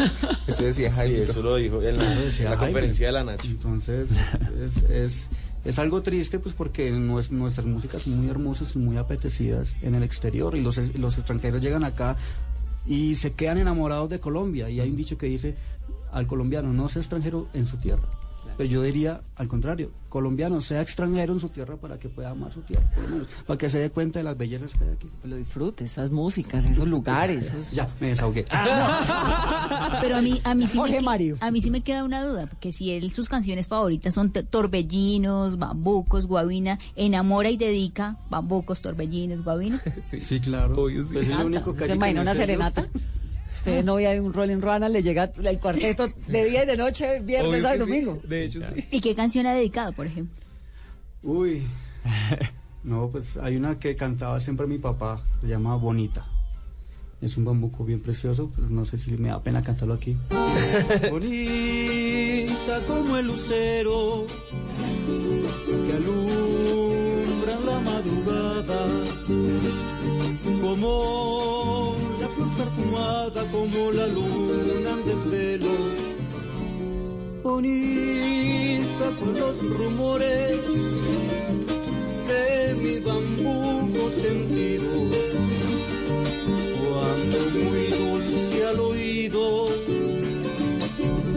Eso 0.46 0.62
decía 0.62 0.92
Jaime. 0.92 1.16
Sí, 1.16 1.22
eso 1.30 1.42
lo 1.42 1.56
dijo 1.56 1.82
en 1.82 1.98
la, 1.98 2.12
en 2.12 2.24
la 2.26 2.30
Jaime. 2.30 2.56
conferencia 2.58 3.06
de 3.08 3.12
la 3.12 3.24
Nacho. 3.24 3.46
Entonces, 3.48 4.08
es, 4.62 4.90
es, 4.90 5.28
es 5.64 5.78
algo 5.80 6.02
triste, 6.02 6.38
pues 6.38 6.54
porque 6.54 6.92
nues- 6.92 7.30
nuestras 7.30 7.66
músicas 7.66 8.02
son 8.02 8.18
muy 8.18 8.30
hermosas 8.30 8.76
y 8.76 8.78
muy 8.78 8.96
apetecidas 8.98 9.74
en 9.82 9.96
el 9.96 10.02
exterior. 10.04 10.54
Y 10.56 10.60
los, 10.62 10.78
los 10.96 11.18
extranjeros 11.18 11.60
llegan 11.60 11.82
acá 11.82 12.16
y 12.86 13.16
se 13.16 13.32
quedan 13.32 13.58
enamorados 13.58 14.08
de 14.10 14.20
Colombia. 14.20 14.70
Y 14.70 14.78
hay 14.80 14.88
un 14.88 14.96
dicho 14.96 15.18
que 15.18 15.26
dice 15.26 15.56
al 16.16 16.26
colombiano, 16.26 16.72
no 16.72 16.88
sea 16.88 17.02
extranjero 17.02 17.48
en 17.54 17.66
su 17.66 17.76
tierra. 17.76 18.08
Pero 18.56 18.70
yo 18.70 18.82
diría 18.82 19.20
al 19.36 19.48
contrario, 19.48 19.90
colombiano 20.08 20.62
sea 20.62 20.80
extranjero 20.80 21.34
en 21.34 21.40
su 21.40 21.50
tierra 21.50 21.76
para 21.76 21.98
que 21.98 22.08
pueda 22.08 22.30
amar 22.30 22.54
su 22.54 22.62
tierra, 22.62 22.88
por 22.94 23.04
lo 23.04 23.10
menos, 23.10 23.28
para 23.46 23.58
que 23.58 23.68
se 23.68 23.78
dé 23.80 23.90
cuenta 23.90 24.18
de 24.18 24.22
las 24.22 24.38
bellezas 24.38 24.72
que 24.72 24.82
hay 24.84 24.90
aquí. 24.92 25.08
Lo 25.24 25.36
disfrute, 25.36 25.84
esas 25.84 26.10
músicas, 26.10 26.64
esos 26.64 26.88
lugares. 26.88 27.48
esos- 27.52 27.72
Ya, 27.72 27.86
me 28.00 28.08
desahogué. 28.08 28.46
Pero 30.00 30.16
a 30.16 30.22
mí, 30.22 30.40
a 30.44 30.54
mí 30.54 30.66
sí 30.66 30.78
Jorge 30.78 31.00
me, 31.00 31.02
Mario. 31.02 31.36
a 31.40 31.50
mí 31.50 31.60
sí 31.60 31.70
me 31.70 31.82
queda 31.82 32.02
una 32.02 32.24
duda, 32.24 32.46
porque 32.46 32.72
si 32.72 32.92
él 32.92 33.10
sus 33.10 33.28
canciones 33.28 33.66
favoritas 33.66 34.14
son 34.14 34.32
torbellinos, 34.32 35.58
bambucos, 35.58 36.26
guabina, 36.26 36.78
enamora 36.94 37.50
y 37.50 37.58
dedica 37.58 38.16
bambucos, 38.30 38.80
torbellinos, 38.80 39.44
guabina. 39.44 39.82
Sí, 40.04 40.22
Sí, 40.22 40.40
claro. 40.40 40.82
Obvio, 40.82 41.04
sí. 41.04 41.12
Pues 41.12 41.28
es 41.28 41.36
lo 41.38 41.44
único 41.46 41.74
que 41.74 41.84
¿Se 41.86 41.94
imagina 41.94 42.22
una 42.22 42.34
serenata? 42.34 42.86
usted 43.70 43.84
novia 43.84 44.10
de 44.10 44.20
un 44.20 44.32
Rolling 44.32 44.60
Ruana, 44.60 44.88
le 44.88 45.02
llega 45.02 45.30
el 45.42 45.58
cuarteto 45.58 46.08
de 46.26 46.44
día 46.44 46.62
y 46.64 46.66
de 46.66 46.76
noche, 46.76 47.20
viernes, 47.24 47.64
Obvio 47.64 47.72
sí. 47.72 47.78
domingo. 47.78 48.18
De 48.22 48.44
hecho, 48.44 48.60
sí. 48.74 48.84
¿Y 48.90 49.00
qué 49.00 49.14
canción 49.14 49.46
ha 49.46 49.54
dedicado, 49.54 49.92
por 49.92 50.06
ejemplo? 50.06 50.36
Uy. 51.22 51.62
No, 52.84 53.08
pues 53.10 53.36
hay 53.38 53.56
una 53.56 53.80
que 53.80 53.96
cantaba 53.96 54.38
siempre 54.38 54.68
mi 54.68 54.78
papá, 54.78 55.20
se 55.40 55.48
llama 55.48 55.74
Bonita. 55.74 56.24
Es 57.20 57.36
un 57.36 57.44
bambuco 57.44 57.84
bien 57.84 58.00
precioso, 58.00 58.48
pues 58.54 58.70
no 58.70 58.84
sé 58.84 58.96
si 58.96 59.10
me 59.16 59.30
da 59.30 59.42
pena 59.42 59.60
cantarlo 59.60 59.94
aquí. 59.94 60.16
bonita 61.10 62.80
como 62.86 63.16
el 63.16 63.26
lucero 63.26 64.24
que 65.84 65.92
alumbra 65.94 67.54
en 67.54 67.66
la 67.66 67.80
madrugada, 67.80 68.86
como 70.60 71.95
perfumada, 72.56 73.42
como 73.52 73.90
la 73.92 74.06
luna 74.06 74.92
de 75.04 75.14
pelo, 75.30 75.76
bonita 77.42 79.06
con 79.18 79.34
los 79.34 79.56
rumores 79.78 80.58
de 82.28 82.74
mi 82.80 82.98
bambuco 83.00 84.10
sentido, 84.10 84.90
cuando 86.80 87.38
muy 87.52 87.86
dulce 87.98 88.66
al 88.66 88.80
oído 88.80 89.66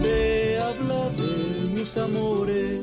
te 0.02 0.58
habla 0.58 1.10
de 1.10 1.74
mis 1.74 1.96
amores. 1.96 2.80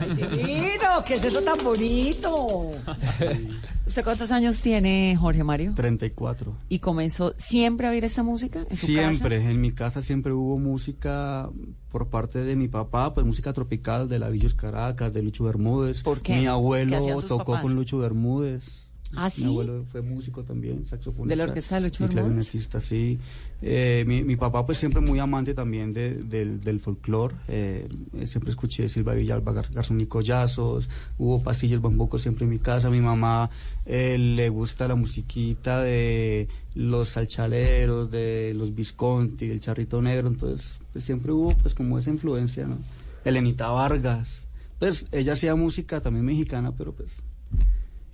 ¡Ay, 0.00 0.14
divino! 0.14 1.04
¿Qué 1.04 1.14
es 1.14 1.24
eso 1.24 1.40
tan 1.42 1.58
bonito? 1.62 2.72
¿Usted 3.88 4.04
cuántos 4.04 4.30
años 4.30 4.60
tiene, 4.62 5.16
Jorge 5.18 5.42
Mario? 5.44 5.72
34. 5.74 6.54
¿Y 6.68 6.78
comenzó 6.78 7.32
siempre 7.38 7.86
a 7.86 7.90
oír 7.90 8.04
esta 8.04 8.22
música 8.22 8.66
en 8.68 8.76
su 8.76 8.86
Siempre, 8.86 9.38
casa? 9.38 9.50
en 9.50 9.60
mi 9.60 9.72
casa 9.72 10.02
siempre 10.02 10.32
hubo 10.32 10.58
música 10.58 11.48
por 11.90 12.08
parte 12.08 12.44
de 12.44 12.54
mi 12.54 12.68
papá, 12.68 13.14
pues 13.14 13.24
música 13.26 13.52
tropical 13.52 14.08
de 14.08 14.18
la 14.18 14.28
Villos 14.28 14.54
Caracas, 14.54 15.12
de 15.12 15.22
Lucho 15.22 15.44
Bermúdez. 15.44 16.02
¿Por 16.02 16.20
qué? 16.20 16.34
Mi 16.34 16.40
¿Qué 16.42 16.48
abuelo 16.48 17.22
tocó 17.22 17.44
papás? 17.46 17.62
con 17.62 17.74
Lucho 17.74 17.98
Bermúdez. 17.98 18.87
¿Ah, 19.14 19.24
Mi 19.36 19.42
sí? 19.42 19.44
abuelo 19.44 19.84
fue 19.90 20.02
músico 20.02 20.42
también, 20.44 20.84
saxofonista. 20.86 21.30
¿De 21.30 21.36
la 21.36 21.44
orquesta 21.44 21.76
de 21.76 21.80
Lucho 21.80 22.06
clarinetista, 22.08 22.78
sí. 22.78 23.18
Eh, 23.62 24.04
mi, 24.06 24.22
mi 24.22 24.36
papá 24.36 24.64
pues 24.66 24.76
siempre 24.78 25.00
muy 25.00 25.18
amante 25.18 25.54
también 25.54 25.92
de- 25.94 26.14
del, 26.14 26.60
del 26.60 26.78
folclore. 26.78 27.34
eh, 27.48 27.88
siempre 28.26 28.50
escuché 28.50 28.88
Silva 28.88 29.14
Villalba, 29.14 29.52
Gar- 29.52 29.72
Garzón 29.72 30.00
y 30.02 30.06
Collazos. 30.06 30.88
Hubo 31.16 31.42
pastillas 31.42 31.80
bambuco 31.80 32.18
siempre 32.18 32.44
en 32.44 32.50
mi 32.50 32.58
casa. 32.58 32.90
Mi 32.90 33.00
mamá 33.00 33.48
eh, 33.86 34.18
le 34.18 34.48
gusta 34.50 34.86
la 34.86 34.94
musiquita 34.94 35.80
de 35.82 36.46
los 36.74 37.08
salchaleros, 37.08 38.10
de 38.10 38.52
los 38.54 38.74
Visconti, 38.74 39.46
del 39.48 39.60
Charrito 39.62 40.02
Negro. 40.02 40.28
Entonces 40.28 40.78
pues, 40.92 41.04
siempre 41.04 41.32
hubo 41.32 41.56
pues 41.56 41.74
como 41.74 41.98
esa 41.98 42.10
influencia, 42.10 42.66
¿no? 42.66 42.76
Elenita 43.24 43.68
Vargas. 43.70 44.46
Pues 44.78 45.06
ella 45.12 45.32
hacía 45.32 45.54
música 45.56 46.00
también 46.00 46.24
mexicana, 46.26 46.72
pero 46.76 46.92
pues 46.92 47.16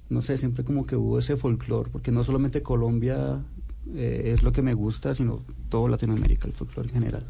no 0.08 0.20
sé, 0.22 0.36
siempre 0.36 0.64
como 0.64 0.84
que 0.86 0.96
hubo 0.96 1.18
ese 1.18 1.36
folclore, 1.36 1.90
porque 1.90 2.10
no 2.10 2.22
solamente 2.24 2.62
Colombia 2.62 3.42
eh, 3.94 4.32
es 4.34 4.42
lo 4.42 4.52
que 4.52 4.62
me 4.62 4.72
gusta, 4.74 5.14
sino 5.14 5.42
todo 5.68 5.88
Latinoamérica, 5.88 6.46
el 6.46 6.52
folclore 6.54 6.88
en 6.88 6.94
general. 6.94 7.26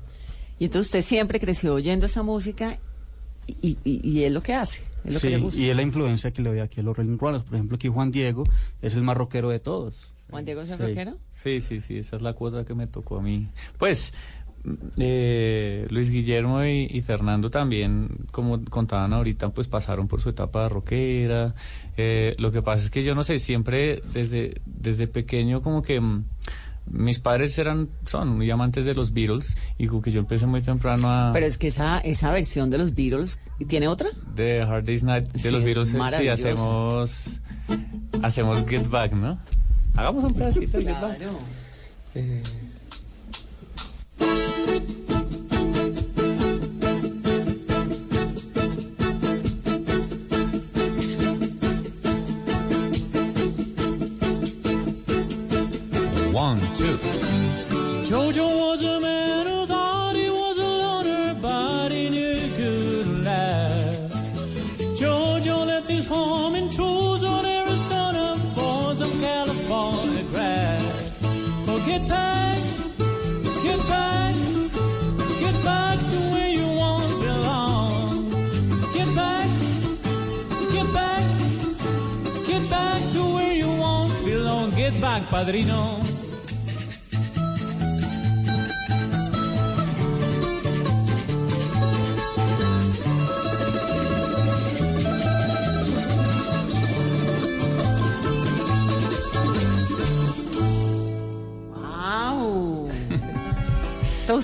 Y 0.58 0.66
entonces 0.66 0.86
usted 0.88 1.02
siempre 1.04 1.40
creció 1.40 1.74
oyendo 1.74 2.06
esta 2.06 2.22
música 2.22 2.78
y, 3.46 3.76
y, 3.84 4.00
y 4.08 4.22
es 4.24 4.32
lo 4.32 4.42
que 4.42 4.54
hace, 4.54 4.80
es 5.04 5.14
lo 5.14 5.20
Sí, 5.20 5.26
que 5.28 5.36
le 5.36 5.42
gusta. 5.42 5.60
y 5.60 5.68
es 5.70 5.76
la 5.76 5.82
influencia 5.82 6.30
que 6.32 6.42
le 6.42 6.50
doy 6.50 6.60
aquí 6.60 6.80
a 6.80 6.82
los 6.82 6.96
Rolling 6.96 7.18
Runners. 7.18 7.44
Por 7.44 7.54
ejemplo, 7.54 7.76
aquí 7.76 7.88
Juan 7.88 8.10
Diego 8.10 8.44
es 8.80 8.94
el 8.94 9.02
más 9.02 9.16
rockero 9.16 9.50
de 9.50 9.58
todos. 9.60 10.10
Juan 10.30 10.44
Diego 10.44 10.62
es 10.62 10.70
el 10.70 10.76
Sí. 10.78 10.82
rockero. 10.82 11.18
Sí, 11.30 11.60
sí, 11.60 11.80
sí, 11.80 11.98
esa 11.98 12.16
es 12.16 12.22
la 12.22 12.32
cuota 12.32 12.64
que 12.64 12.74
me 12.74 12.86
tocó 12.86 13.18
a 13.18 13.22
mí. 13.22 13.48
Pues 13.78 14.14
eh, 14.96 15.86
Luis 15.90 16.10
Guillermo 16.10 16.64
y, 16.64 16.88
y 16.90 17.00
Fernando 17.02 17.50
también, 17.50 18.08
como 18.30 18.64
contaban 18.64 19.12
ahorita, 19.12 19.50
pues 19.50 19.68
pasaron 19.68 20.08
por 20.08 20.20
su 20.20 20.30
etapa 20.30 20.68
rockera. 20.68 21.54
Eh, 21.96 22.34
lo 22.38 22.50
que 22.50 22.62
pasa 22.62 22.84
es 22.84 22.90
que 22.90 23.02
yo 23.02 23.14
no 23.14 23.24
sé, 23.24 23.38
siempre 23.38 24.02
desde, 24.12 24.60
desde 24.64 25.06
pequeño 25.06 25.62
como 25.62 25.82
que 25.82 26.00
mm, 26.00 26.24
mis 26.86 27.18
padres 27.18 27.58
eran, 27.58 27.88
son 28.06 28.36
muy 28.36 28.50
amantes 28.50 28.84
de 28.84 28.94
los 28.94 29.12
Beatles 29.12 29.56
y 29.78 29.86
como 29.86 30.02
que 30.02 30.10
yo 30.10 30.20
empecé 30.20 30.46
muy 30.46 30.62
temprano 30.62 31.10
a... 31.10 31.30
Pero 31.32 31.46
es 31.46 31.58
que 31.58 31.68
esa, 31.68 31.98
esa 31.98 32.30
versión 32.30 32.70
de 32.70 32.78
los 32.78 32.94
Beatles, 32.94 33.40
¿tiene 33.68 33.88
otra? 33.88 34.10
de 34.34 34.62
Hard 34.62 34.84
Day's 34.84 35.02
Night 35.02 35.28
de 35.32 35.38
Sí, 35.38 35.50
los 35.50 35.62
es 35.62 35.64
Beatles, 35.64 35.88
sí, 36.16 36.28
hacemos, 36.28 37.40
hacemos 38.22 38.66
Get 38.66 38.88
Back, 38.88 39.12
¿no? 39.12 39.38
Hagamos 39.94 40.24
un 40.24 40.34
pedacito 40.34 40.78
de 40.78 40.84
Get 40.84 41.00
Back. 41.00 41.18
Eh, 42.16 42.42
One, 56.34 56.60
two. 56.74 56.98
Back, 85.00 85.28
padrino. 85.30 86.00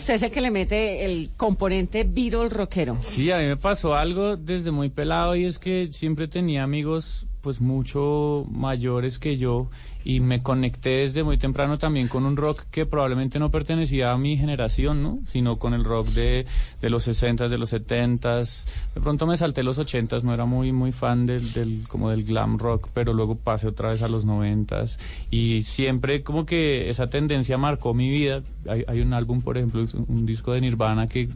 Usted 0.01 0.15
es 0.15 0.23
el 0.23 0.31
que 0.31 0.41
le 0.41 0.51
mete 0.51 1.05
el 1.05 1.31
componente 1.37 2.05
Beatle 2.05 2.49
rockero. 2.49 2.97
Sí, 3.01 3.31
a 3.31 3.39
mí 3.39 3.45
me 3.45 3.57
pasó 3.57 3.95
algo 3.95 4.37
desde 4.37 4.71
muy 4.71 4.89
pelado 4.89 5.37
y 5.37 5.45
es 5.45 5.59
que 5.59 5.89
siempre 5.93 6.27
tenía 6.27 6.63
amigos 6.63 7.27
pues 7.41 7.61
mucho 7.61 8.47
mayores 8.51 9.19
que 9.19 9.37
yo 9.37 9.69
y 10.05 10.21
me 10.21 10.43
conecté 10.43 10.91
desde 10.91 11.23
muy 11.23 11.37
temprano 11.37 11.79
también 11.79 12.09
con 12.09 12.25
un 12.25 12.37
rock 12.37 12.65
que 12.71 12.87
probablemente 12.87 13.39
no 13.39 13.51
pertenecía 13.51 14.13
a 14.13 14.19
mi 14.19 14.37
generación, 14.37 15.03
¿no? 15.03 15.19
Sino 15.27 15.59
con 15.59 15.75
el 15.75 15.85
rock 15.85 16.09
de, 16.09 16.47
de 16.81 16.91
los 16.91 17.07
60s, 17.07 17.49
de 17.49 17.59
los 17.59 17.73
70s. 17.73 18.67
De 18.95 19.01
pronto 19.01 19.27
me 19.27 19.37
salté 19.37 19.63
los 19.63 19.79
80s, 19.79 20.23
no 20.23 20.33
era 20.33 20.47
muy 20.47 20.73
muy 20.73 20.93
fan 20.93 21.27
del, 21.27 21.53
del 21.53 21.85
como 21.89 22.11
del 22.11 22.25
glam 22.25 22.59
rock, 22.59 22.89
pero 22.95 23.13
luego 23.13 23.37
pasé 23.37 23.67
otra 23.67 23.91
vez 23.91 24.03
a 24.03 24.09
los 24.09 24.27
90s 24.27 24.99
y 25.31 25.63
siempre 25.65 26.23
como 26.23 26.47
que 26.47 26.91
esa 26.91 27.07
tendencia 27.09 27.59
marcó 27.59 27.95
mi 27.95 28.11
vida. 28.11 28.43
Hay, 28.69 28.85
hay 28.87 29.01
un 29.01 29.13
álbum, 29.13 29.43
por 29.43 29.59
ejemplo, 29.59 29.87
un 30.09 30.27
disco 30.27 30.53
de 30.53 30.61
Nirvana 30.61 31.09
que 31.09 31.29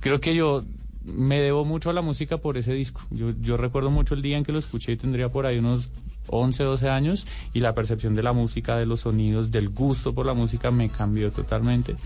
creo 0.00 0.20
que 0.20 0.34
yo 0.34 0.64
me 1.04 1.40
debo 1.40 1.64
mucho 1.64 1.90
a 1.90 1.92
la 1.92 2.02
música 2.02 2.38
por 2.38 2.56
ese 2.56 2.72
disco. 2.72 3.00
Yo, 3.10 3.30
yo 3.40 3.56
recuerdo 3.56 3.90
mucho 3.90 4.14
el 4.14 4.22
día 4.22 4.36
en 4.36 4.44
que 4.44 4.52
lo 4.52 4.58
escuché 4.58 4.92
y 4.92 4.96
tendría 4.96 5.28
por 5.28 5.46
ahí 5.46 5.58
unos 5.58 5.90
11, 6.28 6.62
12 6.64 6.88
años 6.88 7.26
y 7.52 7.60
la 7.60 7.74
percepción 7.74 8.14
de 8.14 8.22
la 8.22 8.32
música, 8.32 8.76
de 8.76 8.86
los 8.86 9.00
sonidos, 9.00 9.50
del 9.50 9.68
gusto 9.70 10.14
por 10.14 10.26
la 10.26 10.34
música 10.34 10.70
me 10.70 10.88
cambió 10.88 11.30
totalmente. 11.30 11.96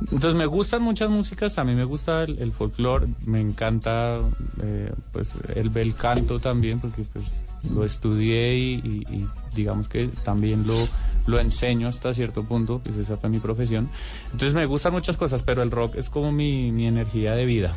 Entonces 0.00 0.34
me 0.34 0.46
gustan 0.46 0.82
muchas 0.82 1.10
músicas, 1.10 1.58
mí 1.64 1.74
me 1.74 1.84
gusta 1.84 2.22
el, 2.24 2.38
el 2.38 2.52
folclore, 2.52 3.06
me 3.24 3.40
encanta 3.40 4.18
eh, 4.62 4.92
pues 5.12 5.32
el 5.54 5.70
bel 5.70 5.94
canto 5.94 6.38
también 6.40 6.80
porque 6.80 7.02
pues 7.12 7.24
lo 7.72 7.84
estudié 7.84 8.56
y, 8.58 8.74
y- 8.84 9.14
y 9.14 9.26
digamos 9.56 9.88
que 9.88 10.08
también 10.24 10.66
lo, 10.66 10.74
lo 11.26 11.38
enseño 11.38 11.88
hasta 11.88 12.12
cierto 12.12 12.42
punto, 12.44 12.80
pues 12.84 12.96
esa 12.98 13.16
fue 13.16 13.30
mi 13.30 13.38
profesión. 13.38 13.88
Entonces 14.32 14.52
me 14.52 14.66
gustan 14.66 14.92
muchas 14.92 15.16
cosas, 15.16 15.42
pero 15.42 15.62
el 15.62 15.70
rock 15.70 15.94
es 15.96 16.10
como 16.10 16.32
mi, 16.32 16.72
mi 16.72 16.86
energía 16.86 17.34
de 17.34 17.46
vida. 17.46 17.72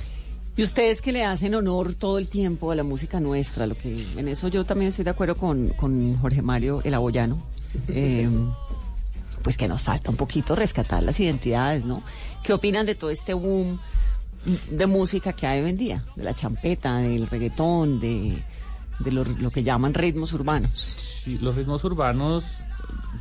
Y 0.58 0.64
ustedes 0.64 1.02
que 1.02 1.12
le 1.12 1.24
hacen 1.24 1.54
honor 1.56 1.94
todo 1.94 2.18
el 2.18 2.28
tiempo 2.28 2.72
a 2.72 2.76
la 2.76 2.84
música 2.84 3.20
nuestra, 3.20 3.68
lo 3.68 3.76
que 3.78 4.06
en 4.18 4.28
eso 4.28 4.48
yo 4.48 4.66
también 4.66 4.90
estoy 4.90 5.06
de 5.06 5.12
acuerdo 5.12 5.36
con, 5.36 5.70
con 5.70 6.18
Jorge 6.18 6.42
Mario 6.42 6.82
el 6.84 6.96
Aboyano, 6.96 7.38
eh, 7.90 8.28
pues 9.44 9.56
que 9.56 9.68
nos 9.68 9.82
falta 9.82 10.10
un 10.10 10.18
poquito 10.18 10.56
rescatar 10.56 11.04
las 11.04 11.20
identidades, 11.20 11.86
¿no? 11.86 12.02
¿Qué 12.44 12.54
opinan 12.54 12.86
de 12.88 12.96
todo 12.96 13.12
este 13.12 13.34
boom 13.36 13.80
de 14.72 14.88
música 14.88 15.34
que 15.34 15.46
hay 15.46 15.62
hoy 15.62 15.70
en 15.70 15.78
día? 15.78 16.04
De 16.16 16.24
la 16.24 16.34
champeta, 16.34 16.98
del 16.98 17.28
reggaetón, 17.28 18.00
de, 18.00 18.42
de 19.00 19.12
lo, 19.12 19.24
lo 19.26 19.52
que 19.52 19.62
llaman 19.64 19.94
ritmos 19.94 20.34
urbanos. 20.34 20.96
Sí, 20.98 21.38
los 21.38 21.56
ritmos 21.56 21.84
urbanos 21.84 22.46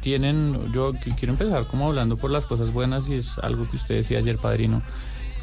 tienen, 0.00 0.72
yo 0.72 0.92
qu- 0.94 1.14
quiero 1.16 1.32
empezar 1.34 1.66
como 1.66 1.88
hablando 1.88 2.16
por 2.16 2.30
las 2.30 2.46
cosas 2.46 2.72
buenas 2.72 3.08
y 3.08 3.14
es 3.16 3.36
algo 3.38 3.68
que 3.70 3.76
usted 3.76 3.96
decía 3.96 4.18
ayer, 4.18 4.38
padrino. 4.38 4.82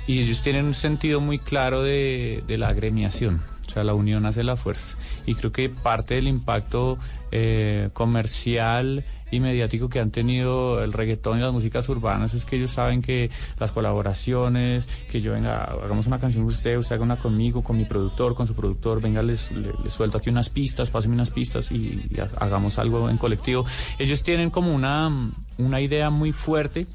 Y 0.08 0.20
ellos 0.20 0.42
tienen 0.42 0.66
un 0.66 0.74
sentido 0.74 1.22
muy 1.22 1.40
claro 1.40 1.82
de, 1.84 2.44
de 2.48 2.58
la 2.58 2.68
agremiación, 2.68 3.42
o 3.68 3.70
sea, 3.72 3.84
la 3.84 3.94
unión 3.94 4.26
hace 4.26 4.44
la 4.44 4.56
fuerza. 4.58 4.96
Y 5.26 5.36
creo 5.36 5.52
que 5.54 5.70
parte 5.70 6.16
del 6.16 6.28
impacto 6.28 6.98
eh, 7.32 7.90
comercial 7.94 9.06
y 9.32 9.40
mediático 9.40 9.88
que 9.90 10.00
han 10.00 10.12
tenido 10.12 10.84
el 10.84 10.92
reggaetón 10.94 11.40
y 11.40 11.42
las 11.42 11.54
músicas 11.54 11.88
urbanas 11.90 12.34
es 12.36 12.46
que 12.46 12.58
ellos 12.58 12.72
saben 12.72 13.02
que 13.02 13.32
las 13.60 13.72
colaboraciones, 13.72 14.88
que 15.10 15.22
yo 15.22 15.32
venga, 15.32 15.64
hagamos 15.64 16.06
una 16.06 16.20
canción 16.20 16.44
con 16.44 16.54
usted, 16.54 16.78
usted 16.78 16.96
haga 16.96 17.04
una 17.06 17.16
conmigo, 17.16 17.64
con 17.64 17.78
mi 17.78 17.86
productor, 17.86 18.36
con 18.36 18.46
su 18.46 18.54
productor, 18.54 19.02
venga, 19.02 19.24
les, 19.24 19.52
le- 19.52 19.72
les 19.84 19.94
suelto 19.94 20.18
aquí 20.18 20.30
unas 20.30 20.50
pistas, 20.50 20.90
pásenme 20.90 21.16
unas 21.16 21.32
pistas 21.32 21.72
y, 21.72 22.06
y 22.12 22.20
ha- 22.20 22.30
hagamos 22.38 22.78
algo 22.78 23.10
en 23.10 23.18
colectivo. 23.18 23.66
Ellos 23.98 24.22
tienen 24.22 24.50
como 24.52 24.76
una, 24.76 25.32
una 25.58 25.82
idea 25.82 26.10
muy 26.12 26.32
fuerte 26.34 26.86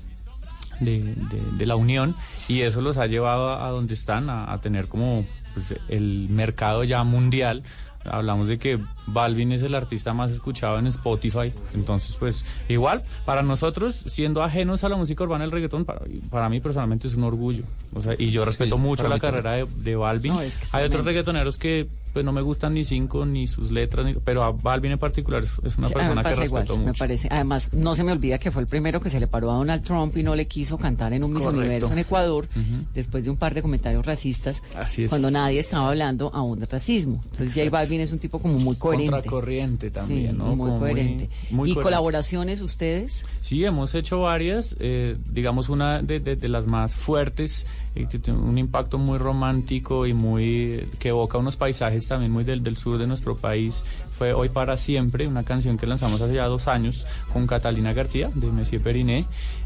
de, 0.80 1.00
de- 1.02 1.42
de 1.56 1.66
la 1.66 1.76
unión 1.76 2.14
y 2.48 2.62
eso 2.62 2.80
los 2.80 2.96
ha 2.98 3.06
llevado 3.06 3.48
a, 3.50 3.66
a 3.66 3.70
donde 3.70 3.94
están, 3.94 4.30
a, 4.30 4.52
a 4.52 4.58
tener 4.60 4.86
como 4.86 5.26
pues, 5.54 5.74
el 5.88 6.28
mercado 6.30 6.84
ya 6.84 7.02
mundial. 7.04 7.62
Hablamos 8.04 8.48
de 8.48 8.58
que 8.58 8.78
Balvin 9.06 9.52
es 9.52 9.62
el 9.64 9.74
artista 9.74 10.14
más 10.14 10.30
escuchado 10.30 10.78
en 10.78 10.86
Spotify, 10.86 11.52
entonces 11.74 12.16
pues 12.16 12.44
igual, 12.68 13.02
para 13.26 13.42
nosotros, 13.42 13.94
siendo 13.96 14.42
ajenos 14.42 14.82
a 14.84 14.88
la 14.88 14.96
música 14.96 15.24
urbana 15.24 15.44
del 15.44 15.50
reggaetón, 15.50 15.84
para, 15.84 16.00
para 16.30 16.48
mí 16.48 16.60
personalmente 16.60 17.08
es 17.08 17.16
un 17.16 17.24
orgullo. 17.24 17.64
O 17.94 18.02
sea, 18.02 18.14
y 18.16 18.30
yo 18.30 18.44
respeto 18.46 18.76
Sí, 18.76 18.80
mucho 18.82 19.08
la 19.08 19.18
carrera 19.18 19.52
de, 19.52 19.66
de 19.66 19.96
Balvin. 19.96 20.32
No, 20.32 20.40
es 20.40 20.56
que 20.56 20.64
está 20.64 20.78
Hay 20.78 20.86
otros 20.86 21.04
reggaetoneros 21.04 21.58
que 21.58 21.88
pues 22.12 22.24
no 22.24 22.32
me 22.32 22.40
gustan 22.42 22.74
ni 22.74 22.84
cinco, 22.84 23.24
ni 23.26 23.46
sus 23.46 23.70
letras, 23.70 24.06
ni- 24.06 24.14
pero 24.14 24.42
a 24.44 24.52
Balvin 24.52 24.92
en 24.92 24.98
particular 24.98 25.42
es, 25.42 25.58
una 25.78 25.88
Sí, 25.88 25.94
persona 25.94 26.22
que 26.22 26.28
respeto 26.30 26.44
igual, 26.44 26.68
me 26.80 26.86
mucho. 26.86 26.98
parece. 26.98 27.28
Además, 27.30 27.70
no 27.72 27.94
se 27.94 28.04
me 28.04 28.12
olvida 28.12 28.38
que 28.38 28.50
fue 28.50 28.62
el 28.62 28.68
primero 28.68 29.00
que 29.00 29.10
se 29.10 29.20
le 29.20 29.26
paró 29.26 29.50
a 29.50 29.54
Donald 29.54 29.82
Trump 29.82 30.16
y 30.16 30.22
no 30.22 30.34
le 30.34 30.46
quiso 30.46 30.78
cantar 30.78 31.12
en 31.12 31.24
un 31.24 31.32
Miss. 31.32 31.44
Universo 31.46 31.92
en 31.92 31.98
Ecuador, 31.98 32.48
después 32.94 33.24
de 33.24 33.30
un 33.30 33.36
par 33.36 33.54
de 33.54 33.62
comentarios 33.62 34.04
racistas, 34.04 34.62
Así 34.76 35.04
es. 35.04 35.08
cuando 35.10 35.30
nadie 35.30 35.60
estaba 35.60 35.88
hablando 35.88 36.30
aún 36.34 36.58
de 36.60 36.66
racismo. 36.66 37.20
Entonces, 37.24 37.48
J 37.48 37.60
Exacto. 37.62 37.70
Balvin 37.72 38.00
es 38.00 38.12
un 38.12 38.18
tipo 38.18 38.38
como 38.38 38.58
muy 38.58 38.76
coherente. 38.76 39.10
Contracorriente 39.12 39.90
también, 39.90 40.32
Sí, 40.32 40.38
¿no? 40.38 40.46
muy 40.56 40.68
Como 40.70 40.78
coherente. 40.80 41.30
muy 41.50 41.70
¿Y 41.70 41.74
coherente. 41.74 41.82
colaboraciones 41.82 42.60
ustedes? 42.60 43.24
Sí, 43.40 43.64
hemos 43.64 43.94
hecho 43.94 44.20
varias, 44.20 44.76
eh, 44.80 45.16
digamos 45.30 45.68
una 45.68 46.02
de, 46.02 46.20
de- 46.20 46.36
de 46.36 46.48
las 46.48 46.66
más 46.66 46.94
fuertes, 46.96 47.66
eh, 48.02 48.06
que 48.10 48.18
tiene 48.18 48.38
un 48.40 48.58
impacto 48.58 48.98
muy 48.98 49.18
romántico 49.18 50.06
y 50.06 50.14
muy 50.14 50.88
que 50.98 51.08
evoca 51.08 51.38
unos 51.38 51.56
paisajes 51.56 52.06
también 52.08 52.32
muy 52.32 52.44
del, 52.44 52.62
del 52.62 52.76
sur 52.76 52.98
de 52.98 53.06
nuestro 53.06 53.36
país. 53.36 53.84
Fue 54.18 54.32
Hoy 54.32 54.48
para 54.48 54.76
Siempre, 54.76 55.28
una 55.28 55.44
canción 55.44 55.78
que 55.78 55.86
lanzamos 55.86 56.20
hace 56.20 56.34
ya 56.34 56.46
dos 56.46 56.66
años 56.66 57.06
con 57.32 57.46
Catalina 57.46 57.92
García 57.92 58.30
de 58.34 58.48
Monsieur 58.48 58.82
Periné. 58.82 59.24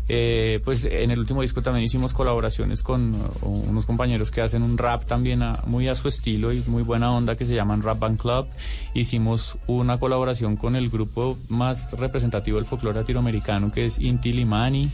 Eh, 0.09 0.61
pues 0.65 0.85
en 0.85 1.11
el 1.11 1.21
último 1.21 1.41
disco 1.43 1.63
también 1.63 1.85
hicimos 1.85 2.13
colaboraciones 2.13 2.83
con 2.83 3.15
uh, 3.15 3.47
unos 3.47 3.87
compañeros 3.87 4.31
que 4.31 4.43
hacen 4.43 4.63
un 4.63 4.77
rap 4.77 5.07
también 5.07 5.43
a- 5.43 5.61
muy 5.65 5.89
a 5.89 5.95
su 5.95 6.09
estilo 6.09 6.53
y 6.53 6.63
muy 6.67 6.83
buena 6.83 7.13
onda 7.13 7.37
que 7.37 7.47
se 7.47 7.55
llaman 7.55 7.83
Rap 7.83 8.01
Band 8.01 8.19
Club. 8.19 8.47
Hicimos 8.95 9.57
una 9.69 9.99
colaboración 9.99 10.57
con 10.57 10.77
el 10.77 10.91
grupo 10.91 11.39
más 11.49 11.93
representativo 11.93 12.57
del 12.59 12.67
folclore 12.67 12.99
latinoamericano 13.01 13.71
que 13.73 13.87
es 13.87 13.99
Inti 14.01 14.33
Limani. 14.33 14.91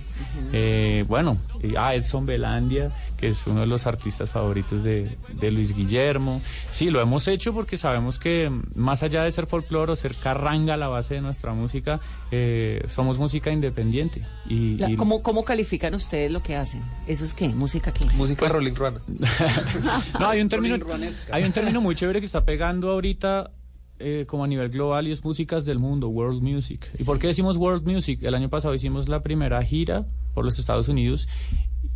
Eh, 0.53 1.05
bueno, 1.09 1.36
y- 1.62 1.74
ah, 1.76 1.95
Edson 1.95 2.26
Belandia, 2.26 2.91
que 3.18 3.28
es 3.28 3.46
uno 3.48 3.60
de 3.60 3.66
los 3.66 3.86
artistas 3.88 4.30
favoritos 4.30 4.84
de, 4.84 5.18
de 5.34 5.50
Luis 5.50 5.74
Guillermo. 5.74 6.40
Sí, 6.70 6.88
lo 6.88 7.00
hemos 7.00 7.26
hecho 7.28 7.52
porque 7.52 7.76
sabemos 7.76 8.18
que 8.18 8.48
mm, 8.48 8.62
más 8.76 9.02
allá 9.02 9.24
de 9.24 9.32
ser 9.32 9.46
folclore 9.46 9.92
o 9.92 9.96
ser 9.96 10.14
carranga 10.14 10.76
la 10.76 10.86
base 10.88 11.14
de 11.14 11.20
nuestra 11.20 11.52
música, 11.52 12.00
eh, 12.30 12.82
somos 12.88 13.18
música 13.18 13.50
independiente. 13.50 14.22
Y, 14.48 14.76
La- 14.78 14.90
y- 14.90 14.94
¿cómo, 14.96 15.22
¿Cómo 15.22 15.44
califican 15.44 15.94
ustedes 15.94 16.30
lo 16.30 16.40
que 16.42 16.54
hacen? 16.56 16.80
¿Eso 17.08 17.24
es 17.24 17.34
qué? 17.34 17.48
¿Música 17.48 17.92
qué? 17.92 18.06
Música 18.14 18.46
Rolling 18.48 18.74
Ruana. 18.74 18.98
No, 20.20 20.28
hay 20.28 20.40
un 20.40 20.48
término, 20.48 20.76
hay 21.32 21.42
un 21.44 21.52
término 21.52 21.80
muy 21.80 21.94
chévere 21.94 22.20
que 22.20 22.26
está 22.26 22.44
pegando 22.44 22.90
ahorita 22.90 23.50
eh, 23.98 24.26
como 24.28 24.44
a 24.44 24.46
nivel 24.46 24.68
global 24.68 25.08
y 25.08 25.12
es 25.12 25.24
músicas 25.24 25.64
del 25.64 25.78
mundo, 25.80 26.08
world 26.08 26.40
music. 26.40 26.88
¿Y 26.98 27.02
por 27.04 27.18
qué 27.18 27.26
decimos 27.26 27.56
world 27.56 27.84
music? 27.86 28.22
El 28.22 28.34
año 28.34 28.48
pasado 28.48 28.74
hicimos 28.74 29.08
la 29.08 29.22
primera 29.24 29.60
gira 29.64 30.06
por 30.34 30.44
los 30.44 30.58
Estados 30.60 30.88
Unidos 30.88 31.26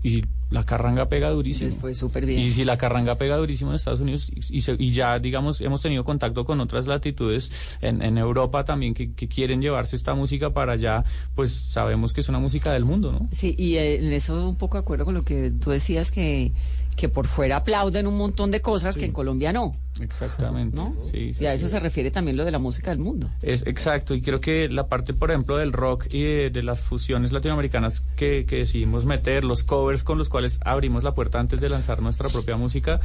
y 0.03 0.25
la 0.51 0.65
carranga 0.65 1.09
pega 1.09 1.31
durísimo. 1.31 1.69
Les 1.71 1.79
fue 1.79 1.95
súper 1.95 2.27
bien. 2.27 2.41
Y 2.41 2.51
si 2.51 2.65
la 2.65 2.77
carranga 2.77 3.17
pega 3.17 3.37
durísimo 3.37 3.71
en 3.71 3.77
Estados 3.77 4.01
Unidos 4.01 4.31
y, 4.35 4.59
y 4.59 4.63
y 4.79 4.93
ya, 4.93 5.19
digamos, 5.19 5.61
hemos 5.61 5.81
tenido 5.81 6.05
contacto 6.05 6.45
con 6.45 6.61
otras 6.61 6.87
latitudes 6.87 7.51
en, 7.81 8.03
en 8.03 8.19
Europa 8.19 8.65
también 8.65 8.95
que, 8.95 9.13
que 9.13 9.29
quieren 9.29 9.63
llevarse 9.63 9.97
esta 9.97 10.15
música 10.15 10.51
para 10.51 10.73
allá, 10.73 11.05
pues 11.35 11.53
sabemos 11.53 12.13
que 12.13 12.21
es 12.21 12.29
una 12.29 12.39
música 12.39 12.73
del 12.73 12.85
mundo, 12.85 13.13
¿no? 13.13 13.29
Sí, 13.33 13.55
y 13.57 13.77
eh, 13.77 13.97
en 13.97 14.13
eso 14.13 14.49
un 14.49 14.57
poco 14.57 14.77
de 14.77 14.81
acuerdo 14.81 15.05
con 15.05 15.15
lo 15.15 15.23
que 15.23 15.51
tú 15.51 15.71
decías 15.71 16.11
que, 16.11 16.53
que 16.97 17.09
por 17.09 17.27
fuera 17.27 17.57
aplauden 17.57 18.07
un 18.07 18.19
montón 18.19 18.51
de 18.51 18.61
cosas 18.61 18.97
que 18.97 19.05
en 19.05 19.13
Colombia 19.13 19.53
no. 19.53 19.75
Exactamente. 20.01 20.75
¿No? 20.75 20.97
Sí, 21.13 21.35
sí, 21.35 21.45
y 21.45 21.47
a 21.47 21.51
sí, 21.53 21.59
eso 21.59 21.69
se 21.69 21.79
refiere 21.79 22.11
también 22.11 22.37
lo 22.37 22.47
de 22.47 22.51
la 22.51 22.59
música 22.59 22.91
del 22.91 22.99
mundo. 22.99 23.31
Es 23.43 23.67
exacto, 23.67 24.15
y 24.15 24.23
creo 24.23 24.41
que 24.41 24.69
la 24.69 24.87
parte, 24.89 25.13
por 25.13 25.31
ejemplo, 25.31 25.59
del 25.59 25.73
rock 25.73 26.07
y 26.11 26.23
de, 26.23 26.51
de 26.51 26.63
las 26.63 26.81
fusiones 26.81 27.31
latinoamericanas 27.31 28.01
que, 28.17 28.47
que 28.47 28.57
decidimos 28.57 29.05
meter, 29.05 29.45
los 29.45 29.63
covers 29.63 29.92
con 30.03 30.17
los 30.17 30.29
cuales 30.29 30.61
abrimos 30.65 31.03
la 31.05 31.15
puerta 31.15 31.39
antes 31.39 31.61
de 31.61 31.69
lanzar 31.69 32.01
nuestra 32.01 32.29
propia 32.31 32.57
música, 32.57 33.01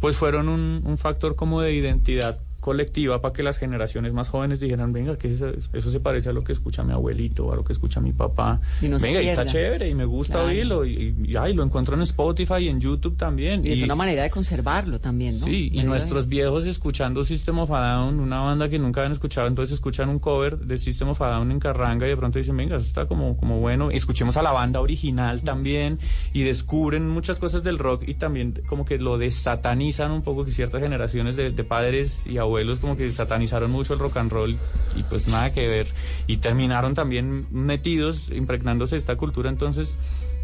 pues 0.00 0.16
fueron 0.16 0.48
un, 0.48 0.82
un 0.84 0.98
factor 0.98 1.36
como 1.36 1.60
de 1.60 1.72
identidad 1.72 2.40
colectiva 2.62 3.20
para 3.20 3.34
que 3.34 3.42
las 3.42 3.58
generaciones 3.58 4.12
más 4.12 4.28
jóvenes 4.28 4.60
dijeran, 4.60 4.92
venga, 4.92 5.18
que 5.18 5.32
eso, 5.32 5.48
eso 5.72 5.90
se 5.90 5.98
parece 5.98 6.28
a 6.28 6.32
lo 6.32 6.42
que 6.44 6.52
escucha 6.52 6.84
mi 6.84 6.92
abuelito, 6.92 7.52
a 7.52 7.56
lo 7.56 7.64
que 7.64 7.72
escucha 7.72 8.00
mi 8.00 8.12
papá. 8.12 8.60
Y 8.80 8.86
no 8.86 9.00
venga, 9.00 9.20
y 9.20 9.28
está 9.28 9.44
chévere, 9.44 9.88
y 9.88 9.94
me 9.96 10.04
gusta 10.04 10.34
Claro. 10.34 10.48
oírlo, 10.48 10.86
y, 10.86 11.16
y, 11.26 11.36
ay, 11.36 11.54
lo 11.54 11.64
encuentro 11.64 11.96
en 11.96 12.02
Spotify 12.02 12.60
y 12.60 12.68
en 12.68 12.80
YouTube 12.80 13.16
también. 13.16 13.66
Y, 13.66 13.72
es 13.72 13.82
una 13.82 13.96
manera 13.96 14.22
de 14.22 14.30
conservarlo 14.30 15.00
también, 15.00 15.40
¿no? 15.40 15.44
Sí, 15.44 15.70
y 15.72 15.82
nuestros 15.82 16.28
viejos 16.28 16.64
escuchando 16.64 17.24
System 17.24 17.58
of 17.58 17.70
a 17.72 17.80
Down, 17.80 18.20
una 18.20 18.40
banda 18.40 18.68
que 18.68 18.78
nunca 18.78 19.00
habían 19.00 19.12
escuchado, 19.12 19.48
entonces 19.48 19.74
escuchan 19.74 20.08
un 20.08 20.20
cover 20.20 20.56
de 20.58 20.78
System 20.78 21.08
of 21.08 21.20
a 21.20 21.30
Down 21.30 21.50
en 21.50 21.58
Carranga 21.58 22.06
y 22.06 22.10
de 22.10 22.16
pronto 22.16 22.38
dicen, 22.38 22.56
venga, 22.56 22.76
eso 22.76 22.86
está 22.86 23.06
como, 23.06 23.36
como 23.36 23.58
bueno. 23.58 23.90
Y 23.90 23.96
escuchemos 23.96 24.36
a 24.36 24.42
la 24.42 24.52
banda 24.52 24.80
original 24.80 25.40
también 25.42 25.98
y 26.32 26.44
descubren 26.44 27.08
muchas 27.08 27.40
cosas 27.40 27.64
del 27.64 27.80
rock 27.80 28.04
y 28.06 28.14
también 28.14 28.54
como 28.68 28.84
que 28.84 28.98
lo 28.98 29.18
desatanizan 29.18 30.12
un 30.12 30.22
poco, 30.22 30.44
que 30.44 30.52
ciertas 30.52 30.80
generaciones 30.80 31.34
de, 31.34 31.50
de 31.50 31.64
padres 31.64 32.24
y 32.24 32.38
abuelos 32.38 32.51
como 32.80 32.96
que 32.96 33.10
satanizaron 33.10 33.70
mucho 33.70 33.94
el 33.94 33.98
rock 34.00 34.16
and 34.18 34.30
roll 34.32 34.56
y 34.96 35.02
pues 35.04 35.28
nada 35.28 35.52
que 35.52 35.66
ver. 35.66 35.86
Y 36.26 36.38
terminaron 36.38 36.94
también 36.94 37.46
metidos, 37.50 38.30
impregnándose 38.30 38.94
de 38.96 38.98
esta 39.00 39.16
cultura, 39.16 39.48
entonces 39.50 39.96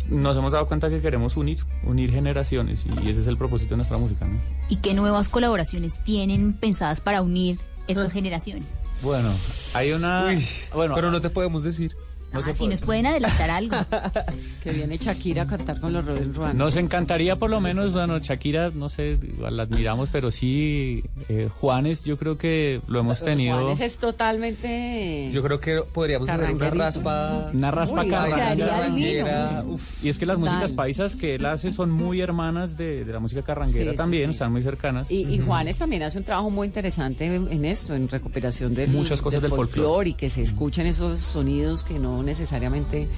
nos 0.09 0.37
hemos 0.37 0.53
dado 0.53 0.67
cuenta 0.67 0.89
que 0.89 1.01
queremos 1.01 1.37
unir, 1.37 1.59
unir 1.85 2.11
generaciones 2.11 2.87
y 3.05 3.09
ese 3.11 3.21
es 3.21 3.27
el 3.27 3.37
propósito 3.37 3.71
de 3.71 3.77
nuestra 3.77 3.99
música, 3.99 4.27
¿no? 4.27 4.39
¿Y 4.69 4.77
qué 4.77 4.95
nuevas 4.95 5.29
colaboraciones 5.29 6.03
tienen 6.05 6.55
pensadas 6.55 7.01
para 7.01 7.21
unir 7.23 7.59
Ah. 7.61 7.85
estas 7.93 8.13
generaciones? 8.13 8.67
Bueno, 9.03 9.31
hay 9.75 9.93
una... 9.93 10.37
bueno, 10.75 10.95
pero 10.95 11.11
no 11.11 11.21
te 11.21 11.31
podemos 11.31 11.63
decir. 11.63 11.95
No 12.33 12.41
ah, 12.41 12.43
si 12.43 12.53
puede. 12.59 12.71
nos 12.71 12.81
pueden 12.83 13.07
adelantar 13.07 13.51
algo. 13.51 13.77
Que 14.63 14.73
viene 14.73 14.99
Shakira 14.99 15.43
a 15.43 15.47
cantar 15.47 15.81
con 15.81 15.93
los 15.93 16.05
Rolling 16.05 16.35
Ruanas. 16.35 16.57
Nos 16.57 16.77
encantaría 16.77 17.37
por 17.37 17.49
lo 17.49 17.61
menos, 17.61 17.93
bueno, 17.93 18.19
Shakira, 18.19 18.71
no 18.75 18.89
sé, 18.89 19.19
la 19.39 19.63
admiramos, 19.63 20.11
pero 20.11 20.31
sí, 20.31 21.05
eh, 21.29 21.49
Juanes, 21.61 22.05
yo 22.05 22.19
creo 22.19 22.37
que 22.37 22.81
lo 22.89 23.01
hemos 23.01 23.23
tenido... 23.23 23.59
Juanes 23.59 23.81
es 23.81 23.97
totalmente... 23.99 25.31
Yo 25.33 25.43
creo 25.43 25.61
que 25.61 25.81
podríamos 25.93 26.29
hacer 26.29 26.51
una 26.55 26.71
raspa. 26.71 27.51
Una 27.55 27.71
raspa 27.71 28.03
Uy, 28.03 28.09
carranguera. 28.11 29.65
Uf. 29.67 30.05
Y 30.05 30.09
es 30.09 30.19
que 30.19 30.27
las 30.27 30.39
Total. 30.39 30.55
músicas 30.55 30.73
paisas 30.73 31.17
que 31.17 31.37
él 31.37 31.47
hace 31.47 31.71
son 31.73 31.91
muy 31.91 32.21
hermanas 32.21 32.77
de, 32.77 33.05
de 33.05 33.13
la 33.13 33.21
música 33.21 33.43
carranguera 33.43 33.93
Sí, 33.93 33.97
también, 33.97 34.27
sí. 34.27 34.31
están 34.33 34.53
muy 34.53 34.63
cercanas. 34.63 35.11
Y, 35.11 35.23
y 35.27 35.39
Juanes 35.39 35.77
también 35.79 36.03
hace 36.03 36.19
un 36.19 36.25
trabajo 36.25 36.51
muy 36.51 36.67
interesante 36.67 37.27
en, 37.27 37.51
en 37.51 37.65
esto, 37.65 37.95
en 37.95 38.09
recuperación 38.09 38.75
del, 38.75 38.91
Muchas 38.91 39.23
cosas 39.23 39.41
del 39.43 39.51
folclore. 39.51 39.73
folclore 39.83 40.11
y 40.11 40.15
que 40.15 40.29
se 40.29 40.43
escuchen 40.43 40.87
esos 40.87 41.21
sonidos 41.21 41.85
que 41.85 41.99
no 41.99 42.18
necesariamente 42.23 43.09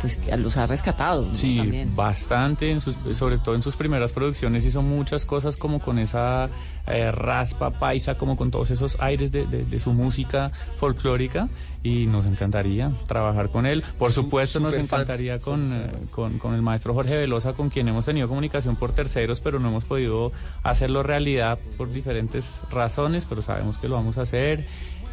pues 0.00 0.16
que 0.16 0.36
los 0.36 0.58
ha 0.58 0.66
rescatado 0.66 1.22
¿no? 1.26 1.34
Sí, 1.34 1.56
también. 1.56 1.96
bastante, 1.96 2.70
en 2.70 2.82
sus- 2.82 2.98
sobre 3.16 3.38
todo 3.38 3.54
en 3.54 3.62
sus 3.62 3.76
primeras 3.76 4.12
producciones 4.12 4.62
hizo 4.66 4.82
muchas 4.82 5.24
cosas 5.24 5.56
como 5.56 5.80
con 5.80 5.98
esa 5.98 6.50
eh, 6.86 7.10
raspa 7.10 7.70
paisa, 7.70 8.16
como 8.18 8.36
con 8.36 8.50
todos 8.50 8.70
esos 8.70 8.98
aires 9.00 9.32
de, 9.32 9.46
de- 9.46 9.64
de 9.64 9.80
su 9.80 9.92
música 9.94 10.52
folclórica 10.76 11.48
y 11.82 12.06
nos 12.06 12.26
encantaría 12.26 12.92
trabajar 13.06 13.48
con 13.48 13.64
él. 13.64 13.82
Por 13.98 14.12
Su- 14.12 14.22
supuesto 14.22 14.60
nos 14.60 14.74
encantaría 14.76 15.38
con, 15.40 15.72
eh, 15.72 15.90
con, 16.10 16.38
con 16.38 16.54
el 16.54 16.60
maestro 16.62 16.92
Jorge 16.92 17.16
Velosa, 17.16 17.54
con 17.54 17.70
quien 17.70 17.88
hemos 17.88 18.04
tenido 18.04 18.28
comunicación 18.28 18.76
por 18.76 18.92
terceros, 18.92 19.40
pero 19.40 19.58
no 19.58 19.68
hemos 19.68 19.84
podido 19.84 20.30
hacerlo 20.62 21.02
realidad 21.02 21.58
por 21.78 21.90
diferentes 21.90 22.52
razones, 22.70 23.24
pero 23.26 23.40
sabemos 23.40 23.78
que 23.78 23.88
lo 23.88 23.94
vamos 23.94 24.18
a 24.18 24.22
hacer. 24.22 24.66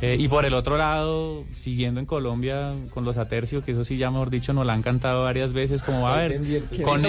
Eh, 0.05 0.17
y 0.19 0.27
por 0.27 0.43
el 0.45 0.53
otro 0.53 0.75
lado, 0.77 1.45
siguiendo 1.49 2.01
en 2.01 2.05
Colombia 2.05 2.73
con 2.93 3.05
los 3.05 3.15
Atercio, 3.17 3.63
que 3.63 3.71
eso 3.71 3.85
sí 3.85 3.95
ya 3.95 4.11
mejor 4.11 4.29
dicho 4.29 4.51
nos 4.51 4.65
la 4.65 4.73
han 4.73 4.81
cantado 4.81 5.23
varias 5.23 5.53
veces, 5.53 5.81
como 5.81 6.09
a 6.09 6.17
ver, 6.17 6.39
con, 6.83 7.01
con 7.01 7.05
A 7.05 7.07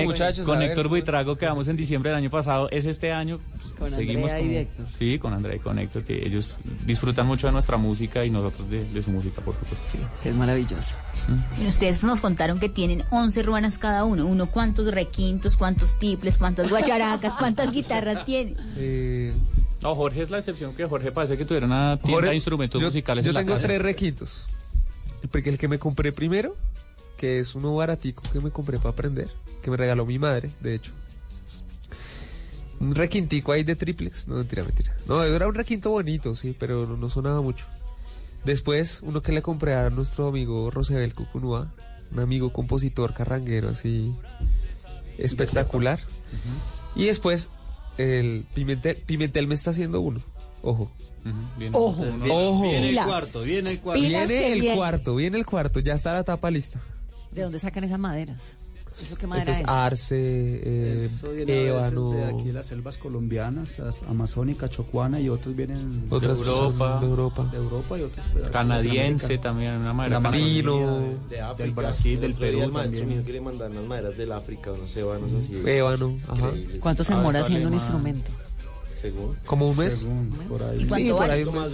ver, 0.60 0.68
Héctor 0.68 0.84
¿cómo- 0.84 0.88
Buitrago 0.90 1.34
quedamos 1.36 1.66
en 1.66 1.76
diciembre 1.76 2.10
del 2.10 2.18
año 2.18 2.30
pasado, 2.30 2.68
es 2.70 2.86
este 2.86 3.10
año, 3.12 3.40
pues, 3.58 3.72
Con 3.74 3.90
seguimos 3.90 4.30
Andrea 4.30 4.52
y 4.52 4.56
Héctor. 4.58 4.86
Sí, 4.96 5.18
con 5.18 5.32
Andrea 5.34 5.56
y 5.56 5.58
con 5.58 5.76
Héctor, 5.80 6.04
que 6.04 6.24
ellos 6.24 6.56
disfrutan 6.86 7.26
mucho 7.26 7.48
de 7.48 7.52
nuestra 7.54 7.76
música 7.78 8.24
y 8.24 8.30
nosotros 8.30 8.70
de, 8.70 8.84
de 8.84 9.02
su 9.02 9.10
música, 9.10 9.40
por 9.42 9.56
supuesto. 9.58 9.84
Sí, 9.90 9.98
que 10.22 10.28
es 10.28 10.34
maravillosa. 10.36 10.94
Bueno, 11.56 11.68
ustedes 11.70 12.04
nos 12.04 12.20
contaron 12.20 12.60
que 12.60 12.68
tienen 12.68 13.02
11 13.10 13.42
ruanas 13.42 13.76
cada 13.78 14.04
uno. 14.04 14.24
Uno, 14.24 14.46
¿cuántos 14.52 14.86
requintos, 14.94 15.56
cuántos 15.56 15.98
tiples, 15.98 16.38
cuántas 16.38 16.70
guacharacas, 16.70 17.34
cuántas 17.38 17.72
guitarras 17.72 18.24
tiene? 18.24 18.54
Eh, 18.76 19.34
No, 19.84 19.94
Jorge 19.94 20.22
es 20.22 20.30
la 20.30 20.38
excepción, 20.38 20.74
que 20.74 20.86
Jorge 20.86 21.12
parece 21.12 21.36
que 21.36 21.44
tuviera 21.44 21.66
una 21.66 21.98
tienda 21.98 22.14
Jorge, 22.16 22.28
de 22.30 22.34
instrumentos 22.34 22.80
yo, 22.80 22.88
musicales 22.88 23.24
Yo 23.24 23.30
en 23.30 23.34
la 23.34 23.40
tengo 23.40 23.52
casa. 23.54 23.66
tres 23.66 23.82
requintos. 23.82 24.48
El, 25.22 25.28
pri- 25.28 25.42
el 25.46 25.58
que 25.58 25.68
me 25.68 25.78
compré 25.78 26.10
primero, 26.10 26.56
que 27.18 27.38
es 27.38 27.54
uno 27.54 27.74
baratico 27.76 28.22
que 28.32 28.40
me 28.40 28.50
compré 28.50 28.78
para 28.78 28.90
aprender, 28.90 29.28
que 29.62 29.70
me 29.70 29.76
regaló 29.76 30.06
mi 30.06 30.18
madre, 30.18 30.50
de 30.60 30.74
hecho. 30.74 30.92
Un 32.80 32.94
requintico 32.94 33.52
ahí 33.52 33.62
de 33.62 33.76
triplex. 33.76 34.26
No, 34.26 34.36
mentira, 34.36 34.64
mentira. 34.64 34.96
No, 35.06 35.22
era 35.22 35.46
un 35.46 35.54
requinto 35.54 35.90
bonito, 35.90 36.34
sí, 36.34 36.56
pero 36.58 36.86
no, 36.86 36.96
no 36.96 37.08
sonaba 37.08 37.40
mucho. 37.40 37.66
Después, 38.44 39.00
uno 39.02 39.22
que 39.22 39.32
le 39.32 39.42
compré 39.42 39.74
a 39.74 39.90
nuestro 39.90 40.28
amigo 40.28 40.70
Rosebel 40.70 41.14
Cucunúa, 41.14 41.72
un 42.10 42.20
amigo 42.20 42.52
compositor 42.52 43.14
carranguero 43.14 43.68
así 43.70 44.14
espectacular. 45.18 46.00
Y 46.96 47.04
después, 47.06 47.50
el 47.98 48.44
Pimentel, 48.54 48.96
Pimentel 48.96 49.46
me 49.46 49.54
está 49.54 49.70
haciendo 49.70 50.00
uno. 50.00 50.20
Ojo. 50.62 50.90
Ojo. 51.72 52.04
Ojo. 52.30 52.62
Viene 52.62 52.90
el 52.90 53.04
cuarto, 53.04 53.42
viene 53.42 53.70
el 53.70 53.80
cuarto. 53.80 54.02
Viene 54.02 54.52
el 54.52 54.60
viene. 54.60 54.76
cuarto, 54.76 55.14
viene 55.14 55.38
el 55.38 55.46
cuarto, 55.46 55.80
ya 55.80 55.94
está 55.94 56.12
la 56.12 56.24
tapa 56.24 56.50
lista. 56.50 56.80
¿De 57.32 57.42
dónde 57.42 57.58
sacan 57.58 57.84
esas 57.84 57.98
maderas? 57.98 58.56
¿Eso 59.02 59.16
qué 59.16 59.22
Eso 59.22 59.28
madera 59.28 59.52
es 59.52 59.58
es? 59.60 59.64
arce, 59.66 60.16
eh, 60.16 61.10
Eso 61.12 61.32
viene 61.32 61.66
ébano, 61.66 62.10
de 62.12 62.24
aquí 62.26 62.44
de 62.44 62.52
las 62.52 62.66
selvas 62.66 62.96
colombianas, 62.96 63.78
las 63.80 64.02
amazónica, 64.04 64.68
chocuana 64.70 65.20
y 65.20 65.28
otros 65.28 65.54
vienen 65.56 66.06
otras 66.10 66.38
de 66.38 66.44
Europa. 66.44 67.00
de 67.00 67.06
Europa. 67.06 67.48
de 67.50 67.56
Europa 67.58 67.98
y 67.98 68.02
otros 68.02 68.34
de 68.34 68.42
Canadiense 68.50 69.34
Latinoamérica. 69.34 69.40
también, 69.42 69.72
una 69.78 69.92
madera 69.92 70.30
Pino, 70.30 71.00
de- 71.00 71.16
De 71.28 71.40
África. 71.40 71.62
del 71.64 71.70
Brasil, 71.72 72.20
del 72.20 72.34
Perú 72.34 72.62
El 72.62 72.72
maestro 72.72 73.00
también. 73.00 73.18
mío 73.18 73.26
que 73.26 73.32
le 73.32 73.40
mandan 73.40 73.72
unas 73.72 73.84
maderas 73.84 74.16
del 74.16 74.32
África, 74.32 74.72
unos 74.72 74.96
ébanos 74.96 75.32
así. 75.32 75.60
Ébano, 75.66 76.16
ajá. 76.28 76.50
¿Cuánto 76.80 77.02
se 77.04 77.12
Ah, 77.12 77.16
demora 77.16 77.40
haciendo 77.40 77.68
un 77.68 77.74
instrumento? 77.74 78.30
Según. 78.94 79.36
Como 79.44 79.68
un 79.70 79.76
mes. 79.76 79.94
Según, 79.94 80.30
por 80.48 80.62
ahí. 80.62 80.82
¿Y 80.82 80.86
cuánto 80.86 81.04
Sí, 81.06 81.10
por 81.10 81.20
vale? 81.20 81.32
ahí 81.34 81.42
un 81.44 81.54
mes. 81.60 81.72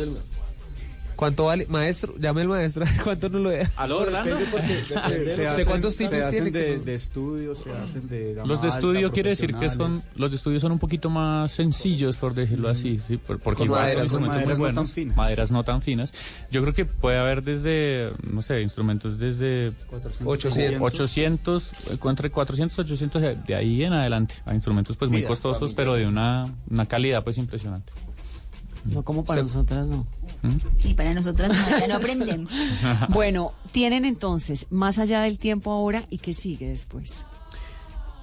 ¿Cuánto 1.20 1.44
vale? 1.44 1.66
Maestro, 1.68 2.14
llame 2.18 2.40
al 2.40 2.48
maestro, 2.48 2.84
¿cuánto 3.04 3.28
nos 3.28 3.40
lo 3.42 3.50
deja? 3.50 3.70
¿Aló, 3.76 3.98
Orlando? 3.98 4.36
Depende 4.38 4.50
porque 4.50 4.66
depende- 4.94 5.30
¿Usted 5.30 5.44
hacen- 5.46 5.64
cuántos 5.66 5.96
tipos 5.96 6.10
se 6.12 6.24
hacen 6.24 6.52
de, 6.52 6.78
de 6.78 6.94
estudio, 6.94 7.54
se 7.54 7.70
hacen 7.72 8.08
de 8.08 8.32
gama 8.34 8.48
Los 8.48 8.62
de 8.62 8.68
alta, 8.68 8.78
estudio 8.78 9.12
quiere 9.12 9.30
decir 9.30 9.54
que 9.54 9.68
son 9.70 10.02
los 10.16 10.30
de 10.30 10.36
estudio 10.36 10.58
son 10.60 10.72
un 10.72 10.78
poquito 10.78 11.10
más 11.10 11.52
sencillos 11.52 12.16
por 12.16 12.32
decirlo 12.34 12.68
así, 12.70 12.98
sí, 13.06 13.18
por- 13.18 13.38
porque 13.38 13.64
igual 13.64 13.82
maderas, 13.82 14.10
son 14.10 14.22
instrumentos 14.22 14.28
muy 14.28 14.28
maderas 14.28 14.58
no 14.58 14.64
tan 14.64 14.74
buenos, 14.74 14.90
finas. 14.92 15.16
maderas 15.16 15.50
no 15.50 15.62
tan 15.64 15.82
finas. 15.82 16.14
Yo 16.50 16.62
creo 16.62 16.72
que 16.74 16.84
puede 16.86 17.18
haber 17.18 17.42
desde 17.42 18.12
no 18.28 18.40
sé, 18.42 18.62
instrumentos 18.62 19.18
desde 19.18 19.72
400, 19.88 20.26
800. 20.26 20.82
800, 20.82 21.72
eh, 21.90 21.98
entre 22.02 22.30
400 22.30 22.78
y 22.78 22.80
800 22.80 23.22
de- 23.46 23.54
ahí 23.54 23.82
en 23.84 23.92
adelante, 23.92 24.36
a 24.46 24.54
instrumentos 24.54 24.96
pues 24.96 25.10
muy 25.10 25.22
costosos, 25.22 25.74
pero 25.74 25.94
de 25.94 26.06
una, 26.06 26.46
una 26.70 26.86
calidad 26.86 27.22
pues 27.22 27.36
impresionante. 27.36 27.92
No 28.86 29.02
como 29.02 29.22
para 29.26 29.40
Se- 29.40 29.42
nosotras, 29.42 29.86
no. 29.86 30.06
Sí, 30.76 30.94
para 30.94 31.12
nosotras 31.14 31.50
no, 31.50 31.78
ya 31.78 31.86
no 31.86 31.96
aprendemos. 31.96 32.52
Bueno, 33.10 33.52
tienen 33.72 34.04
entonces 34.04 34.66
más 34.70 34.98
allá 34.98 35.22
del 35.22 35.38
tiempo 35.38 35.70
ahora 35.70 36.04
y 36.10 36.18
qué 36.18 36.34
sigue 36.34 36.68
después. 36.68 37.24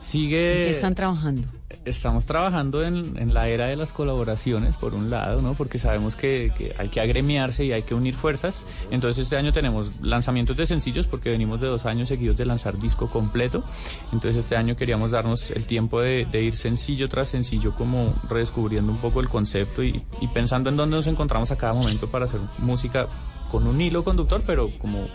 Sigue 0.02 0.64
¿En 0.64 0.70
qué 0.70 0.76
están 0.76 0.96
trabajando? 0.96 1.48
Estamos 1.84 2.26
trabajando 2.26 2.82
en, 2.82 3.18
en 3.18 3.34
la 3.34 3.50
era 3.50 3.66
de 3.66 3.76
las 3.76 3.92
colaboraciones, 3.92 4.78
por 4.78 4.94
un 4.94 5.10
lado, 5.10 5.42
¿no? 5.42 5.54
Porque 5.54 5.80
sabemos 5.80 6.16
que, 6.16 6.54
que 6.58 6.74
hay 6.78 6.88
que 6.88 7.02
agremiarse 7.02 7.66
y 7.66 7.74
hay 7.74 7.84
que 7.84 7.94
unir 7.94 8.16
fuerzas. 8.16 8.66
Entonces 8.90 9.24
este 9.24 9.36
año 9.36 9.52
tenemos 9.52 9.92
lanzamientos 10.02 10.56
de 10.56 10.66
sencillos 10.66 11.08
porque 11.08 11.30
venimos 11.30 11.60
de 11.60 11.68
dos 11.68 11.86
años 11.86 12.08
seguidos 12.08 12.38
de 12.38 12.46
lanzar 12.46 12.80
disco 12.80 13.08
completo. 13.10 13.66
Entonces 14.14 14.38
este 14.38 14.56
año 14.56 14.78
queríamos 14.78 15.12
darnos 15.12 15.52
el 15.52 15.66
tiempo 15.66 16.00
de, 16.00 16.26
de 16.26 16.42
ir 16.42 16.56
sencillo 16.56 17.10
tras 17.10 17.28
sencillo, 17.28 17.76
como 17.76 18.14
redescubriendo 18.30 18.90
un 18.90 19.00
poco 19.00 19.20
el 19.20 19.28
concepto 19.28 19.84
y, 19.84 20.02
y 20.22 20.28
pensando 20.28 20.70
en 20.70 20.78
dónde 20.78 20.96
nos 20.96 21.08
encontramos 21.08 21.52
a 21.52 21.58
cada 21.58 21.74
momento 21.74 22.10
para 22.10 22.26
hacer 22.26 22.40
música 22.60 23.08
con 23.52 23.68
un 23.68 23.80
hilo 23.82 24.04
conductor, 24.04 24.42
pero 24.46 24.70
como 24.78 25.06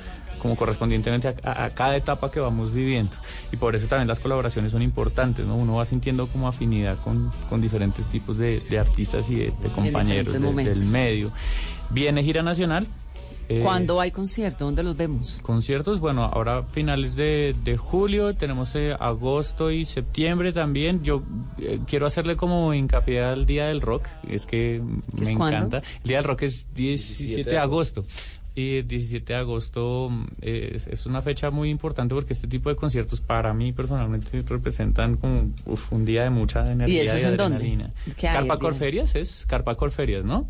como 0.42 0.56
correspondientemente 0.56 1.28
a, 1.28 1.34
a- 1.44 1.64
a 1.66 1.70
cada 1.70 1.96
etapa 1.96 2.30
que 2.32 2.40
vamos 2.40 2.74
viviendo. 2.74 3.12
Y 3.52 3.56
por 3.56 3.76
eso 3.76 3.86
también 3.86 4.08
las 4.08 4.18
colaboraciones 4.18 4.72
son 4.72 4.82
importantes, 4.82 5.46
¿no? 5.46 5.54
Uno 5.56 5.74
va 5.76 5.84
sintiendo 5.86 6.26
como 6.26 6.48
afinidad 6.48 6.98
con, 7.04 7.30
con 7.48 7.60
diferentes 7.62 8.08
tipos 8.08 8.36
de, 8.38 8.58
de 8.60 8.78
artistas 8.78 9.30
y 9.30 9.36
de, 9.36 9.44
de 9.62 9.68
compañeros 9.74 10.32
de- 10.34 10.64
del 10.64 10.84
medio. 10.86 11.30
Viene 11.90 12.24
gira 12.24 12.42
nacional. 12.42 12.86
eh, 13.48 13.60
¿Cuándo 13.62 14.00
hay 14.00 14.10
concierto? 14.10 14.64
¿Dónde 14.64 14.82
los 14.82 14.96
vemos? 14.96 15.38
Conciertos, 15.42 16.00
bueno, 16.00 16.24
ahora 16.24 16.62
finales 16.64 17.14
de, 17.16 17.54
de 17.64 17.76
julio, 17.76 18.34
tenemos 18.34 18.74
eh, 18.74 18.94
agosto 18.98 19.70
y 19.70 19.84
septiembre 19.84 20.52
también. 20.52 21.02
Yo 21.04 21.22
eh, 21.58 21.78
quiero 21.86 22.06
hacerle 22.06 22.36
como 22.36 22.72
hincapié 22.74 23.22
al 23.22 23.46
Día 23.46 23.66
del 23.66 23.80
Rock, 23.80 24.06
es 24.28 24.46
que 24.46 24.80
me 25.12 25.22
¿Es 25.22 25.36
cuándo? 25.36 25.56
encanta. 25.58 25.82
El 26.02 26.08
Día 26.08 26.16
del 26.18 26.24
Rock 26.24 26.42
es 26.42 26.66
17, 26.74 27.22
17 27.24 27.50
de 27.50 27.58
agosto. 27.58 28.04
Y 28.54 28.78
el 28.78 28.86
17 28.86 29.32
de 29.32 29.38
agosto 29.38 30.08
mm, 30.10 30.26
es, 30.42 30.86
es 30.86 31.06
una 31.06 31.22
fecha 31.22 31.50
muy 31.50 31.70
importante 31.70 32.14
porque 32.14 32.32
este 32.32 32.48
tipo 32.48 32.68
de 32.68 32.76
conciertos 32.76 33.20
para 33.20 33.54
mí 33.54 33.72
personalmente 33.72 34.42
representan 34.46 35.16
como 35.16 35.52
uf, 35.64 35.92
un 35.92 36.04
día 36.04 36.24
de 36.24 36.30
mucha 36.30 36.70
energía 36.70 37.02
eso 37.02 37.16
es 37.16 37.22
dónde? 37.36 37.56
adrenalina. 37.56 37.92
¿Qué 38.16 38.28
hay 38.28 38.42
el 38.42 38.48
Carpa? 38.48 38.58
Corferias 38.58 39.14
es 39.14 39.46
Carpa 39.46 39.74
Corferias, 39.74 40.24
¿no? 40.24 40.46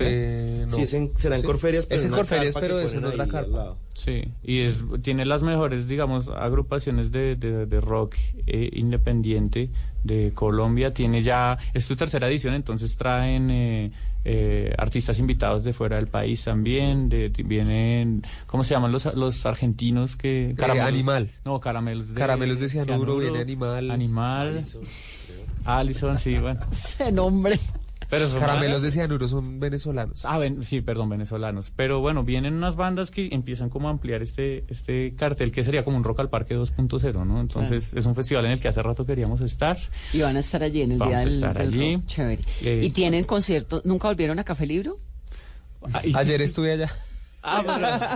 Eh, 0.00 0.64
no. 0.68 0.74
Sí, 0.76 0.82
es 0.82 0.94
en- 0.94 1.12
será 1.16 1.36
en 1.36 1.42
Sí. 1.42 1.46
Corferias, 1.46 1.86
pero 1.86 1.98
Es 1.98 2.04
en 2.04 2.08
una 2.12 2.16
Corferias, 2.18 2.54
carpa 2.54 2.60
que 2.60 2.66
pero 2.66 2.80
es 2.80 2.94
en 2.94 3.04
otra 3.04 3.26
carpa. 3.28 3.76
Sí, 3.94 4.24
y 4.42 4.60
es, 4.60 4.84
tiene 5.02 5.24
las 5.24 5.42
mejores, 5.42 5.86
digamos, 5.86 6.28
agrupaciones 6.28 7.12
de, 7.12 7.36
de- 7.36 7.66
de 7.66 7.80
rock 7.80 8.16
eh, 8.46 8.70
independiente 8.72 9.70
de 10.02 10.32
Colombia. 10.34 10.92
Tiene 10.92 11.22
ya, 11.22 11.56
es 11.72 11.84
su 11.84 11.94
tercera 11.96 12.28
edición, 12.28 12.54
entonces 12.54 12.96
traen 12.96 13.50
eh, 13.50 13.92
eh, 14.24 14.74
artistas 14.78 15.18
invitados 15.18 15.64
de 15.64 15.72
fuera 15.72 15.96
del 15.96 16.08
país 16.08 16.42
también. 16.44 17.08
De, 17.08 17.28
vienen, 17.44 18.22
¿cómo 18.46 18.64
se 18.64 18.74
llaman 18.74 18.90
los, 18.92 19.04
los 19.14 19.46
argentinos 19.46 20.16
que... 20.16 20.54
Animal. 20.58 21.30
No, 21.44 21.60
caramelos 21.60 22.14
de... 22.14 22.20
Caramelos 22.20 22.58
de 22.60 22.68
cianuro, 22.68 23.18
viene 23.18 23.40
Animal. 23.40 23.90
Animal. 23.90 24.64
Allison, 25.64 26.18
sí, 26.18 26.36
bueno. 26.38 26.60
Ese 26.72 27.10
nombre. 27.12 27.58
Pero 28.10 28.28
son 28.28 28.40
Caramelos 28.40 28.82
de 28.82 28.90
cianuro 28.90 29.26
son 29.28 29.58
venezolanos. 29.60 30.24
Ah, 30.24 30.38
ven- 30.38 30.62
sí, 30.62 30.80
perdón, 30.80 31.08
venezolanos. 31.08 31.72
Pero 31.74 32.00
bueno, 32.00 32.22
vienen 32.24 32.54
unas 32.54 32.76
bandas 32.76 33.10
que 33.10 33.28
empiezan 33.32 33.70
como 33.70 33.88
a 33.88 33.90
ampliar 33.90 34.22
este, 34.22 34.64
este 34.68 35.14
cartel 35.16 35.50
que 35.52 35.64
sería 35.64 35.84
como 35.84 35.96
un 35.96 36.04
Rock 36.04 36.20
al 36.20 36.30
Parque 36.30 36.56
2.0, 36.56 37.24
¿no? 37.26 37.40
Entonces 37.40 37.92
es 37.94 38.06
un 38.06 38.14
festival 38.14 38.44
en 38.46 38.52
el 38.52 38.60
que 38.60 38.68
hace 38.68 38.82
rato 38.82 39.04
queríamos 39.06 39.40
estar. 39.40 39.76
Y 40.12 40.20
van 40.20 40.36
a 40.36 40.40
estar 40.40 40.62
allí 40.62 40.82
en 40.82 40.92
el 40.92 40.98
Vamos 40.98 41.12
día 41.12 41.18
a 41.18 41.24
del, 41.24 41.34
estar 41.34 41.58
del 41.58 41.68
allí. 41.68 41.96
rock. 41.96 42.06
Chévere. 42.06 42.42
Eh, 42.62 42.80
¿Y 42.84 42.90
tienen 42.90 43.24
conciertos? 43.24 43.84
¿Nunca 43.84 44.08
volvieron 44.08 44.38
a 44.38 44.44
Café 44.44 44.66
Libro? 44.66 44.98
Ayer 46.14 46.40
estuve 46.42 46.72
allá. 46.72 46.90
Ah, 47.46 47.62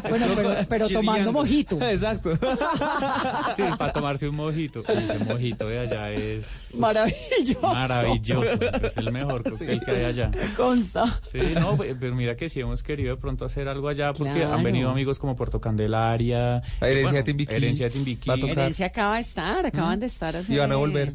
Bueno, 0.09 0.27
pero, 0.35 0.55
pero 0.69 0.89
tomando 0.89 1.33
mojito. 1.33 1.79
Exacto. 1.83 2.33
Sí, 3.57 3.63
para 3.79 3.93
tomarse 3.93 4.29
un 4.29 4.37
mojito. 4.37 4.83
Ese 4.87 5.19
mojito 5.19 5.67
de 5.69 5.79
allá 5.81 6.11
es 6.13 6.71
Maravilloso. 6.75 7.61
maravilloso. 7.75 8.43
Es 8.89 8.97
el 8.97 9.13
mejor 9.13 9.43
cóctel 9.43 9.81
que 9.85 9.91
hay 9.91 10.05
allá. 10.05 10.31
Consta. 10.57 11.05
Sí, 11.31 11.39
no, 11.55 11.77
pe- 11.77 11.95
pero 11.95 12.15
mira 12.15 12.37
que 12.37 12.49
sí 12.49 12.61
hemos 12.61 12.83
querido 12.83 13.15
de 13.17 13.21
pronto 13.21 13.45
hacer 13.45 13.69
algo 13.69 13.89
allá 13.89 14.13
porque 14.13 14.35
Claro. 14.35 14.55
han 14.55 14.63
venido 14.63 14.91
amigos 14.91 15.19
como 15.19 15.35
Puerto 15.37 15.61
Candelaria. 15.61 16.63
Herencia 16.81 17.19
de 17.19 17.23
Timbiquí. 17.25 17.55
Herencia 17.55 17.87
de 17.87 17.91
Timbiquí. 17.91 18.31
Herencia 18.31 18.87
acaba 18.87 19.17
de 19.17 19.21
estar, 19.23 19.67
acaban 19.67 20.01
de 20.01 20.07
estar 20.07 20.37
hace... 20.37 20.53
Y 20.55 20.59
van 20.59 20.73
a 20.73 20.77
volver. 20.77 21.15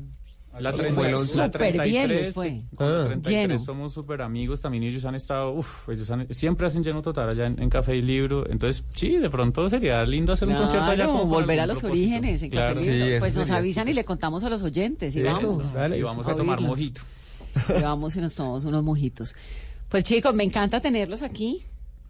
La, 0.59 0.71
Fue 0.71 0.83
30, 0.83 1.01
el 1.01 1.11
la 1.11 1.17
once. 1.17 1.31
Súper 1.33 1.51
33, 1.51 1.89
bien 1.91 2.09
les 2.09 2.33
fue. 2.33 2.61
Ah. 2.77 3.03
33 3.07 3.23
Lleno. 3.49 3.59
somos 3.59 3.91
súper 3.93 4.21
amigos 4.21 4.61
también 4.61 4.83
ellos 4.83 5.03
han 5.05 5.15
estado, 5.15 5.51
uff, 5.51 5.89
ellos 5.89 6.09
han- 6.11 6.27
siempre 6.31 6.67
hacen 6.67 6.83
lleno 6.83 7.01
total 7.01 7.29
allá 7.29 7.47
en, 7.47 7.59
en 7.61 7.69
Café 7.69 7.95
y 7.95 8.01
Libro, 8.03 8.47
entonces 8.49 8.85
sí, 8.93 9.17
de 9.17 9.29
pronto 9.31 9.67
sería 9.69 10.03
lindo 10.05 10.31
hacer 10.33 10.47
un 10.47 10.55
concierto 10.55 10.85
allá. 10.85 10.95
Claro, 11.05 11.11
como 11.19 11.25
volver 11.25 11.59
a 11.59 11.65
los 11.65 11.79
propósito. 11.79 12.03
orígenes 12.05 12.41
en 12.43 12.49
Claro. 12.51 12.75
Café 12.75 12.91
Libro. 12.91 13.15
Sí, 13.15 13.19
Pues 13.19 13.35
nos 13.35 13.49
avisan 13.49 13.87
y 13.87 13.93
le 13.93 14.05
contamos 14.05 14.43
a 14.43 14.49
los 14.49 14.61
oyentes 14.61 15.15
y 15.15 15.21
Eso, 15.21 15.47
vamos. 15.47 15.73
dale, 15.73 15.97
y 15.97 16.01
vamos 16.03 16.27
a, 16.27 16.31
a 16.31 16.35
tomar 16.35 16.59
oírlos. 16.59 16.69
mojito. 16.77 17.01
Y 17.77 17.81
vamos 17.81 18.15
y 18.15 18.21
nos 18.21 18.35
tomamos 18.35 18.63
unos 18.65 18.83
mojitos. 18.83 19.35
Pues 19.89 20.03
chicos, 20.03 20.33
me 20.35 20.43
encanta 20.43 20.79
tenerlos 20.81 21.21
aquí. 21.23 21.63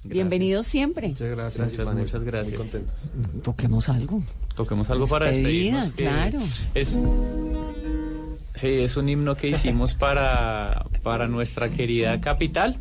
Bienvenidos 0.03 0.67
siempre. 0.67 1.09
Muchas 1.09 1.29
gracias. 1.29 1.71
Muchas, 1.71 1.85
Vanessa. 1.85 2.17
muchas 2.17 2.23
gracias. 2.25 2.49
Muy 2.49 2.57
contentos. 2.57 3.11
Toquemos 3.41 3.87
algo. 3.89 4.21
Toquemos 4.53 4.89
algo 4.89 5.07
para 5.07 5.27
Despedida, 5.29 5.83
despedirnos. 5.85 5.93
claro. 5.93 6.39
Es, 6.75 6.99
sí, 8.53 8.79
es 8.79 8.97
un 8.97 9.09
himno 9.09 9.35
que 9.35 9.49
hicimos 9.49 9.93
para, 9.93 10.85
para 11.01 11.27
nuestra 11.27 11.69
querida 11.69 12.19
capital. 12.21 12.77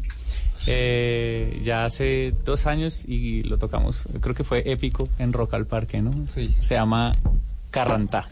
Eh, 0.67 1.61
ya 1.65 1.85
hace 1.85 2.33
dos 2.45 2.67
años 2.67 3.05
y 3.07 3.43
lo 3.43 3.59
tocamos, 3.59 4.09
creo 4.21 4.35
que 4.35 4.45
fue 4.45 4.71
épico 4.71 5.09
en 5.19 5.33
Rock 5.33 5.55
al 5.55 5.67
Parque, 5.67 6.01
¿no? 6.01 6.13
Sí. 6.29 6.55
Se 6.61 6.75
llama 6.75 7.17
Carrantá. 7.71 8.29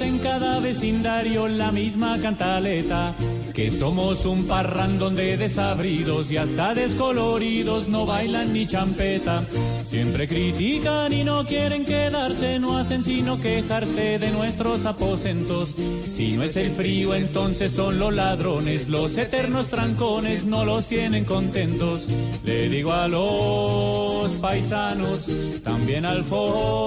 En 0.00 0.18
cada 0.18 0.60
vecindario, 0.60 1.48
la 1.48 1.72
misma 1.72 2.18
cantaleta. 2.20 3.14
Que 3.54 3.70
somos 3.70 4.26
un 4.26 4.46
parrandón 4.46 5.14
de 5.14 5.36
desabridos 5.36 6.30
y 6.30 6.36
hasta 6.36 6.74
descoloridos, 6.74 7.88
no 7.88 8.04
bailan 8.04 8.52
ni 8.52 8.66
champeta. 8.66 9.46
Siempre 9.86 10.28
critican 10.28 11.12
y 11.12 11.24
no 11.24 11.46
quieren 11.46 11.84
quedarse, 11.86 12.58
no 12.58 12.76
hacen 12.76 13.02
sino 13.02 13.40
quejarse 13.40 14.18
de 14.18 14.30
nuestros 14.30 14.84
aposentos. 14.84 15.74
Si 16.04 16.32
no 16.36 16.42
es 16.42 16.56
el 16.56 16.72
frío, 16.72 17.14
entonces 17.14 17.72
son 17.72 17.98
los 17.98 18.12
ladrones, 18.12 18.88
los 18.88 19.16
eternos 19.16 19.68
trancones 19.68 20.44
no 20.44 20.64
los 20.64 20.86
tienen 20.86 21.24
contentos. 21.24 22.08
Le 22.44 22.68
digo 22.68 22.92
a 22.92 23.08
los 23.08 24.32
paisanos, 24.32 25.26
también 25.64 26.04
al 26.04 26.24
forastero, 26.24 26.82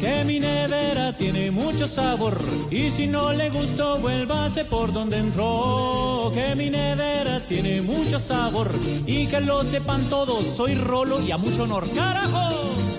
que 0.00 0.24
mi 0.24 0.40
nevera 0.40 1.16
tiene 1.16 1.50
mucho 1.50 1.86
sabor 1.86 2.38
y 2.70 2.90
si 2.90 3.06
no 3.06 3.32
le 3.32 3.50
gustó 3.50 3.98
vuélvase 3.98 4.64
por 4.64 4.92
donde 4.92 5.18
entró. 5.18 6.32
Que 6.34 6.54
mi 6.54 6.70
nevera 6.70 7.40
tiene 7.40 7.82
mucho 7.82 8.18
sabor 8.18 8.70
y 9.06 9.26
que 9.26 9.40
lo 9.40 9.62
sepan 9.64 10.08
todos 10.08 10.44
soy 10.56 10.74
rolo 10.74 11.20
y 11.20 11.30
a 11.30 11.36
mucho 11.36 11.64
honor. 11.64 11.84
Carajo 11.94 12.89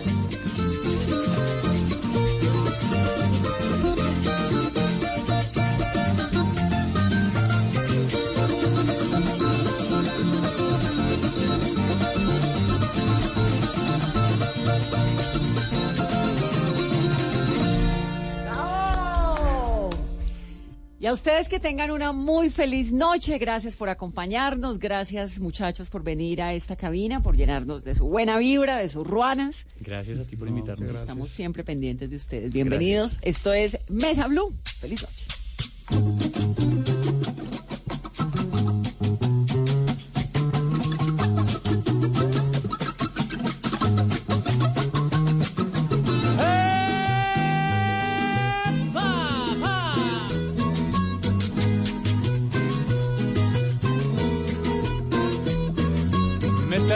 Y 21.02 21.08
a 21.08 21.14
ustedes 21.14 21.50
que 21.50 21.60
tengan 21.60 21.90
una 21.90 22.12
muy 22.12 22.52
feliz 22.52 22.92
noche. 22.92 23.40
Gracias 23.40 23.76
por 23.76 23.90
acompañarnos. 23.90 24.78
Gracias, 24.78 25.40
muchachos, 25.40 25.90
por 25.90 26.04
venir 26.04 26.44
a 26.44 26.54
esta 26.54 26.76
cabina, 26.76 27.24
por 27.24 27.36
llenarnos 27.36 27.84
de 27.84 27.96
su 27.96 28.06
buena 28.06 28.38
vibra, 28.38 28.78
de 28.78 28.88
sus 28.88 29.08
ruanas. 29.08 29.66
Gracias 29.80 30.20
a 30.20 30.26
ti 30.26 30.36
por 30.36 30.48
invitarnos. 30.48 30.94
Estamos 30.94 31.32
siempre 31.32 31.64
pendientes 31.64 32.08
de 32.12 32.18
ustedes. 32.18 32.54
Bienvenidos. 32.54 33.18
Esto 33.24 33.52
es 33.52 33.80
Mesa 33.90 34.28
Blue. 34.28 34.54
Feliz 34.80 35.02
noche. 35.02 36.31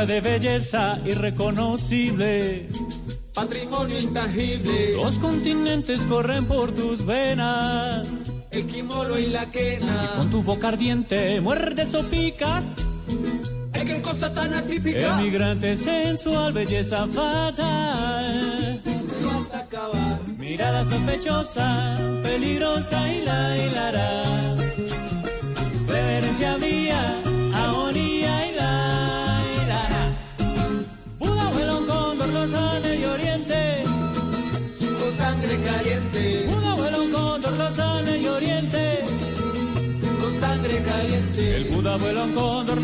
De 0.06 0.22
belleza 0.22 0.99
irreconocible 1.06 2.68
Patrimonio 3.34 3.99
intangible. 3.99 4.93
los 4.95 5.20
continentes 5.20 5.99
corren 6.01 6.45
por 6.45 6.72
tus 6.72 7.06
venas 7.06 8.08
El 8.51 8.66
quimolo 8.68 9.18
y 9.20 9.28
la 9.28 9.49
quena. 9.51 10.12
con 10.18 10.30
tu 10.30 10.41
boca 10.43 10.70
ardiente 10.70 11.41
muerdes 11.41 11.93
o 11.93 12.03
picas 12.03 12.64
Ay, 13.74 13.86
qué 13.86 14.01
cosa 14.01 14.34
tan 14.34 14.53
atípica. 14.53 15.20
emigrante 15.20 15.78
sensual 15.78 16.53
belleza 16.53 17.08
fatal 17.08 18.82
No 19.22 19.39
vas 19.39 19.53
a 19.53 19.60
acabar. 19.60 20.20
mirada 20.38 20.84
sospechosa 20.86 21.95
peligrosa 22.24 23.14
y 23.14 23.22
la 23.26 23.58
hilará 23.58 24.22
reverencia 25.88 26.58
mía 26.58 27.22
sangre 35.46 35.64
caliente. 35.64 36.46
Cóndor 37.12 37.54
los 37.54 37.80
Andes 37.80 38.22
y 38.22 38.28
oriente 38.28 39.04
Con 40.20 40.34
sangre 40.39 40.82
caliente. 40.84 41.56
el 41.58 41.64
Buda 41.66 41.98
vuelo 41.98 42.24
en 42.24 42.34
cóndor 42.34 42.82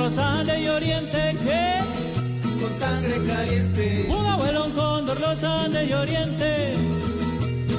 y 0.60 0.68
oriente 0.68 1.38
que 1.44 2.62
Con 2.62 2.74
sangre 2.74 3.18
caliente. 3.26 4.06
Buda 4.10 4.36
vuelo 4.36 4.66
en 4.66 4.72
cóndor 4.72 5.20
los 5.20 5.44
Andes 5.44 5.90
y 5.90 5.94
oriente 5.94 6.74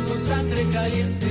Con 0.08 0.24
sangre 0.24 0.66
caliente. 0.72 1.28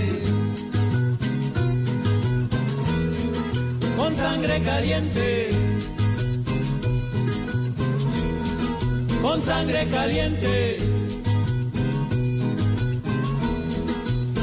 con 3.98 4.16
sangre 4.16 4.62
caliente 4.62 5.50
con 9.22 9.40
sangre 9.42 9.88
caliente 9.90 10.91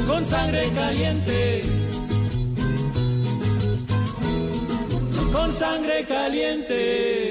con 0.09 0.23
sangre 0.23 0.71
caliente. 0.73 1.61
Con 5.31 5.51
sangre 5.53 6.05
caliente 6.05 7.28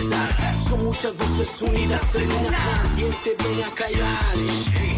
Son 0.00 0.84
muchas 0.84 1.16
voces 1.16 1.62
unidas 1.62 2.14
en 2.14 2.30
una. 2.30 2.82
¿Quién 2.96 3.12
te 3.24 3.34
viene 3.42 3.64
a 3.64 3.70
callar? 3.70 4.34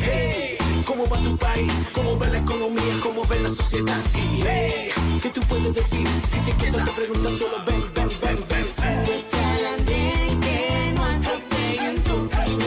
Hey, 0.03 0.59
¿cómo 0.85 1.09
va 1.09 1.23
tu 1.23 1.37
país? 1.39 1.73
¿Cómo 1.95 2.19
va 2.19 2.27
la 2.27 2.39
economía? 2.39 3.01
¿Cómo 3.03 3.27
va 3.27 3.37
la 3.37 3.49
sociedad? 3.49 4.03
Y 4.15 4.43
hey, 4.43 4.91
¿qué 5.23 5.31
tú 5.31 5.41
puedes 5.49 5.75
decir? 5.75 6.07
Si 6.29 6.39
te 6.41 6.53
quedas 6.53 6.85
te 6.85 6.93
preguntas 6.93 7.33
solo 7.39 7.65
ven, 7.67 7.83
ven, 7.95 8.09
ven, 8.21 8.45
ven. 8.49 8.67
Súbete 8.77 9.37
al 9.37 9.67
andén 9.79 10.41
que 10.41 10.93
no 10.95 11.05
atropellen 11.05 12.03
tu 12.03 12.29
camino. 12.29 12.65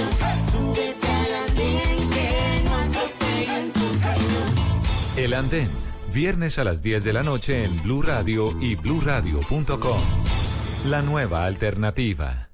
Súbete 0.52 1.08
al 1.08 1.34
andén 1.50 2.10
que 2.10 2.62
no 2.66 2.76
atropellen 2.76 3.74
tu. 3.74 5.22
El 5.22 5.34
Andén, 5.34 5.70
viernes 6.12 6.58
a 6.58 6.64
las 6.64 6.82
10 6.82 7.04
de 7.04 7.14
la 7.14 7.22
noche 7.22 7.64
en 7.64 7.84
Blue 7.84 8.02
Radio 8.02 8.60
y 8.60 8.76
bluradio.com. 8.76 10.43
La 10.90 11.02
nueva 11.02 11.46
alternativa. 11.46 12.50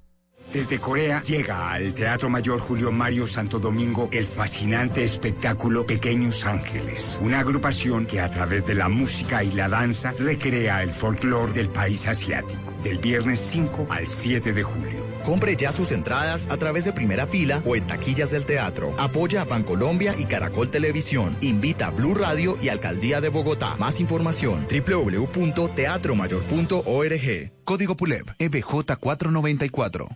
Desde 0.52 0.78
Corea 0.78 1.20
llega 1.20 1.72
al 1.72 1.92
Teatro 1.94 2.30
Mayor 2.30 2.60
Julio 2.60 2.92
Mario 2.92 3.26
Santo 3.26 3.58
Domingo 3.58 4.08
el 4.12 4.24
fascinante 4.24 5.02
espectáculo 5.02 5.84
Pequeños 5.84 6.46
Ángeles, 6.46 7.18
una 7.20 7.40
agrupación 7.40 8.06
que 8.06 8.20
a 8.20 8.30
través 8.30 8.64
de 8.66 8.74
la 8.74 8.88
música 8.88 9.42
y 9.42 9.50
la 9.50 9.68
danza 9.68 10.12
recrea 10.16 10.80
el 10.84 10.92
folclore 10.92 11.52
del 11.52 11.70
país 11.70 12.06
asiático, 12.06 12.72
del 12.84 12.98
viernes 12.98 13.40
5 13.40 13.88
al 13.90 14.06
7 14.06 14.52
de 14.52 14.62
julio. 14.62 15.09
Compre 15.24 15.56
ya 15.56 15.72
sus 15.72 15.90
entradas 15.92 16.48
a 16.50 16.56
través 16.56 16.84
de 16.84 16.92
primera 16.92 17.26
fila 17.26 17.62
o 17.64 17.76
en 17.76 17.86
taquillas 17.86 18.30
del 18.30 18.46
teatro. 18.46 18.94
Apoya 18.98 19.42
a 19.42 19.44
Bancolombia 19.44 20.14
y 20.18 20.24
Caracol 20.24 20.70
Televisión. 20.70 21.36
Invita 21.40 21.86
a 21.86 21.90
Blue 21.90 22.14
Radio 22.14 22.56
y 22.62 22.68
Alcaldía 22.68 23.20
de 23.20 23.28
Bogotá. 23.28 23.76
Más 23.76 24.00
información 24.00 24.66
www.teatromayor.org. 24.70 27.52
Código 27.64 27.96
PULEP, 27.96 28.28
EBJ 28.38 28.96
494. 28.98 30.08